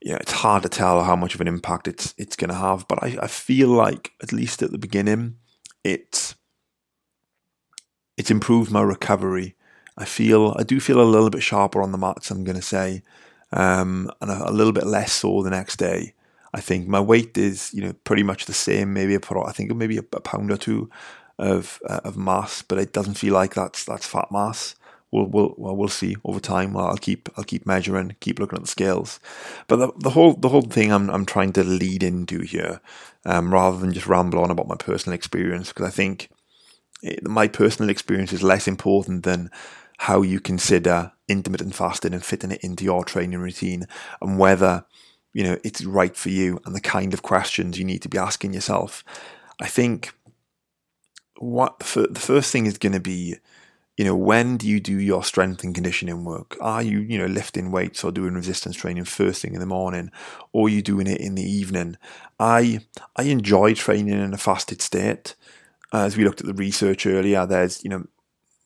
yeah, 0.00 0.16
it's 0.16 0.32
hard 0.32 0.62
to 0.62 0.68
tell 0.68 1.02
how 1.02 1.16
much 1.16 1.34
of 1.34 1.40
an 1.40 1.48
impact 1.48 1.88
it's 1.88 2.14
it's 2.18 2.36
going 2.36 2.50
to 2.50 2.56
have. 2.56 2.86
But 2.88 3.02
I, 3.02 3.18
I 3.22 3.26
feel 3.26 3.68
like 3.68 4.12
at 4.22 4.32
least 4.32 4.62
at 4.62 4.70
the 4.70 4.78
beginning, 4.78 5.36
it's 5.82 6.34
it's 8.16 8.30
improved 8.30 8.70
my 8.70 8.82
recovery. 8.82 9.56
I 9.96 10.04
feel 10.04 10.54
I 10.58 10.62
do 10.62 10.80
feel 10.80 11.00
a 11.00 11.02
little 11.02 11.30
bit 11.30 11.42
sharper 11.42 11.82
on 11.82 11.92
the 11.92 11.98
mats. 11.98 12.30
I'm 12.30 12.44
going 12.44 12.56
to 12.56 12.62
say, 12.62 13.02
um, 13.52 14.10
and 14.20 14.30
a, 14.30 14.50
a 14.50 14.52
little 14.52 14.72
bit 14.72 14.86
less 14.86 15.12
sore 15.12 15.42
the 15.42 15.50
next 15.50 15.76
day. 15.76 16.14
I 16.54 16.60
think 16.60 16.86
my 16.86 17.00
weight 17.00 17.36
is 17.36 17.74
you 17.74 17.82
know 17.82 17.92
pretty 18.04 18.22
much 18.22 18.46
the 18.46 18.54
same. 18.54 18.94
Maybe 18.94 19.14
a 19.16 19.20
I 19.44 19.52
think 19.52 19.74
maybe 19.74 19.98
a, 19.98 20.04
a 20.12 20.20
pound 20.20 20.52
or 20.52 20.56
two 20.56 20.88
of 21.38 21.80
uh, 21.88 22.00
of 22.04 22.16
mass, 22.16 22.62
but 22.62 22.78
it 22.78 22.92
doesn't 22.92 23.14
feel 23.14 23.34
like 23.34 23.54
that's 23.54 23.84
that's 23.84 24.06
fat 24.06 24.30
mass. 24.30 24.76
We'll 25.10 25.26
we'll 25.26 25.54
well, 25.58 25.76
we'll 25.76 25.88
see 25.88 26.16
over 26.24 26.38
time. 26.38 26.76
I'll 26.76 26.96
keep 26.96 27.28
I'll 27.36 27.44
keep 27.44 27.66
measuring, 27.66 28.14
keep 28.20 28.38
looking 28.38 28.56
at 28.56 28.62
the 28.62 28.70
scales. 28.70 29.18
But 29.66 29.76
the, 29.76 29.92
the 29.98 30.10
whole 30.10 30.34
the 30.34 30.48
whole 30.48 30.62
thing 30.62 30.92
I'm 30.92 31.10
I'm 31.10 31.26
trying 31.26 31.52
to 31.54 31.64
lead 31.64 32.04
into 32.04 32.40
here, 32.40 32.80
um, 33.24 33.52
rather 33.52 33.78
than 33.78 33.92
just 33.92 34.06
ramble 34.06 34.40
on 34.40 34.50
about 34.50 34.68
my 34.68 34.76
personal 34.76 35.14
experience, 35.14 35.68
because 35.68 35.86
I 35.86 35.90
think 35.90 36.30
it, 37.02 37.26
my 37.26 37.48
personal 37.48 37.90
experience 37.90 38.32
is 38.32 38.44
less 38.44 38.68
important 38.68 39.24
than 39.24 39.50
how 39.98 40.22
you 40.22 40.38
consider 40.38 41.12
intermittent 41.28 41.74
fasting 41.74 42.12
and 42.12 42.24
fitting 42.24 42.52
it 42.52 42.62
into 42.62 42.84
your 42.84 43.04
training 43.04 43.40
routine, 43.40 43.86
and 44.22 44.38
whether 44.38 44.84
you 45.34 45.42
know 45.44 45.58
it's 45.62 45.84
right 45.84 46.16
for 46.16 46.30
you 46.30 46.58
and 46.64 46.74
the 46.74 46.80
kind 46.80 47.12
of 47.12 47.22
questions 47.22 47.78
you 47.78 47.84
need 47.84 48.00
to 48.02 48.08
be 48.08 48.16
asking 48.16 48.54
yourself. 48.54 49.04
I 49.60 49.66
think 49.66 50.14
what 51.38 51.80
the 51.80 52.20
first 52.20 52.50
thing 52.50 52.64
is 52.64 52.78
going 52.78 52.92
to 52.92 53.00
be 53.00 53.36
you 53.96 54.04
know 54.04 54.16
when 54.16 54.56
do 54.56 54.66
you 54.66 54.80
do 54.80 54.98
your 54.98 55.22
strength 55.22 55.62
and 55.62 55.74
conditioning 55.74 56.24
work? 56.24 56.56
Are 56.60 56.82
you 56.82 57.00
you 57.00 57.18
know 57.18 57.26
lifting 57.26 57.70
weights 57.70 58.02
or 58.02 58.10
doing 58.10 58.34
resistance 58.34 58.76
training 58.76 59.04
first 59.04 59.42
thing 59.42 59.54
in 59.54 59.60
the 59.60 59.66
morning 59.66 60.10
or 60.52 60.68
you 60.68 60.80
doing 60.80 61.06
it 61.06 61.20
in 61.20 61.34
the 61.34 61.48
evening? 61.48 61.96
I 62.40 62.80
i 63.16 63.24
enjoy 63.24 63.74
training 63.74 64.18
in 64.18 64.32
a 64.32 64.38
fasted 64.38 64.80
state. 64.80 65.34
As 65.92 66.16
we 66.16 66.24
looked 66.24 66.40
at 66.40 66.46
the 66.46 66.54
research 66.54 67.06
earlier 67.06 67.46
there's 67.46 67.84
you 67.84 67.90
know 67.90 68.06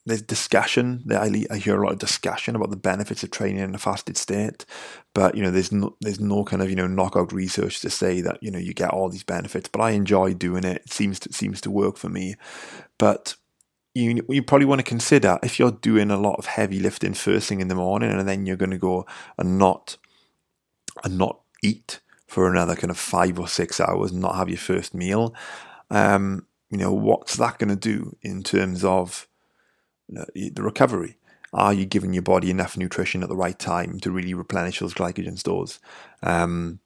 there's 0.05 0.21
discussion. 0.21 1.03
I, 1.11 1.45
I 1.51 1.57
hear 1.57 1.79
a 1.79 1.83
lot 1.83 1.93
of 1.93 1.99
discussion 1.99 2.55
about 2.55 2.69
the 2.69 2.77
benefits 2.77 3.23
of 3.23 3.31
training 3.31 3.61
in 3.61 3.75
a 3.75 3.77
fasted 3.77 4.17
state, 4.17 4.65
but 5.13 5.35
you 5.35 5.43
know, 5.43 5.51
there's 5.51 5.71
no 5.71 5.95
there's 6.01 6.19
no 6.19 6.43
kind 6.43 6.61
of 6.61 6.69
you 6.69 6.75
know 6.75 6.87
knockout 6.87 7.31
research 7.31 7.81
to 7.81 7.89
say 7.89 8.21
that 8.21 8.41
you 8.41 8.49
know 8.51 8.59
you 8.59 8.73
get 8.73 8.91
all 8.91 9.09
these 9.09 9.23
benefits. 9.23 9.69
But 9.69 9.81
I 9.81 9.91
enjoy 9.91 10.33
doing 10.33 10.63
it. 10.63 10.83
It 10.85 10.91
seems 10.91 11.19
to, 11.19 11.29
it 11.29 11.35
seems 11.35 11.61
to 11.61 11.71
work 11.71 11.97
for 11.97 12.09
me. 12.09 12.35
But 12.97 13.35
you 13.93 14.25
you 14.29 14.43
probably 14.43 14.65
want 14.65 14.79
to 14.79 14.83
consider 14.83 15.37
if 15.43 15.59
you're 15.59 15.71
doing 15.71 16.11
a 16.11 16.19
lot 16.19 16.35
of 16.35 16.45
heavy 16.45 16.79
lifting 16.79 17.13
first 17.13 17.47
thing 17.47 17.61
in 17.61 17.67
the 17.67 17.75
morning, 17.75 18.11
and 18.11 18.27
then 18.27 18.45
you're 18.45 18.55
going 18.55 18.71
to 18.71 18.77
go 18.77 19.05
and 19.37 19.57
not 19.57 19.97
and 21.03 21.17
not 21.17 21.41
eat 21.63 21.99
for 22.27 22.49
another 22.49 22.75
kind 22.75 22.91
of 22.91 22.97
five 22.97 23.39
or 23.39 23.47
six 23.47 23.79
hours, 23.79 24.11
and 24.11 24.21
not 24.21 24.35
have 24.35 24.49
your 24.49 24.57
first 24.57 24.93
meal. 24.93 25.33
Um, 25.89 26.45
you 26.69 26.77
know, 26.77 26.93
what's 26.93 27.35
that 27.37 27.57
going 27.57 27.69
to 27.69 27.75
do 27.75 28.15
in 28.21 28.43
terms 28.43 28.83
of 28.83 29.27
the 30.09 30.63
recovery. 30.63 31.17
Are 31.51 31.73
you 31.73 31.85
giving 31.85 32.13
your 32.13 32.23
body 32.23 32.51
enough 32.51 32.77
nutrition 32.77 33.23
at 33.23 33.29
the 33.29 33.35
right 33.35 33.57
time 33.57 33.99
to 34.01 34.11
really 34.11 34.33
replenish 34.33 34.79
those 34.79 34.93
glycogen 34.93 35.37
stores? 35.37 35.79
Um, 36.21 36.79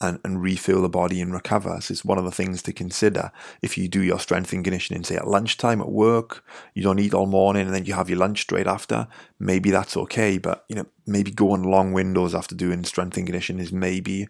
and, 0.00 0.20
and 0.24 0.40
refill 0.40 0.80
the 0.80 0.88
body 0.88 1.20
and 1.20 1.32
recover. 1.32 1.80
So 1.80 1.92
it's 1.92 2.04
one 2.04 2.18
of 2.18 2.24
the 2.24 2.30
things 2.30 2.62
to 2.62 2.72
consider 2.72 3.32
if 3.62 3.76
you 3.76 3.88
do 3.88 4.00
your 4.00 4.20
strength 4.20 4.52
and 4.52 4.62
conditioning, 4.62 5.02
say 5.04 5.16
at 5.16 5.26
lunchtime 5.26 5.80
at 5.80 5.90
work, 5.90 6.44
you 6.74 6.82
don't 6.82 7.00
eat 7.00 7.14
all 7.14 7.26
morning 7.26 7.66
and 7.66 7.74
then 7.74 7.84
you 7.84 7.94
have 7.94 8.08
your 8.08 8.18
lunch 8.18 8.42
straight 8.42 8.66
after. 8.66 9.08
Maybe 9.40 9.70
that's 9.70 9.96
okay, 9.96 10.38
but 10.38 10.64
you 10.68 10.76
know, 10.76 10.86
maybe 11.06 11.30
going 11.30 11.64
long 11.64 11.92
windows 11.92 12.34
after 12.34 12.54
doing 12.54 12.84
strength 12.84 13.16
and 13.16 13.26
conditioning 13.26 13.62
is 13.62 13.72
maybe 13.72 14.28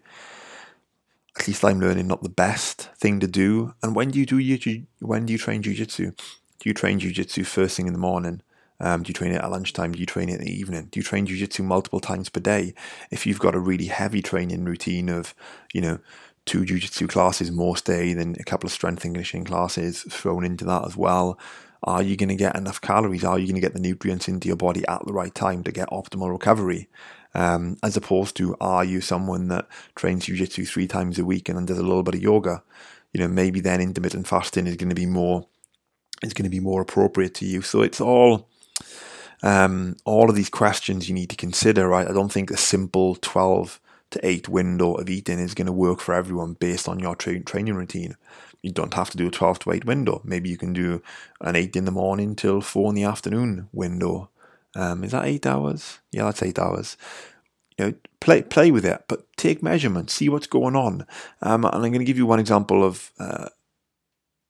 at 1.37 1.47
least 1.47 1.63
I'm 1.63 1.79
learning 1.79 2.07
not 2.07 2.23
the 2.23 2.29
best 2.29 2.89
thing 2.95 3.19
to 3.19 3.27
do. 3.27 3.73
And 3.83 3.95
when 3.95 4.09
do 4.09 4.19
you 4.19 4.25
do 4.25 4.57
jiu 4.57 4.87
when 4.99 5.25
do 5.25 5.33
you 5.33 5.39
train 5.39 5.61
jujitsu? 5.61 6.19
Do 6.59 6.69
you 6.69 6.73
train 6.73 6.99
jujitsu 6.99 7.45
first 7.45 7.77
thing 7.77 7.87
in 7.87 7.93
the 7.93 7.99
morning? 7.99 8.41
Um, 8.81 9.03
do 9.03 9.09
you 9.09 9.13
train 9.13 9.33
it 9.33 9.41
at 9.41 9.51
lunchtime? 9.51 9.91
Do 9.91 9.99
you 9.99 10.05
train 10.05 10.29
it 10.29 10.39
in 10.39 10.45
the 10.45 10.51
evening? 10.51 10.87
Do 10.91 10.99
you 10.99 11.03
train 11.03 11.25
jiu-jitsu 11.25 11.63
multiple 11.63 11.99
times 11.99 12.29
per 12.29 12.39
day? 12.39 12.73
If 13.11 13.25
you've 13.25 13.39
got 13.39 13.55
a 13.55 13.59
really 13.59 13.87
heavy 13.87 14.21
training 14.21 14.63
routine 14.63 15.09
of, 15.09 15.35
you 15.73 15.81
know, 15.81 15.99
two 16.45 16.65
jiu-jitsu 16.65 17.07
classes 17.07 17.51
most 17.51 17.85
day, 17.85 18.13
then 18.13 18.37
a 18.39 18.43
couple 18.43 18.67
of 18.67 18.71
strength 18.71 19.03
and 19.03 19.13
conditioning 19.13 19.45
classes 19.45 20.03
thrown 20.03 20.45
into 20.45 20.63
that 20.65 20.85
as 20.85 20.95
well, 20.95 21.37
are 21.83 22.01
you 22.01 22.15
going 22.15 22.29
to 22.29 22.35
get 22.35 22.55
enough 22.55 22.79
calories? 22.79 23.23
Are 23.23 23.37
you 23.37 23.47
going 23.47 23.55
to 23.55 23.61
get 23.61 23.73
the 23.73 23.79
nutrients 23.81 24.27
into 24.27 24.47
your 24.47 24.57
body 24.57 24.83
at 24.87 25.05
the 25.05 25.13
right 25.13 25.33
time 25.33 25.63
to 25.63 25.71
get 25.71 25.89
optimal 25.89 26.31
recovery? 26.31 26.87
Um, 27.33 27.77
as 27.83 27.95
opposed 27.97 28.35
to, 28.37 28.55
are 28.59 28.83
you 28.83 29.01
someone 29.01 29.49
that 29.49 29.67
trains 29.95 30.25
jiu-jitsu 30.25 30.65
three 30.65 30.87
times 30.87 31.19
a 31.19 31.25
week 31.25 31.49
and 31.49 31.57
then 31.57 31.65
does 31.65 31.77
a 31.77 31.83
little 31.83 32.03
bit 32.03 32.15
of 32.15 32.21
yoga? 32.21 32.63
You 33.13 33.19
know, 33.19 33.27
maybe 33.27 33.59
then 33.59 33.81
intermittent 33.81 34.27
fasting 34.27 34.67
is 34.67 34.77
going 34.77 34.89
to 34.89 34.95
be 34.95 35.05
more 35.05 35.47
is 36.23 36.33
going 36.33 36.43
to 36.43 36.49
be 36.49 36.59
more 36.59 36.81
appropriate 36.81 37.33
to 37.35 37.45
you. 37.45 37.61
So 37.61 37.81
it's 37.81 38.01
all 38.01 38.47
um, 39.41 39.95
all 40.05 40.29
of 40.29 40.35
these 40.35 40.49
questions 40.49 41.07
you 41.07 41.15
need 41.15 41.29
to 41.29 41.35
consider, 41.35 41.87
right? 41.87 42.07
I 42.07 42.13
don't 42.13 42.31
think 42.31 42.51
a 42.51 42.57
simple 42.57 43.15
12 43.15 43.79
to 44.11 44.25
8 44.25 44.49
window 44.49 44.95
of 44.95 45.09
eating 45.09 45.39
is 45.39 45.53
going 45.53 45.67
to 45.67 45.71
work 45.71 45.99
for 45.99 46.13
everyone 46.13 46.53
based 46.53 46.89
on 46.89 46.99
your 46.99 47.15
tra- 47.15 47.39
training 47.39 47.75
routine. 47.75 48.15
You 48.61 48.71
don't 48.71 48.93
have 48.93 49.09
to 49.11 49.17
do 49.17 49.27
a 49.27 49.31
12 49.31 49.59
to 49.59 49.71
8 49.71 49.85
window. 49.85 50.21
Maybe 50.23 50.49
you 50.49 50.57
can 50.57 50.73
do 50.73 51.01
an 51.41 51.55
8 51.55 51.75
in 51.75 51.85
the 51.85 51.91
morning 51.91 52.35
till 52.35 52.59
4 52.59 52.89
in 52.89 52.95
the 52.95 53.03
afternoon 53.03 53.69
window. 53.71 54.29
Um, 54.75 55.03
is 55.03 55.11
that 55.11 55.25
8 55.25 55.45
hours? 55.45 55.99
Yeah, 56.11 56.25
that's 56.25 56.43
8 56.43 56.59
hours. 56.59 56.97
You 57.77 57.85
know, 57.85 57.93
play 58.19 58.41
play 58.41 58.71
with 58.71 58.83
it, 58.83 59.05
but 59.07 59.25
take 59.37 59.63
measurements, 59.63 60.13
see 60.13 60.27
what's 60.27 60.47
going 60.47 60.75
on. 60.75 61.05
Um, 61.41 61.63
and 61.63 61.75
I'm 61.75 61.81
going 61.81 61.99
to 61.99 62.03
give 62.03 62.17
you 62.17 62.25
one 62.25 62.39
example 62.39 62.83
of 62.83 63.11
uh, 63.19 63.47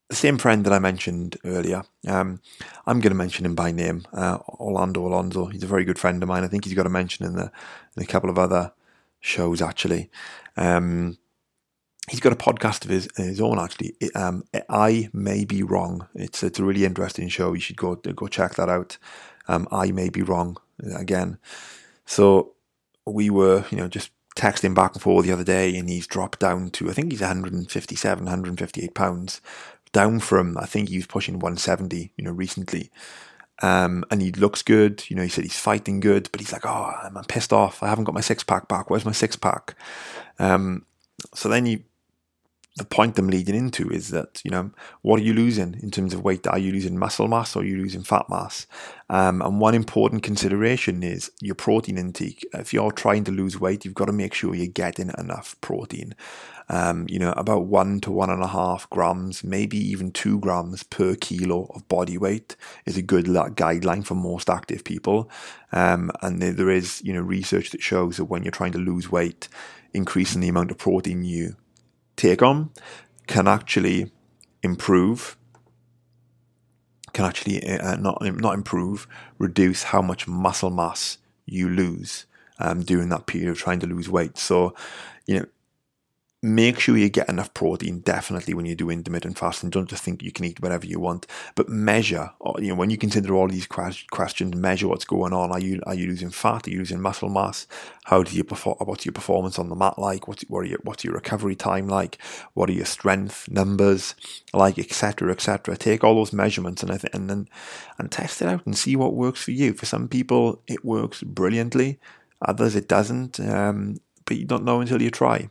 the 0.10 0.16
same 0.16 0.40
friend 0.40 0.66
that 0.66 0.74
I 0.74 0.80
mentioned 0.80 1.38
earlier, 1.46 1.84
um, 2.08 2.42
I'm 2.88 3.00
going 3.00 3.12
to 3.12 3.16
mention 3.16 3.46
him 3.46 3.54
by 3.54 3.72
name, 3.72 4.06
uh, 4.12 4.40
Orlando 4.60 5.06
Alonso. 5.06 5.46
He's 5.46 5.64
a 5.64 5.68
very 5.68 5.86
good 5.86 6.00
friend 6.00 6.22
of 6.22 6.28
mine. 6.28 6.44
I 6.44 6.48
think 6.48 6.66
he's 6.66 6.74
got 6.74 6.88
a 6.88 6.90
mention 6.90 7.26
in, 7.26 7.36
the, 7.36 7.52
in 7.96 8.04
a 8.04 8.08
couple 8.08 8.30
of 8.30 8.40
other 8.40 8.74
shows, 9.20 9.62
actually. 9.62 10.10
Um, 10.58 11.20
he's 12.10 12.20
got 12.20 12.34
a 12.34 12.36
podcast 12.36 12.86
of 12.86 12.90
his, 12.90 13.08
his 13.16 13.40
own, 13.40 13.60
actually. 13.60 13.96
It, 14.02 14.16
um, 14.16 14.46
I 14.68 15.10
May 15.14 15.46
Be 15.46 15.62
Wrong. 15.62 16.08
It's, 16.16 16.42
it's 16.42 16.58
a 16.58 16.66
really 16.66 16.86
interesting 16.86 17.30
show. 17.30 17.54
You 17.54 17.60
should 17.60 17.78
go 17.78 17.96
go 17.96 18.28
check 18.28 18.56
that 18.56 18.68
out. 18.68 18.98
Um, 19.48 19.68
I 19.72 19.92
May 19.92 20.10
Be 20.10 20.24
Wrong, 20.24 20.58
again. 20.96 21.38
So 22.06 22.56
we 23.06 23.30
were, 23.30 23.66
you 23.70 23.78
know, 23.78 23.88
just 23.88 24.10
texting 24.36 24.74
back 24.74 24.94
and 24.94 25.02
forth 25.02 25.26
the 25.26 25.34
other 25.34 25.44
day, 25.44 25.76
and 25.76 25.90
he's 25.90 26.08
dropped 26.08 26.40
down 26.40 26.70
to 26.72 26.90
I 26.90 26.94
think 26.94 27.12
he's 27.12 27.22
157, 27.22 28.24
158 28.24 28.94
pounds 28.94 29.42
down 29.92 30.20
from 30.20 30.58
I 30.58 30.66
think 30.66 30.90
he 30.90 30.98
was 30.98 31.08
pushing 31.08 31.36
170, 31.36 32.14
you 32.16 32.24
know, 32.24 32.32
recently. 32.32 32.92
Um, 33.62 34.06
and 34.10 34.22
he 34.22 34.32
looks 34.32 34.62
good. 34.62 35.04
You 35.10 35.16
know, 35.16 35.24
he 35.24 35.30
said 35.30 35.44
he's 35.44 35.60
fighting 35.60 36.00
good, 36.00 36.30
but 36.32 36.40
he's 36.40 36.54
like, 36.54 36.66
oh, 36.66 36.94
I'm, 37.04 37.16
pissed 37.26 37.52
off. 37.52 37.84
I 37.84 37.88
haven't 37.88 38.06
got 38.06 38.16
my 38.16 38.22
six 38.22 38.44
pack 38.44 38.68
back. 38.68 38.90
Where's 38.90 39.06
my 39.06 39.12
six 39.12 39.36
pack? 39.36 39.76
Um, 40.38 40.86
so 41.34 41.50
then 41.50 41.66
you 41.66 41.84
the 42.80 42.86
point 42.86 43.20
I'm 43.20 43.28
leading 43.28 43.56
into 43.56 43.90
is 43.90 44.10
that 44.10 44.42
you 44.44 44.50
know 44.50 44.72
what 45.02 45.20
are 45.20 45.24
you 45.24 45.34
losing 45.34 45.80
in 45.84 45.92
terms 45.92 46.14
of 46.14 46.24
weight? 46.24 46.48
Are 46.48 46.58
you 46.58 46.72
losing 46.72 46.98
muscle 46.98 47.28
mass 47.28 47.56
or 47.56 47.60
are 47.62 47.66
you 47.66 47.78
losing 47.78 48.04
fat 48.04 48.26
mass? 48.30 48.66
Um, 49.10 49.42
and 49.42 49.60
one 49.60 49.76
important 49.76 50.24
consideration 50.24 51.04
is 51.04 51.32
your 51.42 51.56
protein 51.56 51.98
intake. 51.98 52.48
If 52.54 52.74
you're 52.74 52.92
trying 52.92 53.24
to 53.26 53.32
lose 53.32 53.60
weight, 53.60 53.86
you've 53.86 53.94
got 53.94 54.06
to 54.06 54.14
make 54.14 54.34
sure 54.34 54.56
you're 54.56 54.68
getting 54.68 55.12
enough 55.18 55.56
protein. 55.62 56.16
Um, 56.72 57.08
you 57.10 57.18
know, 57.18 57.34
about 57.36 57.66
one 57.66 58.00
to 58.02 58.12
one 58.12 58.30
and 58.30 58.44
a 58.44 58.48
half 58.48 58.88
grams, 58.92 59.44
maybe 59.44 59.78
even 59.78 60.12
two 60.12 60.40
grams 60.40 60.84
per 60.84 61.16
kilo 61.16 61.66
of 61.74 61.88
body 61.88 62.18
weight 62.18 62.56
is 62.86 62.96
a 62.96 63.02
good 63.02 63.26
guideline 63.26 64.06
for 64.06 64.14
most 64.14 64.50
active 64.50 64.84
people. 64.84 65.30
Um, 65.72 66.12
and 66.22 66.42
there 66.42 66.70
is, 66.70 67.02
you 67.04 67.12
know, 67.12 67.22
research 67.22 67.72
that 67.72 67.82
shows 67.82 68.18
that 68.18 68.26
when 68.26 68.44
you're 68.44 68.52
trying 68.52 68.74
to 68.74 68.78
lose 68.78 69.12
weight, 69.12 69.50
increasing 69.94 70.42
the 70.42 70.50
amount 70.50 70.70
of 70.70 70.78
protein 70.78 71.24
you 71.24 71.56
take 72.20 72.44
on 72.44 72.70
can 73.28 73.48
actually 73.48 74.12
improve 74.62 75.38
can 77.14 77.26
actually 77.26 77.66
uh, 77.66 77.96
not 77.96 78.22
not 78.22 78.54
improve 78.54 79.08
reduce 79.38 79.84
how 79.84 80.02
much 80.02 80.28
muscle 80.28 80.70
mass 80.70 81.18
you 81.46 81.68
lose 81.70 82.26
um, 82.60 82.82
during 82.84 83.10
that 83.10 83.26
period 83.26 83.50
of 83.50 83.58
trying 83.58 83.80
to 83.80 83.88
lose 83.88 84.10
weight. 84.10 84.38
So 84.38 84.76
you 85.26 85.40
know 85.40 85.46
make 86.42 86.80
sure 86.80 86.96
you 86.96 87.10
get 87.10 87.28
enough 87.28 87.54
protein 87.54 88.00
definitely 88.00 88.54
when 88.54 88.66
you 88.66 88.74
do 88.74 88.90
intermittent 88.90 89.38
fasting. 89.38 89.70
Don't 89.70 89.90
just 89.90 90.04
think 90.04 90.24
you 90.24 90.32
can 90.32 90.46
eat 90.46 90.62
whatever 90.62 90.86
you 90.86 91.00
want 91.00 91.28
but 91.56 91.68
measure 91.68 92.32
you 92.60 92.70
know 92.70 92.76
when 92.76 92.90
you 92.90 92.98
consider 92.98 93.34
all 93.36 93.48
these 93.48 93.68
questions 93.68 94.56
measure 94.56 94.88
what's 94.88 95.04
going 95.04 95.34
on. 95.34 95.52
Are 95.52 95.60
you 95.60 95.82
are 95.86 95.94
you 95.94 96.08
losing 96.08 96.30
fat? 96.30 96.68
Are 96.68 96.70
you 96.70 96.80
losing 96.80 97.02
muscle 97.02 97.30
mass? 97.30 97.68
How 98.06 98.24
do 98.24 98.36
you 98.36 98.46
perform 98.46 98.78
what's 98.80 99.06
your 99.06 99.12
performance 99.12 99.60
on 99.60 99.68
the 99.68 99.76
mat 99.76 100.00
like? 100.00 100.28
What's 100.28 100.44
what 100.44 100.60
are 100.60 100.66
your, 100.66 100.80
what's 100.84 101.04
your 101.04 101.14
recovery 101.14 101.56
time 101.56 101.88
like? 101.88 102.18
What 102.54 102.70
are 102.70 102.74
your 102.74 102.86
strength 102.86 103.50
numbers 103.50 104.16
like 104.54 104.80
etc 104.80 105.32
etc 105.32 105.76
take 105.76 106.04
all 106.04 106.16
those 106.16 106.34
measurements 106.34 106.84
and 106.84 107.04
and 107.14 107.30
then 107.30 107.50
and 107.98 108.12
test 108.12 108.42
it 108.42 108.48
out 108.48 108.66
and 108.66 108.78
see 108.78 108.96
what 108.96 109.14
works 109.14 109.44
for 109.44 109.52
you. 109.52 109.74
For 109.74 109.86
some 109.86 110.08
people 110.08 110.62
it 110.68 110.86
works 110.86 111.22
brilliantly. 111.22 112.00
Others 112.42 112.78
it 112.78 112.88
doesn't 112.88 113.42
um, 113.42 113.98
but 114.24 114.38
you 114.38 114.46
don't 114.46 114.64
know 114.64 114.80
until 114.80 115.02
you 115.02 115.12
try 115.12 115.50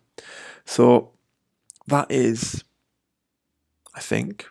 so 0.68 1.12
that 1.86 2.10
is, 2.10 2.62
I 3.94 4.00
think, 4.00 4.46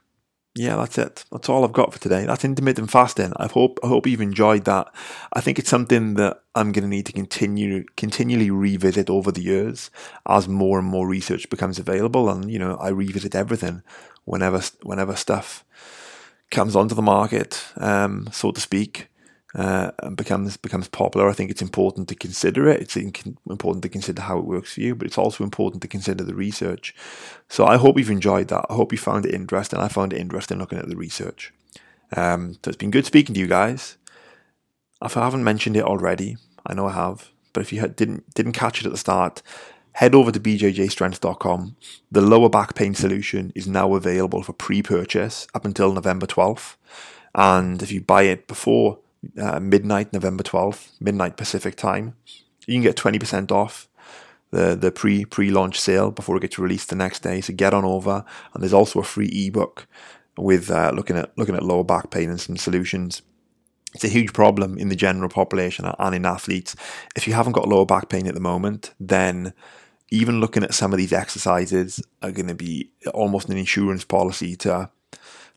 yeah, 0.55 0.75
that's 0.75 0.97
it. 0.97 1.25
That's 1.31 1.47
all 1.47 1.63
I've 1.63 1.73
got 1.73 1.93
for 1.93 1.99
today. 1.99 2.25
That's 2.25 2.43
intermittent 2.43 2.89
fasting. 2.89 3.33
I 3.37 3.45
hope 3.45 3.79
I 3.83 3.87
hope 3.87 4.07
you've 4.07 4.19
enjoyed 4.19 4.65
that. 4.65 4.91
I 5.31 5.41
think 5.41 5.59
it's 5.59 5.69
something 5.69 6.15
that 6.15 6.41
I'm 6.55 6.71
going 6.71 6.81
to 6.81 6.89
need 6.89 7.05
to 7.05 7.13
continue 7.13 7.85
continually 7.97 8.49
revisit 8.49 9.11
over 9.11 9.31
the 9.31 9.43
years 9.43 9.91
as 10.27 10.47
more 10.47 10.79
and 10.79 10.87
more 10.87 11.07
research 11.07 11.51
becomes 11.51 11.77
available, 11.77 12.31
and 12.31 12.49
you 12.49 12.57
know 12.57 12.77
I 12.77 12.87
revisit 12.87 13.35
everything 13.35 13.83
whenever 14.25 14.63
whenever 14.81 15.15
stuff 15.15 15.63
comes 16.49 16.75
onto 16.75 16.95
the 16.95 17.03
market, 17.03 17.63
um, 17.77 18.27
so 18.31 18.49
to 18.49 18.59
speak 18.59 19.09
uh, 19.55 19.91
and 19.99 20.17
becomes 20.17 20.57
becomes 20.57 20.87
popular, 20.87 21.29
I 21.29 21.33
think 21.33 21.51
it's 21.51 21.61
important 21.61 22.09
to 22.09 22.15
consider 22.15 22.67
it. 22.67 22.81
It's 22.81 22.97
important 22.97 23.81
to 23.83 23.89
consider 23.89 24.21
how 24.21 24.37
it 24.37 24.45
works 24.45 24.73
for 24.73 24.81
you, 24.81 24.95
but 24.95 25.07
it's 25.07 25.17
also 25.17 25.43
important 25.43 25.81
to 25.81 25.87
consider 25.87 26.23
the 26.23 26.35
research. 26.35 26.93
So 27.49 27.65
I 27.65 27.77
hope 27.77 27.97
you've 27.97 28.09
enjoyed 28.09 28.49
that. 28.49 28.65
I 28.69 28.73
hope 28.73 28.91
you 28.91 28.97
found 28.97 29.25
it 29.25 29.33
interesting. 29.33 29.79
I 29.79 29.87
found 29.87 30.13
it 30.13 30.19
interesting 30.19 30.59
looking 30.59 30.79
at 30.79 30.89
the 30.89 30.97
research. 30.97 31.53
Um, 32.15 32.53
so 32.53 32.69
it's 32.69 32.77
been 32.77 32.91
good 32.91 33.05
speaking 33.05 33.33
to 33.35 33.39
you 33.39 33.47
guys. 33.47 33.97
If 35.01 35.15
I 35.15 35.23
haven't 35.23 35.43
mentioned 35.43 35.77
it 35.77 35.83
already, 35.83 36.37
I 36.65 36.73
know 36.73 36.87
I 36.87 36.93
have, 36.93 37.29
but 37.53 37.61
if 37.61 37.71
you 37.71 37.87
didn't 37.87 38.33
didn't 38.33 38.53
catch 38.53 38.81
it 38.81 38.85
at 38.85 38.91
the 38.91 38.97
start, 38.97 39.41
head 39.93 40.13
over 40.13 40.31
to 40.31 40.39
bjjstrength.com. 40.39 41.75
The 42.11 42.21
lower 42.21 42.49
back 42.49 42.75
pain 42.75 42.93
solution 42.93 43.51
is 43.55 43.67
now 43.67 43.95
available 43.95 44.43
for 44.43 44.53
pre-purchase 44.53 45.47
up 45.55 45.65
until 45.65 45.93
November 45.93 46.27
12th. 46.27 46.75
And 47.33 47.81
if 47.81 47.91
you 47.91 48.01
buy 48.01 48.23
it 48.23 48.47
before 48.47 48.99
uh, 49.37 49.59
midnight, 49.59 50.13
November 50.13 50.43
12th, 50.43 50.91
midnight 50.99 51.37
Pacific 51.37 51.75
time. 51.75 52.15
You 52.65 52.75
can 52.75 52.83
get 52.83 52.95
20% 52.95 53.51
off 53.51 53.87
the, 54.51 54.75
the 54.75 54.91
pre 54.91 55.25
pre 55.25 55.49
launch 55.49 55.79
sale 55.79 56.11
before 56.11 56.37
it 56.37 56.41
gets 56.41 56.59
released 56.59 56.89
the 56.89 56.95
next 56.95 57.19
day. 57.19 57.41
So 57.41 57.53
get 57.53 57.73
on 57.73 57.85
over. 57.85 58.23
And 58.53 58.63
there's 58.63 58.73
also 58.73 58.99
a 58.99 59.03
free 59.03 59.27
ebook 59.27 59.87
with 60.37 60.69
uh, 60.69 60.91
looking 60.93 61.17
at 61.17 61.37
looking 61.37 61.55
at 61.55 61.63
lower 61.63 61.83
back 61.83 62.11
pain 62.11 62.29
and 62.29 62.39
some 62.39 62.57
solutions. 62.57 63.21
It's 63.93 64.03
a 64.03 64.09
huge 64.09 64.33
problem 64.33 64.77
in 64.77 64.89
the 64.89 64.95
general 64.95 65.29
population 65.29 65.85
and 65.97 66.15
in 66.15 66.25
athletes. 66.25 66.75
If 67.15 67.27
you 67.27 67.33
haven't 67.33 67.53
got 67.53 67.67
lower 67.67 67.85
back 67.85 68.09
pain 68.09 68.27
at 68.27 68.33
the 68.33 68.39
moment, 68.39 68.93
then 68.99 69.53
even 70.09 70.39
looking 70.39 70.63
at 70.63 70.73
some 70.73 70.93
of 70.93 70.97
these 70.97 71.13
exercises 71.13 72.01
are 72.21 72.31
going 72.31 72.47
to 72.47 72.55
be 72.55 72.91
almost 73.13 73.49
an 73.49 73.57
insurance 73.57 74.03
policy 74.03 74.55
to 74.57 74.89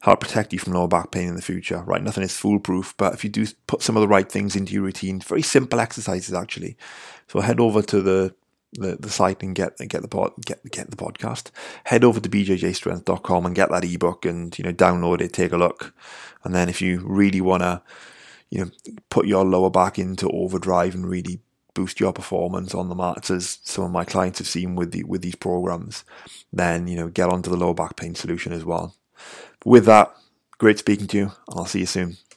how 0.00 0.12
to 0.12 0.16
protect 0.16 0.52
you 0.52 0.58
from 0.58 0.72
lower 0.72 0.88
back 0.88 1.10
pain 1.10 1.28
in 1.28 1.36
the 1.36 1.42
future, 1.42 1.82
right? 1.86 2.02
Nothing 2.02 2.24
is 2.24 2.36
foolproof, 2.36 2.94
but 2.96 3.12
if 3.14 3.22
you 3.22 3.30
do 3.30 3.46
put 3.66 3.82
some 3.82 3.96
of 3.96 4.00
the 4.00 4.08
right 4.08 4.30
things 4.30 4.56
into 4.56 4.72
your 4.72 4.82
routine, 4.82 5.20
very 5.20 5.42
simple 5.42 5.78
exercises 5.78 6.34
actually. 6.34 6.76
So 7.28 7.40
head 7.40 7.60
over 7.60 7.82
to 7.82 8.00
the 8.00 8.34
the, 8.74 8.96
the 8.96 9.10
site 9.10 9.42
and 9.42 9.54
get 9.54 9.76
get 9.88 10.02
the 10.02 10.08
pod, 10.08 10.32
get 10.44 10.62
get 10.70 10.90
the 10.90 10.96
podcast. 10.96 11.50
Head 11.84 12.04
over 12.04 12.20
to 12.20 12.28
bjjstrength.com 12.28 13.46
and 13.46 13.54
get 13.54 13.70
that 13.70 13.84
ebook 13.84 14.24
and 14.24 14.56
you 14.58 14.64
know 14.64 14.72
download 14.72 15.20
it, 15.20 15.32
take 15.32 15.52
a 15.52 15.58
look, 15.58 15.94
and 16.44 16.54
then 16.54 16.68
if 16.68 16.80
you 16.80 17.00
really 17.04 17.40
want 17.40 17.62
to, 17.62 17.82
you 18.50 18.64
know, 18.64 18.70
put 19.10 19.26
your 19.26 19.44
lower 19.44 19.70
back 19.70 19.98
into 19.98 20.30
overdrive 20.30 20.94
and 20.94 21.08
really 21.08 21.40
boost 21.74 22.00
your 22.00 22.12
performance 22.12 22.74
on 22.74 22.88
the 22.88 22.94
mats, 22.94 23.30
as 23.30 23.58
some 23.62 23.84
of 23.84 23.90
my 23.90 24.04
clients 24.04 24.38
have 24.38 24.48
seen 24.48 24.76
with 24.76 24.92
the 24.92 25.04
with 25.04 25.22
these 25.22 25.34
programs, 25.34 26.04
then 26.52 26.86
you 26.86 26.96
know 26.96 27.08
get 27.08 27.28
onto 27.28 27.50
the 27.50 27.56
lower 27.56 27.74
back 27.74 27.96
pain 27.96 28.14
solution 28.14 28.52
as 28.52 28.64
well. 28.64 28.94
With 29.64 29.86
that, 29.86 30.14
great 30.58 30.78
speaking 30.78 31.06
to 31.08 31.16
you, 31.18 31.24
and 31.24 31.58
I'll 31.58 31.66
see 31.66 31.80
you 31.80 31.86
soon. 31.86 32.16